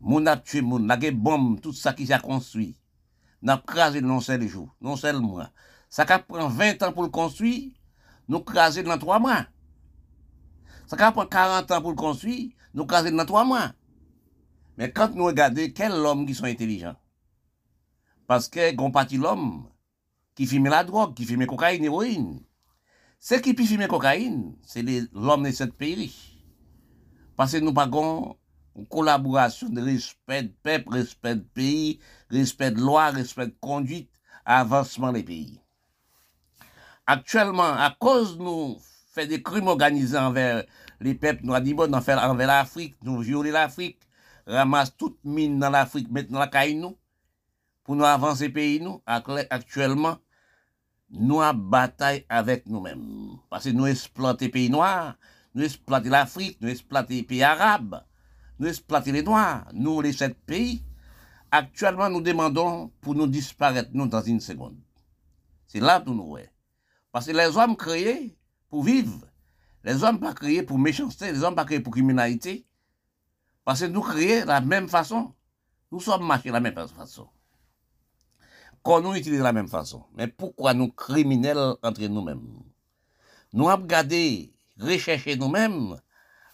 Moun 0.00 0.26
a 0.26 0.38
tué 0.38 0.62
moun, 0.62 0.86
la 0.86 0.96
bombe, 1.12 1.60
tout 1.60 1.74
ça 1.74 1.92
qui 1.92 2.06
s'est 2.06 2.18
construit. 2.20 2.74
N'a 3.42 3.58
crasé 3.58 4.00
non 4.00 4.20
seul 4.20 4.48
jour, 4.48 4.74
non 4.80 4.96
seul 4.96 5.20
mois. 5.20 5.50
Ça 5.90 6.06
qui 6.06 6.14
prend 6.26 6.48
20 6.48 6.82
ans 6.84 6.92
pour 6.94 7.02
le 7.02 7.10
construire, 7.10 7.70
nous 8.28 8.40
crasé 8.40 8.82
dans 8.82 8.96
3 8.96 9.18
mois. 9.18 9.44
Ça 10.86 10.96
qui 10.96 11.12
prend 11.12 11.26
40 11.26 11.70
ans 11.70 11.82
pour 11.82 11.90
le 11.90 11.96
construire, 11.96 12.52
nous 12.72 12.86
crasé 12.86 13.10
dans 13.10 13.26
3 13.26 13.44
mois. 13.44 13.72
Mais 14.78 14.90
quand 14.90 15.14
nous 15.14 15.24
regardons 15.24 15.68
quels 15.68 15.92
hommes 15.92 16.24
qui 16.24 16.34
sont 16.34 16.46
intelligents, 16.46 16.96
parce 18.26 18.48
que 18.48 18.74
gon 18.74 18.90
parti 18.90 19.16
l'homme 19.16 19.68
qui 20.34 20.46
fume 20.46 20.68
la 20.68 20.84
drogue, 20.84 21.14
qui 21.14 21.24
fume 21.24 21.46
cocaïne, 21.46 21.84
héroïne. 21.84 22.40
Ce 23.20 23.36
qui 23.36 23.54
peut 23.54 23.64
fumer 23.64 23.88
cocaïne, 23.88 24.54
c'est 24.62 24.82
l'homme 25.12 25.44
de 25.44 25.50
ce 25.50 25.64
pays. 25.64 26.12
Parce 27.36 27.52
que 27.52 27.58
nous 27.58 27.72
pas 27.72 27.88
une 28.76 28.86
collaboration 28.88 29.68
de 29.68 29.80
respect 29.80 30.42
de 30.42 30.52
peuple, 30.62 30.92
respect 30.92 31.36
de 31.36 31.40
pays, 31.54 32.00
respect 32.30 32.72
de 32.72 32.80
loi, 32.80 33.10
respect 33.10 33.46
de 33.46 33.56
conduite, 33.60 34.10
avancement 34.44 35.12
des 35.12 35.22
pays. 35.22 35.60
Actuellement, 37.06 37.62
à 37.62 37.94
cause 37.98 38.38
nous 38.38 38.78
fait 39.12 39.26
des 39.26 39.42
crimes 39.42 39.68
organisés 39.68 40.18
envers 40.18 40.64
les 41.00 41.14
peuples 41.14 41.44
noirs 41.44 41.62
nous 41.62 41.94
envers 41.94 42.46
l'Afrique, 42.46 42.96
nous 43.02 43.20
violer 43.20 43.50
l'Afrique, 43.50 44.00
ramasse 44.46 44.96
toute 44.96 45.18
mine 45.24 45.58
dans 45.58 45.70
l'Afrique, 45.70 46.10
maintenant 46.10 46.40
la 46.40 46.48
caille 46.48 46.74
pour 47.84 47.96
nous 47.96 48.04
avancer 48.04 48.48
pays 48.48 48.80
nous, 48.80 49.02
actuellement, 49.06 50.16
nous 51.10 51.40
avons 51.42 51.58
bataille 51.58 52.24
avec 52.28 52.66
nous-mêmes. 52.66 53.36
Parce 53.50 53.64
que 53.64 53.70
nous 53.70 53.86
exploitons 53.86 54.48
pays 54.48 54.70
noirs, 54.70 55.16
nous 55.54 55.62
exploitons 55.62 56.08
l'Afrique, 56.08 56.58
nous 56.60 56.70
exploitons 56.70 57.22
pays 57.22 57.42
arabes, 57.42 58.02
nous 58.58 58.68
exploitons 58.68 59.12
les 59.12 59.22
noirs, 59.22 59.68
nous 59.74 60.00
les 60.00 60.14
sept 60.14 60.36
pays. 60.46 60.82
Actuellement, 61.50 62.08
nous 62.08 62.22
demandons 62.22 62.90
pour 63.00 63.14
nous 63.14 63.28
disparaître, 63.28 63.90
nous, 63.92 64.08
dans 64.08 64.22
une 64.22 64.40
seconde. 64.40 64.78
C'est 65.66 65.78
là 65.78 66.00
que 66.00 66.10
nous 66.10 66.26
voyons. 66.26 66.48
Parce 67.12 67.26
que 67.26 67.32
les 67.32 67.56
hommes 67.56 67.76
créés 67.76 68.36
pour 68.68 68.82
vivre, 68.82 69.20
les 69.84 70.02
hommes 70.02 70.18
pas 70.18 70.32
créés 70.32 70.62
pour 70.62 70.78
méchanceté, 70.78 71.30
les 71.30 71.44
hommes 71.44 71.54
pas 71.54 71.64
créés 71.64 71.80
pour 71.80 71.92
criminalité. 71.92 72.66
Parce 73.64 73.80
que 73.80 73.86
nous 73.86 74.00
créons 74.00 74.42
de 74.42 74.48
la 74.48 74.60
même 74.60 74.88
façon. 74.88 75.32
Nous 75.92 76.00
sommes 76.00 76.26
marchés 76.26 76.48
de 76.48 76.54
la 76.54 76.60
même 76.60 76.74
façon 76.74 77.28
qu'on 78.84 79.00
nous 79.00 79.14
utilise 79.14 79.38
de 79.38 79.44
la 79.44 79.52
même 79.52 79.66
façon? 79.66 80.04
Mais 80.16 80.28
pourquoi 80.28 80.74
nous 80.74 80.92
criminels 80.92 81.74
entre 81.82 82.02
nous-mêmes? 82.02 82.46
Nous 83.52 83.68
avons 83.68 83.86
gardé, 83.86 84.54
recherché 84.78 85.36
nous-mêmes. 85.36 85.96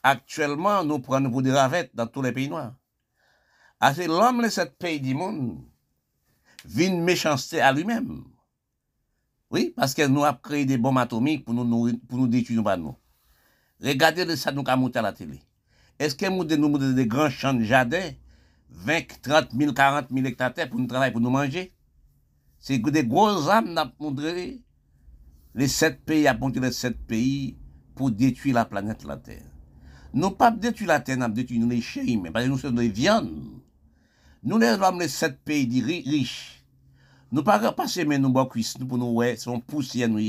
Actuellement, 0.02 0.82
nous 0.84 1.00
prenons 1.00 1.30
pour 1.30 1.42
des 1.42 1.52
ravettes 1.52 1.90
dans 1.94 2.06
tous 2.06 2.22
les 2.22 2.32
pays 2.32 2.48
noirs. 2.48 2.74
L'homme 4.06 4.42
de 4.42 4.48
ce 4.48 4.62
pays 4.62 5.00
du 5.00 5.14
monde 5.14 5.58
vit 6.64 6.86
une 6.86 7.02
méchanceté 7.02 7.60
à 7.60 7.72
lui-même. 7.72 8.24
Oui, 9.50 9.72
parce 9.74 9.94
que 9.94 10.06
nous 10.06 10.24
avons 10.24 10.38
créé 10.42 10.64
des 10.64 10.78
bombes 10.78 10.98
atomiques 10.98 11.44
pour 11.44 11.54
nous, 11.54 11.98
pour 12.08 12.18
nous 12.18 12.28
détruire 12.28 12.78
nous. 12.78 12.94
Regardez 13.82 14.36
ça 14.36 14.52
nous 14.52 14.62
avons 14.66 14.88
à 14.88 15.02
la 15.02 15.12
télé. 15.12 15.40
Est-ce 15.98 16.14
que 16.14 16.26
nous 16.26 16.42
avons 16.42 16.92
des 16.92 17.06
grands 17.06 17.30
champs 17.30 17.54
de 17.54 17.64
jardin, 17.64 18.12
20, 18.68 19.20
30 19.22 19.48
000, 19.58 19.72
40 19.72 20.06
000 20.10 20.26
hectares 20.26 20.52
pour 20.70 20.78
nous 20.78 20.86
travailler, 20.86 21.12
pour 21.12 21.20
nous 21.20 21.30
manger? 21.30 21.72
C'est 22.60 22.78
des 22.78 23.04
gros 23.04 23.48
âmes 23.48 23.72
n'a 23.72 23.90
montré 23.98 24.60
les 25.54 25.66
sept 25.66 26.04
pays, 26.04 26.28
à 26.28 26.34
montré 26.34 26.60
les 26.60 26.72
sept 26.72 26.96
pays 27.06 27.56
pour 27.94 28.10
détruire 28.10 28.54
la 28.54 28.66
planète, 28.66 29.02
la 29.04 29.16
Terre. 29.16 29.42
Nous 30.12 30.30
pas 30.30 30.50
détruire 30.50 30.88
la 30.88 31.00
Terre, 31.00 31.16
nous 31.16 31.28
détruire 31.28 31.66
les 31.66 31.80
chéris, 31.80 32.18
mais 32.18 32.30
parce 32.30 32.44
que 32.44 32.50
nous 32.50 32.58
sommes 32.58 32.76
des 32.76 32.90
viandes. 32.90 33.60
Nous, 34.42 34.58
les 34.58 34.68
hommes, 34.68 35.00
les 35.00 35.08
sept 35.08 35.40
pays 35.42 36.02
riches, 36.04 36.64
nous 37.32 37.42
pas 37.42 37.72
passer 37.72 38.04
mais 38.04 38.18
nous 38.18 38.30
bois 38.30 38.46
cuisses, 38.46 38.78
nous 38.78 38.86
pour 38.86 38.98
nous, 38.98 39.12
ouais, 39.12 39.36
sont 39.36 39.60
poussières, 39.60 40.08
nous 40.08 40.20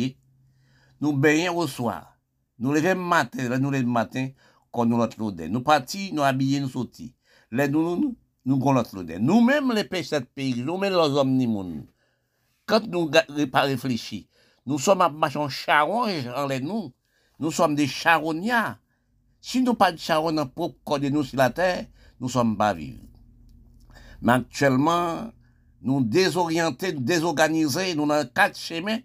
Nous 1.01 1.13
baignons 1.13 1.57
au 1.57 1.67
soir. 1.67 2.17
Nous 2.59 2.71
levons 2.71 2.95
matin, 3.01 3.57
nous 3.57 3.71
levons 3.71 3.89
matin, 3.89 4.29
quand 4.71 4.85
nous 4.85 4.97
l'odeur. 4.97 5.49
Nous 5.49 5.61
partis, 5.61 6.11
nous 6.13 6.21
habillons, 6.21 6.61
nous 6.61 6.69
sortis. 6.69 7.13
Les 7.51 7.67
nous, 7.67 7.97
nous, 7.97 8.15
nous, 8.45 8.73
notre 8.73 8.95
l'odeur. 8.95 9.19
Nous-mêmes, 9.19 9.73
les 9.73 9.83
pays, 9.83 10.63
nous-mêmes, 10.63 10.93
les 10.93 10.99
hommes, 10.99 11.35
ni 11.35 11.47
monde. 11.47 11.85
Quand 12.71 12.87
nous 12.87 13.09
n'avons 13.09 13.47
pas 13.47 13.63
réfléchi, 13.63 14.29
nous 14.65 14.79
sommes 14.79 15.05
marcher 15.17 15.45
charonge 15.49 16.25
en 16.33 16.47
les 16.47 16.61
nous. 16.61 16.93
Nous 17.37 17.51
sommes 17.51 17.75
des 17.75 17.85
charognards. 17.85 18.77
Si 19.41 19.61
nous 19.61 19.73
pas 19.73 19.91
de 19.91 19.97
charon 19.97 20.31
dans 20.31 20.47
propre 20.47 20.77
corps 20.85 20.97
de 20.97 21.09
nous 21.09 21.25
sur 21.25 21.37
la 21.37 21.49
terre, 21.49 21.85
nous 22.21 22.29
sommes 22.29 22.55
pas 22.55 22.73
vivants. 22.73 23.03
Mais 24.21 24.31
actuellement, 24.31 25.33
nous 25.81 26.01
désorientés, 26.01 26.93
nous 26.93 27.01
désorganisés, 27.01 27.93
nous 27.93 28.07
dans 28.07 28.25
quatre 28.33 28.57
chemins, 28.57 28.99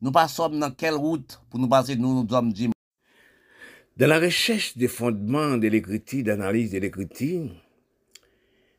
nous 0.00 0.12
passons 0.12 0.48
dans 0.50 0.70
quelle 0.70 0.94
route 0.94 1.40
pour 1.50 1.58
nous 1.58 1.68
passer, 1.68 1.96
nous, 1.96 2.22
nous 2.22 2.28
sommes 2.28 2.52
dit. 2.52 2.70
Dans 3.96 4.06
la 4.06 4.20
recherche 4.20 4.76
des 4.76 4.86
fondements 4.86 5.56
de 5.56 5.66
l'écriture, 5.66 6.22
d'analyse 6.22 6.70
de 6.70 6.78
l'écriture, 6.78 7.50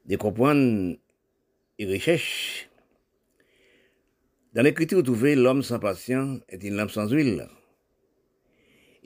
de 0.06 0.16
comprendre 0.16 0.96
et 1.78 1.86
recherche, 1.86 2.71
dans 4.54 4.62
l'écriture, 4.62 4.98
vous 4.98 5.04
trouvez 5.04 5.36
l'homme 5.36 5.64
sans 5.64 5.80
patience 5.80 6.42
est 6.50 6.64
une 6.64 6.76
lampe 6.76 6.92
sans 6.92 7.10
huile. 7.10 7.48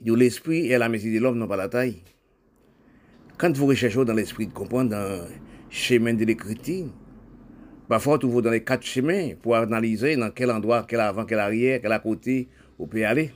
D'où 0.00 0.14
l'esprit 0.16 0.66
et 0.66 0.76
la 0.76 0.88
maîtrise 0.88 1.14
de 1.14 1.20
l'homme 1.20 1.38
n'ont 1.38 1.46
pas 1.46 1.56
la 1.56 1.68
taille. 1.68 2.02
Quand 3.38 3.56
vous 3.56 3.66
recherchez 3.66 4.04
dans 4.04 4.12
l'esprit 4.12 4.46
de 4.46 4.52
comprendre 4.52 4.90
dans 4.90 5.08
le 5.08 5.28
chemin 5.70 6.14
de 6.14 6.24
l'écriture, 6.24 6.86
parfois 7.88 8.18
vous 8.20 8.42
dans 8.42 8.50
les 8.50 8.64
quatre 8.64 8.84
chemins 8.84 9.34
pour 9.40 9.54
analyser 9.54 10.16
dans 10.16 10.30
quel 10.30 10.50
endroit, 10.50 10.84
quel 10.88 11.00
avant, 11.00 11.24
quel 11.24 11.38
arrière, 11.38 11.80
quel 11.80 11.92
à 11.92 11.98
côté 12.00 12.48
vous 12.78 12.86
pouvez 12.86 13.04
aller. 13.04 13.30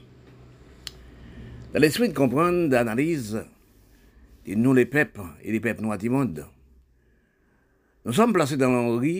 Dans 1.73 1.79
l'esprit 1.79 2.09
de 2.09 2.13
comprendre, 2.13 2.67
d'analyse, 2.67 3.41
de 4.45 4.55
nous 4.55 4.73
les 4.73 4.85
peuples 4.85 5.21
et 5.43 5.51
les 5.51 5.61
peuples 5.61 5.81
noirs 5.81 5.97
du 5.97 6.09
monde. 6.09 6.45
Nous 8.03 8.13
sommes 8.13 8.33
placés 8.33 8.57
dans 8.57 8.71
la 8.71 9.11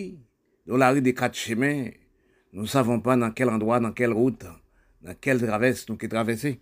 dans 0.68 0.78
la 0.78 0.92
rue 0.92 1.02
des 1.02 1.14
quatre 1.14 1.38
chemins, 1.38 1.86
nous 2.54 2.64
ne 2.64 2.68
savons 2.68 3.00
pas 3.00 3.16
dans 3.16 3.32
quel 3.32 3.50
endroit, 3.50 3.80
dans 3.80 3.92
quelle 3.92 4.12
route, 4.12 4.46
dans 5.02 5.16
quelle 5.20 5.42
traverse 5.42 5.88
nous 5.88 5.96
qui 5.96 6.10
traverser. 6.10 6.60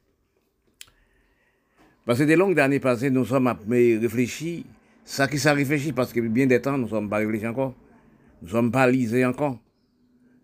Parce 2.05 2.19
que 2.19 2.23
des 2.23 2.35
longues 2.35 2.59
années 2.59 2.79
passées, 2.79 3.09
nous 3.09 3.25
sommes 3.25 3.53
réfléchis. 3.67 4.65
Ça 5.03 5.27
qui 5.27 5.39
s'est 5.39 5.51
réfléchi, 5.51 5.91
parce 5.91 6.13
que 6.13 6.19
bien 6.19 6.45
des 6.45 6.61
temps, 6.61 6.77
nous 6.77 6.85
ne 6.85 6.89
sommes 6.89 7.09
pas 7.09 7.17
réfléchis 7.17 7.47
encore. 7.47 7.73
Nous 8.41 8.47
ne 8.47 8.51
sommes 8.51 8.71
pas 8.71 8.89
lisés 8.89 9.25
encore. 9.25 9.59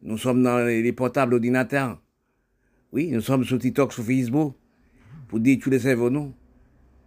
Nous 0.01 0.17
sommes 0.17 0.41
dans 0.41 0.65
les 0.65 0.93
portables 0.93 1.35
ordinateurs. 1.35 2.01
Oui, 2.91 3.09
nous 3.11 3.21
sommes 3.21 3.43
sur 3.43 3.59
TikTok, 3.59 3.93
sur 3.93 4.03
Facebook, 4.03 4.55
pour 5.27 5.39
dire 5.39 5.59
tous 5.61 5.69
les 5.69 5.79
cerveaux, 5.79 6.09
nous. 6.09 6.33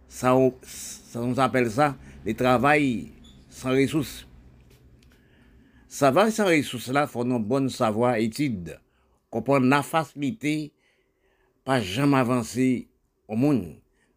Ça, 0.07 0.35
ça, 0.61 1.21
on 1.21 1.37
appelle 1.37 1.69
ça, 1.69 1.95
le 2.25 2.33
travail 2.33 3.11
sans 3.49 3.71
ressources. 3.71 4.28
Savan 5.89 6.29
sa 6.29 6.45
resous 6.45 6.91
la 6.93 7.07
fon 7.09 7.25
nou 7.25 7.41
bon 7.41 7.65
savwa 7.73 8.11
etid, 8.21 8.75
kompon 9.33 9.63
nan 9.71 9.81
fasilite 9.81 10.69
pa 11.65 11.79
jam 11.81 12.13
avanse 12.13 12.67
o 13.25 13.33
moun, 13.33 13.63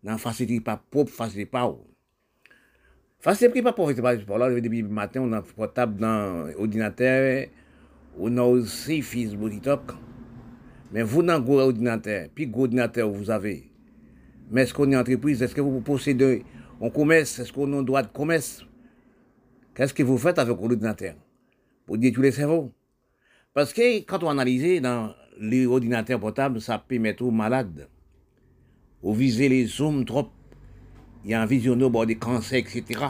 nan 0.05 0.21
fasilite 0.21 0.67
pa 0.67 0.75
pop 0.77 1.09
fasilite 1.09 1.49
pa 1.55 1.63
ou. 1.71 1.87
Fasilite 3.25 3.55
pri 3.55 3.65
pa 3.65 3.73
pop 3.73 3.89
fasilite 3.89 4.05
pa 4.05 4.13
ou, 4.19 4.27
pou 4.29 4.43
la, 4.43 4.51
leve 4.53 4.67
debi 4.67 4.83
maten, 4.85 5.25
ou 5.25 5.33
nan 5.33 5.49
potab 5.57 5.97
nan 5.97 6.53
ordinater, 6.61 7.49
ou 8.19 8.29
nan 8.29 8.53
osi 8.59 9.01
Facebook 9.01 9.57
itok, 9.57 9.97
men 10.93 11.09
vou 11.09 11.25
nan 11.25 11.41
go 11.41 11.57
ordinater, 11.65 12.29
pi 12.37 12.53
go 12.53 12.69
ordinater 12.69 13.09
ou 13.09 13.17
vous 13.17 13.33
avez. 13.33 13.65
Men 14.53 14.67
eske 14.69 14.77
ou 14.77 14.85
ni 14.85 15.01
entreprise, 15.01 15.41
eske 15.49 15.65
ou 15.65 15.81
posede, 15.89 16.35
ou 16.77 16.93
komes, 16.93 17.39
eske 17.41 17.57
ou 17.57 17.65
nou 17.65 17.81
doa 17.81 18.05
de 18.05 18.13
komes, 18.13 18.59
keske 19.73 20.05
vous 20.05 20.21
fète 20.21 20.45
avèk 20.45 20.61
ou 20.61 20.69
l'ordinater? 20.69 21.17
Pour 21.87 21.99
dire 21.99 22.13
tous 22.13 22.23
les 22.23 22.33
cerveaux. 22.33 22.73
Parce 23.55 23.73
que 23.73 23.99
quand 24.01 24.23
on 24.23 24.31
analyse 24.31 24.81
dans 24.81 25.15
les 25.39 25.67
ordinateurs 25.67 26.21
portables, 26.21 26.61
ça 26.61 26.79
peut 26.79 26.99
mettre 26.99 27.25
malade. 27.25 27.89
Ou 29.03 29.13
viser 29.15 29.49
les 29.49 29.67
zooms 29.67 30.05
trop. 30.05 30.31
Il 31.25 31.31
y 31.31 31.35
a 31.35 31.45
visionnaire 31.47 31.91
bord 31.91 32.07
des 32.07 32.17
cancers, 32.17 32.59
etc. 32.59 33.01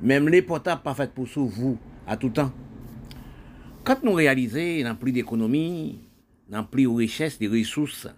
Même 0.00 0.28
les 0.28 0.42
portables 0.42 0.82
pas 0.82 0.94
faits 0.94 1.12
pour 1.12 1.26
vous 1.26 1.78
à 2.06 2.16
tout 2.16 2.30
temps. 2.30 2.52
Quand 3.82 4.02
nous 4.02 4.12
réalisons 4.12 4.82
dans 4.82 4.96
plus 4.96 5.12
d'économie, 5.12 6.00
dans 6.48 6.64
plus 6.64 6.84
de 6.84 6.88
richesse, 6.88 7.38
des 7.38 7.48
ressources, 7.48 8.08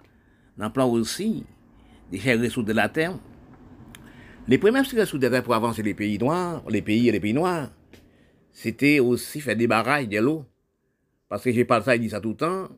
dans 0.57 0.71
plus 0.71 0.83
aussi 0.83 1.45
des 2.11 2.35
ressources 2.35 2.67
de 2.67 2.73
la 2.73 2.89
terre, 2.89 3.19
les 4.47 4.59
premières 4.59 4.85
ressources 4.85 5.21
de 5.21 5.27
la 5.27 5.31
terre 5.31 5.43
pour 5.43 5.55
avancer 5.55 5.83
les 5.83 5.95
pays 5.95 6.19
noirs, 6.19 6.63
les 6.69 6.83
pays 6.83 7.09
et 7.09 7.13
les 7.13 7.21
pays 7.21 7.35
noirs, 7.35 7.71
c'était 8.59 8.99
aussi 8.99 9.41
faire 9.41 9.55
des 9.55 9.69
barrages 9.69 10.09
de 10.09 10.19
l'eau. 10.19 10.45
Parce 11.29 11.45
que 11.45 11.53
j'ai 11.53 11.65
pas 11.65 11.81
ça, 11.81 11.95
il 11.95 12.01
dit 12.01 12.11
ça 12.11 12.21
tout 12.21 12.31
le 12.31 12.37
temps. 12.37 12.69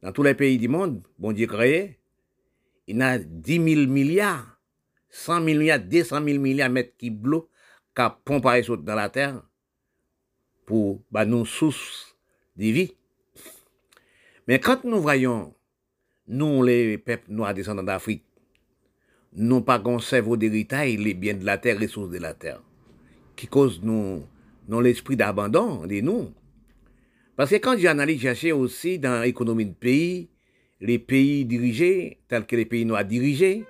Dans 0.00 0.12
tous 0.12 0.22
les 0.22 0.34
pays 0.34 0.56
du 0.56 0.68
monde, 0.68 1.02
bon 1.18 1.32
Dieu 1.32 1.48
créé, 1.48 1.98
il 2.86 2.98
y 2.98 3.02
a 3.02 3.18
10 3.18 3.54
000 3.74 3.90
milliards, 3.90 4.60
100 5.08 5.40
milliards, 5.40 5.80
200 5.80 6.24
000 6.24 6.38
milliards 6.38 6.70
mètres 6.70 6.92
qui 6.96 7.10
l'eau 7.10 7.48
qui 7.96 8.02
pompé 8.24 8.62
dans 8.84 8.94
la 8.94 9.08
terre 9.08 9.42
pour 10.64 11.02
bah, 11.10 11.24
nos 11.24 11.44
sources 11.44 12.16
de 12.56 12.66
vie. 12.66 12.94
Mais 14.46 14.60
quand 14.60 14.84
nous 14.84 15.00
voyons, 15.00 15.56
nous, 16.28 16.62
les 16.62 16.98
peuples 16.98 17.32
noirs 17.32 17.52
descendants 17.52 17.82
d'Afrique, 17.82 18.24
nous 19.32 19.60
pas 19.60 19.82
cerveau 19.98 20.36
d'héritage, 20.36 20.98
les 20.98 21.14
biens 21.14 21.34
de 21.34 21.44
la 21.44 21.58
terre, 21.58 21.80
les 21.80 21.86
ressources 21.86 22.10
de 22.10 22.18
la 22.18 22.32
terre, 22.32 22.62
qui 23.34 23.48
cause 23.48 23.80
nous 23.82 24.22
dans 24.68 24.80
l'esprit 24.80 25.16
d'abandon 25.16 25.86
de 25.86 26.00
nous. 26.00 26.30
Parce 27.36 27.50
que 27.50 27.56
quand 27.56 27.76
j'analyse, 27.76 28.20
chercher 28.20 28.52
aussi 28.52 28.98
dans 28.98 29.22
l'économie 29.22 29.66
de 29.66 29.74
pays, 29.74 30.28
les 30.80 30.98
pays 30.98 31.44
dirigés, 31.44 32.18
tels 32.28 32.46
que 32.46 32.56
les 32.56 32.64
pays 32.64 32.84
noirs 32.84 33.04
dirigés, 33.04 33.64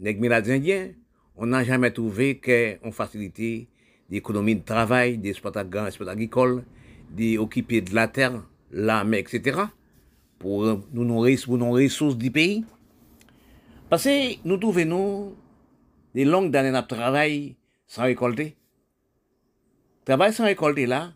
les 0.00 0.16
Indiens, 0.50 0.90
on 1.36 1.46
n'a 1.46 1.64
jamais 1.64 1.90
trouvé 1.90 2.40
qu'on 2.40 2.92
facilité 2.92 3.68
l'économie 4.10 4.56
de 4.56 4.64
travail, 4.64 5.18
des 5.18 5.32
sports 5.32 5.56
agricoles, 5.56 6.64
des 7.10 7.38
occupés 7.38 7.80
de 7.80 7.94
la 7.94 8.08
terre, 8.08 8.42
l'âme, 8.70 9.14
etc., 9.14 9.60
pour 10.38 10.64
nous 10.64 11.06
pour 11.44 11.58
nos 11.58 11.70
ressources 11.72 12.16
du 12.16 12.30
pays. 12.30 12.64
Parce 13.88 14.04
que 14.04 14.46
nous 14.46 14.58
trouvons 14.58 15.34
des 16.14 16.24
longues 16.24 16.54
années 16.56 16.72
de 16.72 16.86
travail 16.86 17.56
sans 17.86 18.02
récolter. 18.02 18.56
Travail 20.06 20.32
sans 20.32 20.44
récolter 20.44 20.86
là, 20.86 21.12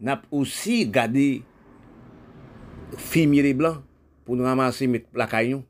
n'a 0.00 0.22
aussi 0.30 0.86
gardé 0.88 1.42
fumier 2.96 3.42
les 3.42 3.52
blancs 3.52 3.82
pour 4.24 4.36
nous 4.36 4.44
ramasser 4.44 5.04
la 5.12 5.26
caillou. 5.26 5.62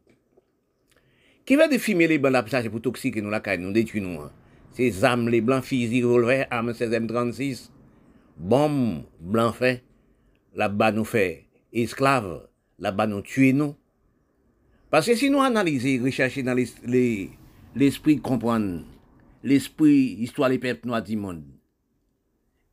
Qui 1.44 1.56
va 1.56 1.66
de 1.66 1.76
fumier 1.76 2.06
les 2.06 2.18
blancs 2.18 2.52
là 2.52 2.70
pour 2.70 2.80
toxique 2.80 3.16
nous 3.16 3.30
la 3.30 3.40
caillou, 3.40 3.64
nous 3.64 3.72
détruire 3.72 4.04
nous. 4.04 4.20
Hein. 4.20 4.30
Ces 4.70 5.02
armes 5.02 5.28
les 5.28 5.40
blancs, 5.40 5.64
fusils, 5.64 6.04
revolver, 6.04 6.46
armes 6.52 6.70
16M36, 6.70 7.70
bombes 8.36 9.02
blancs 9.18 9.56
fait, 9.56 9.82
là-bas 10.54 10.92
nous 10.92 11.04
fait 11.04 11.46
esclaves, 11.72 12.46
là-bas 12.78 13.08
nous 13.08 13.22
tuer 13.22 13.52
nous. 13.52 13.74
Parce 14.88 15.06
que 15.06 15.16
si 15.16 15.30
nous 15.30 15.40
analysons, 15.40 16.04
rechercher 16.04 16.44
dans 16.44 16.54
l'esprit, 16.54 18.20
comprendre 18.20 18.84
l'esprit, 19.42 20.16
histoire 20.20 20.48
des 20.48 20.60
peuples 20.60 20.86
noirs 20.86 21.02
du 21.02 21.16
monde, 21.16 21.42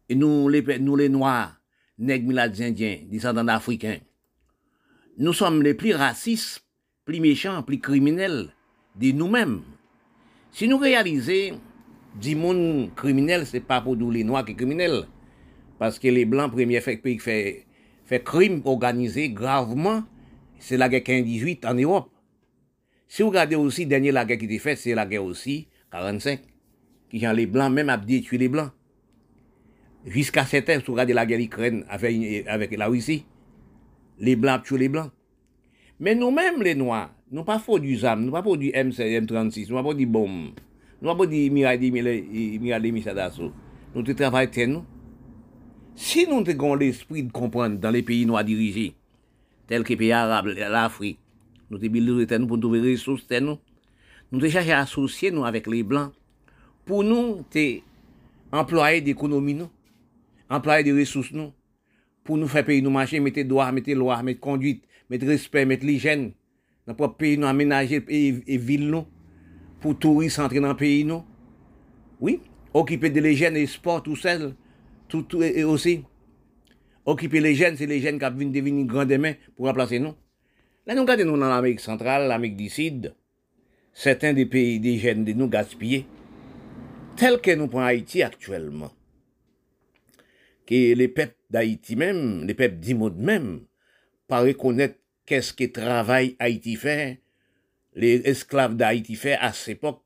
et 0.10 0.16
nous, 0.16 0.50
les, 0.50 0.80
nous, 0.80 0.96
les 0.96 1.08
Noirs, 1.08 1.56
nègres, 2.00 2.38
indiens, 2.40 2.98
descendants 3.10 3.44
d'Africains, 3.44 4.00
nous 5.18 5.34
sommes 5.34 5.62
les 5.62 5.76
plus 5.76 5.94
racistes, 5.94 6.66
plus 7.06 7.20
méchants, 7.20 7.62
plus 7.62 7.80
criminels 7.80 8.50
de 8.96 9.12
nous-mêmes. 9.12 9.62
Si 10.52 10.68
nous 10.68 10.78
réalisons, 10.78 11.60
du 12.20 12.36
monde 12.36 12.90
criminel, 12.96 13.46
c'est 13.46 13.60
pas 13.60 13.82
pour 13.82 13.96
nous 13.96 14.10
les 14.10 14.24
Noirs 14.24 14.44
qui 14.44 14.54
sont 14.54 14.58
criminels. 14.58 15.06
Parce 15.78 16.00
que 16.00 16.08
les 16.08 16.26
Blancs, 16.26 16.52
premier 16.52 16.82
fait, 16.82 16.98
pays 16.98 17.20
fait, 17.20 17.66
fait 18.06 18.24
crime 18.24 18.62
organisé 18.66 19.30
gravement, 19.30 20.04
c'est 20.58 20.76
la 20.76 20.90
guerre 20.90 21.02
15-18 21.02 21.68
en 21.68 21.76
Europe. 21.76 22.10
Si 23.08 23.22
vous 23.22 23.30
regardez 23.30 23.56
aussi, 23.56 23.86
dernier 23.86 24.12
la 24.12 24.26
guerre 24.26 24.40
qui 24.40 24.46
était 24.46 24.58
faite, 24.58 24.80
c'est 24.80 24.96
la 24.96 25.06
guerre 25.06 25.24
aussi, 25.24 25.68
45, 25.92 26.42
qui 27.10 27.26
ont 27.28 27.32
les 27.32 27.46
Blancs, 27.46 27.72
même 27.72 27.90
à 27.90 27.98
détruire 27.98 28.40
les 28.42 28.50
Blancs 28.50 28.72
jusqu'à 30.06 30.46
certains, 30.46 30.80
de 30.80 31.14
la 31.14 31.26
guerre 31.26 31.40
ukraine 31.40 31.86
avec, 31.90 32.48
avec 32.48 32.78
la 32.78 32.88
Russie, 32.88 33.26
les 34.20 34.36
blancs 34.36 34.64
tuent 34.64 34.78
les 34.78 34.90
blancs. 34.90 35.12
Mais 36.00 36.16
nous-mêmes, 36.16 36.62
les 36.62 36.76
noirs, 36.76 37.14
nous 37.32 37.44
pas 37.44 37.60
fait 37.60 37.80
du 37.80 37.96
ZAM, 37.98 38.26
nous 38.26 38.32
pas 38.32 38.44
fait 38.44 38.58
du 38.58 38.70
M16, 38.70 39.26
M36, 39.26 39.70
nous 39.70 39.82
pas 39.82 39.90
fait 39.90 39.96
du 39.96 40.06
bombe, 40.06 40.52
nous 41.02 41.16
pas 41.16 41.24
fait 41.24 41.28
du 41.28 41.52
Miradi, 41.52 42.92
Misadasso. 42.92 43.52
Nous 43.94 44.04
travaillons 44.14 44.68
nous. 44.68 44.86
Si 45.96 46.26
nous 46.28 46.44
avons 46.48 46.76
l'esprit 46.76 47.24
de 47.24 47.32
comprendre 47.32 47.78
dans 47.78 47.90
les 47.90 48.04
pays 48.04 48.26
noirs 48.26 48.46
dirigés, 48.46 48.94
tels 49.68 49.84
que 49.84 49.90
les 49.90 49.98
pays 49.98 50.12
arabes, 50.14 50.48
l'Afrique, 50.48 51.20
nous 51.70 51.78
avons 51.84 52.40
nous 52.40 52.48
pour 52.48 52.60
trouver 52.60 52.82
des 52.82 52.92
ressources, 52.94 53.26
nous, 53.42 53.58
nous 54.32 54.40
avons 54.40 54.50
cherché 54.50 54.72
à 54.72 54.80
associer 54.80 55.32
nous 55.32 55.44
avec 55.44 55.68
les 55.68 55.84
blancs 55.84 56.14
pour 56.86 57.04
nous 57.04 57.44
employer 58.52 59.02
d'économie, 59.02 59.56
nous 59.56 59.70
employer 60.50 60.84
des 60.84 60.94
ressources 61.00 61.32
nous, 61.32 61.52
pour 62.24 62.38
nous 62.38 62.48
faire 62.48 62.66
payer 62.66 62.82
nous 62.82 62.90
marcher, 62.90 63.20
mettre 63.20 63.42
droit, 63.44 63.72
mettre 63.72 63.92
loi, 63.92 64.22
mettre 64.24 64.40
conduite, 64.40 64.84
mettre 65.10 65.26
respect, 65.26 65.66
mettre 65.66 65.86
l'hygiène, 65.86 66.34
dans 66.88 66.96
notre 66.98 67.16
pays 67.16 67.38
nous 67.38 67.48
aménager 67.48 68.04
et, 68.08 68.58
ville 68.58 68.90
nous, 68.90 69.06
pour 69.80 69.98
touristes 69.98 70.40
entrer 70.40 70.60
dans 70.60 70.70
le 70.70 70.76
pays, 70.76 71.04
nous. 71.04 71.24
Oui, 72.20 72.42
occuper 72.74 73.10
de 73.10 73.32
jeunes 73.32 73.58
et 73.58 73.68
sport 73.68 74.04
tout 74.04 74.16
seul, 74.16 74.56
tout, 75.08 75.24
tout 75.24 75.42
et 75.42 75.64
aussi. 75.64 76.04
Occuper 77.06 77.40
les 77.40 77.56
jeunes, 77.56 77.78
c'est 77.78 77.86
les 77.86 78.00
jeunes 78.02 78.20
qui 78.20 78.26
viennent 78.38 78.52
devenir 78.52 78.86
grands 78.86 79.06
demain 79.06 79.34
pour 79.56 79.66
remplacer 79.68 80.00
nous. 80.00 80.14
Là, 80.86 80.96
nous 80.96 81.02
regardons 81.02 81.38
dans 81.38 81.48
l'Amérique 81.48 81.80
centrale, 81.80 82.28
l'Amérique 82.28 82.58
du 82.58 82.70
Sud, 82.70 83.16
certains 83.94 84.34
des 84.34 84.46
pays, 84.46 84.80
des 84.80 84.98
jeunes 84.98 85.24
de 85.24 85.34
nous 85.34 85.48
gaspillés, 85.48 86.06
tel 87.16 87.40
que 87.40 87.56
nous 87.56 87.68
prenons 87.68 87.86
Haïti 87.86 88.22
actuellement. 88.22 88.92
Que 90.70 90.94
les 90.94 91.08
peuples 91.08 91.34
d'Haïti 91.50 91.96
même, 91.96 92.46
les 92.46 92.54
peuples 92.54 92.76
du 92.76 92.94
monde 92.94 93.18
même, 93.18 93.62
pas 94.28 94.42
reconnaître 94.42 95.00
qu'est-ce 95.26 95.52
que 95.52 95.64
travail 95.64 96.36
Haïti 96.38 96.76
fait, 96.76 97.24
les 97.96 98.22
esclaves 98.26 98.76
d'Haïti 98.76 99.16
fait 99.16 99.34
à 99.34 99.52
cette 99.52 99.78
époque 99.78 100.04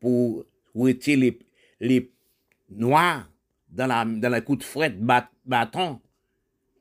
pour 0.00 0.44
retirer 0.74 1.38
les, 1.80 2.12
noirs 2.68 3.30
dans 3.70 3.86
la, 3.86 4.04
dans 4.04 4.44
coup 4.44 4.56
de 4.56 4.62
fret, 4.62 4.90
bâton, 4.90 5.98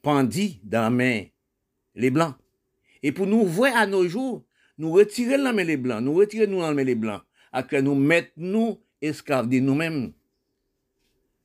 dans 0.04 0.82
la 0.82 0.90
main, 0.90 1.24
les 1.96 2.10
blancs. 2.10 2.36
Et 3.02 3.14
pour 3.14 3.26
nous 3.26 3.46
voir 3.46 3.74
à 3.78 3.88
nos 3.88 4.06
jours, 4.06 4.44
nous 4.78 4.92
retirer 4.92 5.38
la 5.38 5.54
main 5.54 5.64
les 5.64 5.78
blancs, 5.78 6.04
nous 6.04 6.14
retirer 6.14 6.46
nous 6.46 6.60
la 6.60 6.74
main 6.74 6.84
les 6.84 6.96
blancs, 6.96 7.22
à 7.54 7.64
que 7.64 7.78
nous 7.78 7.96
mettons 7.96 8.32
nous 8.36 8.82
esclaves 9.02 9.48
de 9.48 9.60
nous-mêmes. 9.60 10.12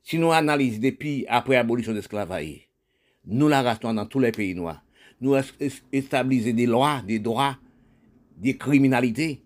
Si 0.09 0.17
nous 0.17 0.31
analysons 0.31 0.79
depuis 0.81 1.23
après 1.27 1.53
l'abolition 1.53 1.91
de 1.91 1.97
l'esclavage, 1.97 2.67
nous 3.27 3.47
la 3.47 3.61
restons 3.61 3.93
dans 3.93 4.07
tous 4.07 4.17
les 4.17 4.31
pays 4.31 4.55
noirs. 4.55 4.83
Nous 5.21 5.35
établissons 5.91 6.55
des 6.55 6.65
lois, 6.65 7.03
des 7.05 7.19
droits, 7.19 7.59
des 8.35 8.57
criminalités. 8.57 9.43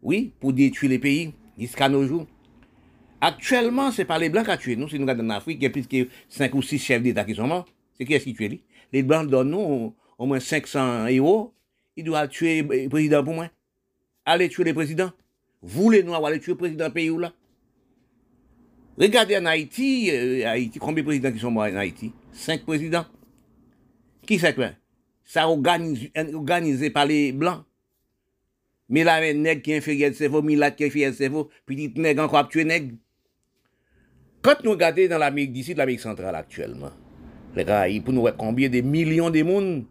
Oui, 0.00 0.32
pour 0.38 0.52
détruire 0.52 0.90
les 0.90 1.00
pays 1.00 1.34
jusqu'à 1.58 1.88
nos 1.88 2.06
jours. 2.06 2.28
Actuellement, 3.20 3.90
c'est 3.90 4.04
pas 4.04 4.20
les 4.20 4.28
Blancs 4.28 4.44
qui 4.44 4.52
ont 4.52 4.56
tué 4.58 4.76
nous. 4.76 4.88
Si 4.88 4.94
nous 4.94 5.02
regardons 5.02 5.26
en 5.26 5.30
Afrique, 5.30 5.58
il 5.60 5.64
y 5.64 5.66
a 5.66 5.70
plus 5.70 5.88
que 5.88 6.06
5 6.28 6.54
ou 6.54 6.62
6 6.62 6.78
chefs 6.78 7.02
d'État 7.02 7.24
qui 7.24 7.34
sont 7.34 7.48
morts. 7.48 7.66
C'est 7.94 8.04
qui 8.04 8.14
est-ce 8.14 8.22
qui 8.22 8.34
tue 8.34 8.60
Les 8.92 9.02
Blancs 9.02 9.28
donnent 9.28 9.50
nous 9.50 9.96
au 10.18 10.26
moins 10.26 10.38
500 10.38 11.08
euros. 11.08 11.52
Ils 11.96 12.04
doivent 12.04 12.28
tuer 12.28 12.62
le 12.62 12.88
président 12.88 13.24
pour 13.24 13.34
moi. 13.34 13.48
Allez 14.24 14.48
tuer 14.50 14.62
le 14.62 14.72
président. 14.72 15.10
Vous, 15.62 15.90
les 15.90 16.04
Noirs, 16.04 16.24
allez 16.24 16.38
tuer 16.38 16.52
le 16.52 16.58
président 16.58 16.88
pays 16.92 17.10
ou 17.10 17.18
là. 17.18 17.32
Regardez 18.98 19.36
en 19.36 19.46
Haïti, 19.46 20.10
euh, 20.10 20.46
Haïti, 20.46 20.78
combien 20.78 21.02
de 21.02 21.06
présidents 21.06 21.32
qui 21.32 21.38
sont 21.38 21.50
morts 21.50 21.64
en 21.64 21.76
Haïti? 21.76 22.12
5 22.32 22.64
présidents. 22.64 23.06
Qui 24.26 24.38
c'est 24.38 24.54
quoi 24.54 24.70
Ça 25.24 25.48
organisé, 25.48 26.12
organisé 26.34 26.90
par 26.90 27.06
les 27.06 27.32
Blancs. 27.32 27.64
Mais 28.88 29.04
là, 29.04 29.16
un 29.16 29.32
nègre 29.34 29.62
qui 29.62 29.72
est 29.72 29.78
inférieur 29.78 30.10
de 30.10 30.16
cerveau, 30.16 30.42
Milat 30.42 30.72
qui 30.72 30.82
est 30.82 30.86
inférieur 30.88 31.12
de 31.12 31.16
cerveau, 31.16 31.48
petit 31.64 31.92
nègre 31.96 32.24
encore 32.24 32.48
tuer 32.48 32.64
nègre. 32.64 32.96
Quand 34.42 34.64
nous 34.64 34.72
regardons 34.72 35.06
dans 35.08 35.18
l'Amérique 35.18 35.52
d'ici, 35.52 35.74
l'Amérique 35.74 36.00
centrale 36.00 36.34
actuellement, 36.34 36.90
les 37.54 37.64
Caraïbes, 37.64 38.04
pour 38.04 38.12
nous 38.12 38.22
voir 38.22 38.36
combien 38.36 38.68
de 38.68 38.80
millions 38.80 39.30
de 39.30 39.42
monde 39.42 39.84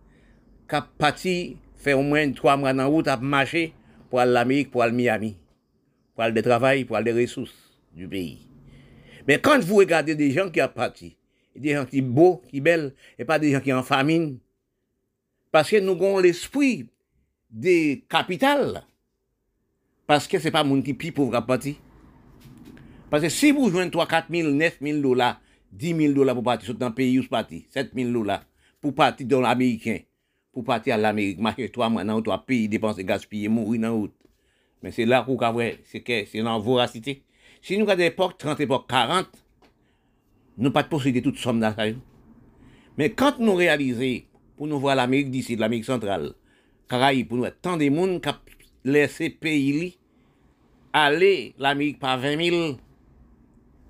qui 0.70 0.76
parti 0.98 1.58
faire 1.78 2.00
au 2.00 2.04
moins 2.04 2.30
trois 2.32 2.58
mois 2.58 2.74
dans 2.74 2.84
la 2.84 2.86
route 2.88 3.08
à 3.08 3.16
marcher 3.18 3.74
pour 4.10 4.20
l'Amérique, 4.20 4.72
pour 4.72 4.84
aller 4.84 4.94
Miami, 4.94 5.38
pour 6.14 6.24
aller 6.24 6.34
de 6.34 6.42
travail, 6.42 6.84
pour 6.84 6.98
aller 6.98 7.14
des 7.14 7.22
ressources 7.22 7.56
du 7.96 8.08
pays. 8.08 8.49
Mais 9.30 9.40
quand 9.40 9.60
vous 9.64 9.76
regardez 9.76 10.16
des 10.16 10.32
gens 10.32 10.50
qui 10.50 10.60
ont 10.60 10.68
parti, 10.68 11.16
des 11.56 11.76
gens 11.76 11.86
qui 11.86 12.00
sont 12.00 12.06
beaux, 12.08 12.42
qui 12.50 12.58
sont 12.58 12.64
belles, 12.64 12.96
et 13.20 13.26
pas 13.26 13.38
des 13.38 13.52
gens 13.52 13.60
qui 13.60 13.70
sont 13.70 13.76
en 13.76 13.84
famine, 13.84 14.40
parce 15.52 15.70
que 15.70 15.80
nous 15.80 15.92
avons 15.92 16.18
l'esprit 16.18 16.88
des 17.48 18.04
capitales, 18.10 18.82
parce 20.08 20.28
que 20.28 20.40
ce 20.40 20.46
n'est 20.46 20.52
pas 20.52 20.64
monde 20.64 20.84
qui 20.84 20.96
plus 20.96 21.12
pauvre 21.12 21.36
à 21.36 21.46
partir. 21.46 21.76
Parce 23.12 23.22
que 23.22 23.30
si 23.30 23.52
vous 23.52 23.70
jouez 23.70 23.88
3, 23.92 24.08
4 24.08 24.26
000, 24.32 24.50
9 24.50 24.78
000 24.82 25.00
dollars, 25.00 25.40
10 25.74 25.96
000 25.96 26.14
dollars 26.14 26.34
pour 26.34 26.46
partir 26.46 26.74
dans 26.74 26.88
un 26.88 26.92
pays 26.92 27.20
où 27.20 27.22
vous 27.22 27.30
partez, 27.30 27.68
7 27.70 27.92
000 27.94 28.10
dollars 28.10 28.44
pour 28.82 28.96
partir 28.96 29.28
dans 29.28 29.42
l'Américain, 29.42 30.00
pour 30.52 30.64
partir 30.64 30.96
à 30.96 30.98
l'Amérique, 30.98 31.38
marcher 31.38 31.70
3 31.70 31.88
mois 31.90 32.04
dans 32.04 32.20
3 32.20 32.48
pays, 32.48 32.68
dépenser, 32.68 33.04
gaspiller, 33.04 33.48
mourir 33.48 33.82
dans 33.82 33.96
route. 33.96 34.16
Mais 34.82 34.90
c'est 34.90 35.06
là 35.06 35.24
où 35.30 35.38
c'est 35.86 36.42
dans 36.42 36.54
la 36.54 36.58
voracité. 36.58 37.22
Si 37.62 37.78
nous 37.78 37.86
regardons 37.86 38.04
l'époque 38.04 38.38
30, 38.38 38.60
l'époque 38.60 38.86
40, 38.90 39.28
nous 40.58 40.72
pas 40.72 40.84
de 40.84 40.88
posséder 40.88 41.22
toute 41.22 41.38
somme 41.38 41.60
dans 41.60 41.74
ça. 41.76 41.84
Mais 42.98 43.12
quand 43.12 43.40
nous 43.40 43.56
réalisons, 43.56 44.26
pour 44.58 44.68
nous 44.68 44.80
voir 44.80 44.96
l'Amérique 44.96 45.32
d'ici, 45.32 45.56
l'Amérique 45.56 45.86
centrale, 45.86 46.34
Caraïbes, 46.88 47.28
pour 47.28 47.38
nous 47.38 47.44
voir 47.44 47.54
tant 47.62 47.78
de 47.78 47.90
monde 47.90 48.22
qui 48.22 48.30
a 48.30 48.40
laissé 48.84 49.30
pays 49.30 49.98
aller 50.92 51.54
l'Amérique 51.58 52.00
par 52.00 52.20
20 52.20 52.50
000 52.50 52.78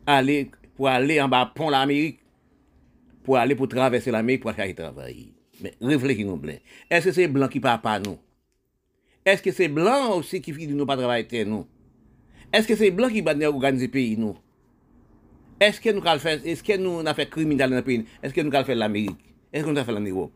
aller, 0.05 0.51
pour 0.75 0.87
aller 0.87 1.21
en 1.21 1.27
bas 1.27 1.51
pont 1.53 1.69
l'Amérique, 1.69 2.19
pour 3.23 3.37
aller 3.37 3.55
pour 3.55 3.67
traverser 3.67 4.11
l'Amérique 4.11 4.41
pour 4.41 4.51
faire 4.51 4.73
travail. 4.75 5.31
Mais 5.61 5.73
réfléchissez-nous 5.81 6.37
bien. 6.37 6.57
Est-ce 6.89 7.05
que 7.05 7.11
c'est 7.11 7.27
blanc 7.27 7.47
qui 7.47 7.59
parle 7.59 7.81
pas 7.81 7.99
nous? 7.99 8.17
Est-ce 9.25 9.41
que 9.41 9.51
c'est 9.51 9.67
blanc 9.67 10.15
aussi 10.15 10.41
qui 10.41 10.51
de 10.51 10.73
nous 10.73 10.85
pas 10.85 10.97
travailler 10.97 11.45
nous? 11.45 11.67
Est-ce 12.51 12.67
que 12.67 12.75
c'est 12.75 12.91
blanc 12.91 13.09
qui 13.09 13.21
va 13.21 13.33
organiser 13.47 13.85
le 13.85 13.91
pays 13.91 14.17
nous? 14.17 14.35
Est-ce 15.59 15.79
que 15.79 15.89
nous 15.89 16.05
avons 16.05 16.19
fait, 16.19 16.39
que 16.41 16.77
nous 16.77 16.99
avons 16.99 17.13
fait 17.13 17.29
criminel 17.29 17.69
dans 17.69 17.75
le 17.75 17.81
pays? 17.83 18.05
Est-ce 18.23 18.33
que 18.33 18.41
nous 18.41 18.53
avons 18.53 18.65
fait 18.65 18.75
l'Amérique? 18.75 19.17
Est-ce 19.53 19.65
que 19.65 19.69
nous 19.69 19.77
avons 19.77 19.93
fait 19.93 19.99
l'Europe? 19.99 20.31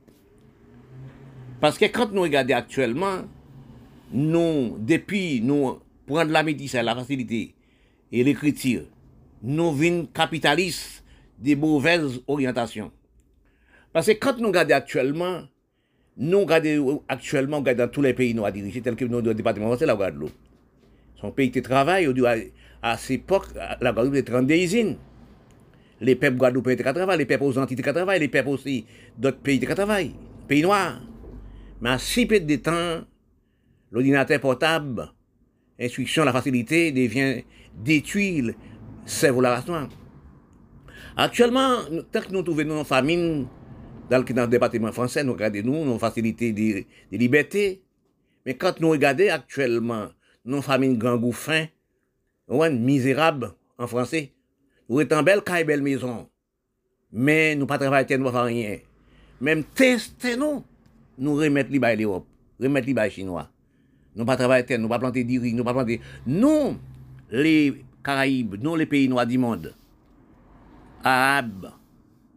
Parce 1.60 1.78
que 1.78 1.86
quand 1.86 2.12
nous 2.12 2.22
regardons 2.22 2.56
actuellement, 2.56 3.22
nous, 4.12 4.78
depuis 4.80 5.42
nous 5.42 5.80
prendre 6.06 6.32
la 6.32 6.44
médecine, 6.44 6.82
la 6.82 6.94
facilité 6.94 7.56
et 8.12 8.24
l'écriture, 8.24 8.84
nous 9.42 9.72
venons 9.72 10.06
capitalistes 10.06 11.04
des 11.40 11.56
mauvaises 11.56 12.22
orientations. 12.28 12.92
Parce 13.92 14.08
que 14.08 14.12
quand 14.12 14.38
nous 14.40 14.48
regardons 14.48 14.76
actuellement, 14.76 15.42
nous 16.18 16.42
regardons 16.42 17.02
actuellement 17.08 17.62
dans 17.62 17.90
tous 17.90 18.02
les 18.02 18.14
pays 18.14 18.34
nous 18.34 18.46
à 18.46 18.52
diriger, 18.52 18.82
tels 18.82 18.96
que 18.96 19.06
nos 19.06 19.22
départements 19.22 19.68
français, 19.68 19.86
la 19.86 19.96
Guadeloupe. 19.96 20.34
Son 21.24 21.32
pays 21.32 21.52
de 21.52 21.62
travail, 21.62 22.14
à, 22.82 22.98
cette 22.98 23.12
époque, 23.12 23.48
la 23.56 23.94
Guadeloupe 23.94 24.16
était 24.16 24.30
32 24.34 24.56
usines. 24.56 24.98
Les 26.02 26.16
peuples 26.16 26.36
guadeloupéens 26.36 26.74
étaient 26.74 26.84
travail, 26.84 27.18
les 27.18 27.26
peuples 27.26 27.46
aux 27.46 27.58
Antilles 27.58 27.80
étaient 27.80 27.94
travail, 27.94 28.20
les 28.20 28.28
peuples 28.28 28.50
aussi 28.50 28.86
d'autres 29.18 29.38
pays 29.38 29.56
étaient 29.56 29.74
travail, 29.74 30.12
pays 30.50 30.62
noirs. 30.62 31.02
Mais 31.80 31.92
à 31.92 31.98
si 31.98 32.26
peu 32.26 32.42
de 32.42 32.56
temps, 32.58 33.06
l'ordinateur 33.90 34.38
portable, 34.42 35.14
instruction, 35.80 36.26
la 36.26 36.34
facilité 36.34 36.92
devient 36.92 37.44
détruire 37.74 38.54
cerveau 39.06 39.40
la 39.40 39.56
race 39.56 39.68
noire. 39.68 39.88
Actuellement, 41.16 41.78
tant 42.12 42.20
que 42.20 42.34
nous 42.34 42.44
trouvons 42.44 42.66
nos 42.66 42.84
famines 42.84 43.48
dans 44.10 44.18
le, 44.18 44.48
département 44.48 44.92
français, 44.92 45.24
nous 45.24 45.32
regardons 45.32 45.62
nous, 45.64 45.86
nos 45.86 46.00
facilités 46.00 46.52
de, 46.52 46.84
liberté. 47.18 47.82
Mais 48.46 48.56
quand 48.56 48.82
nous 48.82 48.90
regardons 48.90 49.30
actuellement 49.32 50.10
nos 50.46 50.62
famines 50.62 50.98
gangouffins, 50.98 51.68
misérables 52.50 53.54
en 53.78 53.88
français, 53.88 54.34
nous 54.90 55.02
sommes 55.08 55.26
belle 55.26 55.42
caille, 55.42 55.64
belle 55.64 55.82
maison. 55.82 56.30
Mais 57.12 57.56
nous 57.56 57.66
pas 57.66 57.78
travailler, 57.78 58.18
nous 58.18 58.32
pas 58.32 58.44
rien. 58.44 58.80
Même 59.40 59.64
tester 59.64 60.36
nous, 60.36 60.64
nous 61.18 61.36
remettre 61.36 61.72
les 61.72 61.96
l'Europe, 61.96 62.28
remettre 62.60 62.88
les 62.88 63.10
chinois. 63.10 63.50
Nous 64.16 64.26
pas 64.26 64.36
travailler, 64.36 64.78
nous 64.78 64.90
pas 64.90 65.00
planter 65.00 65.24
riz, 65.24 65.54
nous 65.54 65.64
pas 65.64 65.74
planter. 65.74 66.02
Nous, 66.26 66.78
les 67.30 67.84
Caraïbes, 68.04 68.56
nous 68.62 68.76
les 68.76 68.86
pays 68.86 69.08
noirs 69.08 69.26
du 69.26 69.38
monde, 69.38 69.74
Arabes, 71.04 71.72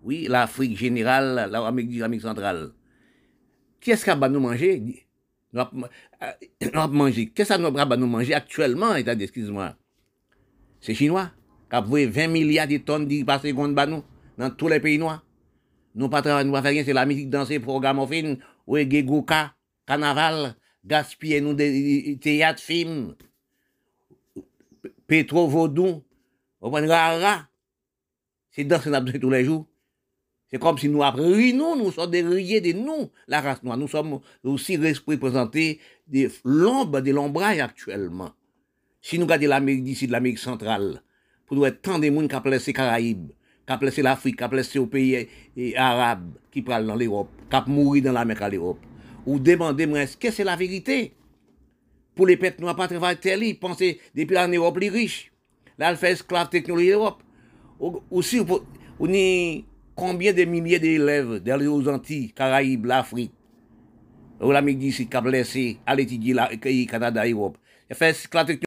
oui, 0.03 0.27
l'Afrique 0.29 0.77
générale, 0.77 1.49
l'Amérique 1.51 2.23
centrale. 2.23 2.71
Qu'est-ce 3.81 4.05
qu'on 4.05 4.17
va 4.17 4.29
nous 4.29 4.41
manger? 4.41 5.06
Nous 5.57 6.71
va 6.75 6.87
manger. 6.89 7.29
Qu'est-ce 7.29 7.55
que 7.55 7.59
nous 7.59 7.97
nous 7.97 8.07
manger 8.07 8.35
actuellement, 8.35 8.95
excuse-moi? 8.95 9.75
C'est 10.81 10.95
chinois, 10.95 11.31
qui 11.71 11.77
a 11.77 11.81
20 11.81 12.29
milliards 12.29 12.69
de 12.69 12.77
tonnes 12.79 13.09
de 13.09 13.25
par 13.25 13.41
seconde 13.41 13.79
nous, 13.89 14.03
dans 14.37 14.51
tous 14.51 14.69
les 14.69 14.81
pays 14.81 14.99
noirs. 14.99 15.25
Nous 15.95 16.09
pas 16.11 16.45
nous 16.45 16.53
pas 16.53 16.63
faire 16.63 16.73
rien, 16.73 16.85
c'est 16.85 16.93
la 16.93 17.07
musique 17.07 17.31
dans 17.31 17.47
ces 17.47 17.59
programmes, 17.59 18.07
fin, 18.07 18.37
oui, 18.67 18.89
Gégouka, 18.89 19.55
carnaval, 19.87 20.55
gaspiller 20.85 21.41
nous 21.41 21.55
des 21.55 22.19
théâtres, 22.21 22.61
films, 22.63 23.15
pétro 25.07 25.49
vaudou, 25.49 26.05
on 26.61 26.71
prend 26.71 26.87
rara. 26.87 27.49
C'est 28.51 28.65
dans 28.65 28.81
ce 28.81 28.91
qu'on 28.91 29.19
tous 29.19 29.31
les 29.31 29.45
jours. 29.45 29.67
C'est 30.51 30.59
comme 30.61 30.79
si 30.79 30.89
nous 30.89 31.03
apprenons, 31.03 31.75
nous 31.77 31.91
sommes 31.91 32.11
des 32.11 32.23
rayés 32.23 32.61
de 32.61 32.73
nous, 32.73 33.11
la 33.27 33.41
race 33.41 33.63
noire. 33.63 33.77
Nous 33.77 33.89
sommes 33.89 34.21
aussi 34.45 34.77
représentés 34.77 35.81
de 36.07 36.31
l'ombre, 36.45 37.01
de 37.01 37.11
l'ombrage 37.11 37.59
actuellement. 37.59 38.31
Si 39.03 39.19
nous 39.19 39.25
regardons 39.25 39.49
l'Amérique 39.49 39.83
d'ici, 39.85 40.07
de 40.07 40.13
l'Amérique 40.13 40.39
centrale, 40.39 41.03
pour 41.47 41.57
nous 41.57 41.65
être 41.65 41.83
tant 41.83 41.99
de 41.99 42.09
monde 42.11 42.29
qui 42.29 42.35
a 42.37 42.41
placé 42.41 42.73
Caraïbes, 42.73 43.31
qui 43.67 43.73
a 43.73 43.77
placé 43.79 44.03
l'Afrique, 44.03 44.37
qui 44.39 44.45
a 44.45 44.49
placé 44.49 44.79
aux 44.79 44.87
pays 44.87 45.29
arabes, 45.77 46.35
qui 46.53 46.63
parlent 46.63 46.87
dans 46.87 46.95
l'Europe, 46.97 47.29
qui 47.51 47.57
a 47.57 47.65
mouru 47.67 48.01
dans 48.01 48.13
l'Amérique 48.13 48.43
à 48.43 48.49
l'Europe, 48.49 48.79
ou 49.27 49.39
demandez-moi, 49.41 50.01
est-ce 50.03 50.17
que 50.17 50.31
c'est 50.31 50.45
la 50.45 50.57
vérité? 50.57 51.13
pour 52.15 52.27
les 52.27 52.39
pètes 52.39 52.59
noirs, 52.61 52.75
pas 52.75 52.89
travailler 52.89 53.19
tel, 53.19 53.59
pensaient 53.59 53.99
depuis 54.15 54.39
en 54.39 54.49
Europe 54.49 54.79
les 54.79 54.89
riches. 54.89 55.31
Là, 55.77 55.91
elle 55.91 55.99
fait 55.99 56.13
esclave 56.13 56.49
technologie 56.49 56.89
Europe. 56.93 57.23
Ou- 57.79 58.01
Aussi, 58.11 58.41
on 58.99 59.13
a 59.13 59.63
combien 59.97 60.33
de 60.33 60.45
milliers 60.45 60.79
d'élèves 60.79 61.43
dans 61.43 61.57
les 61.57 61.89
Antilles, 61.89 62.33
Caraïbes, 62.33 62.85
l'Afrique, 62.85 63.33
ou 64.41 64.53
l'Amérique 64.53 64.79
d'ici, 64.79 65.09
qui 65.09 65.17
a 65.17 65.21
blessé 65.23 65.79
à 65.87 65.95
l'étudier 65.97 66.35
le 66.35 66.87
Canada, 66.87 67.27
Europe? 67.27 67.57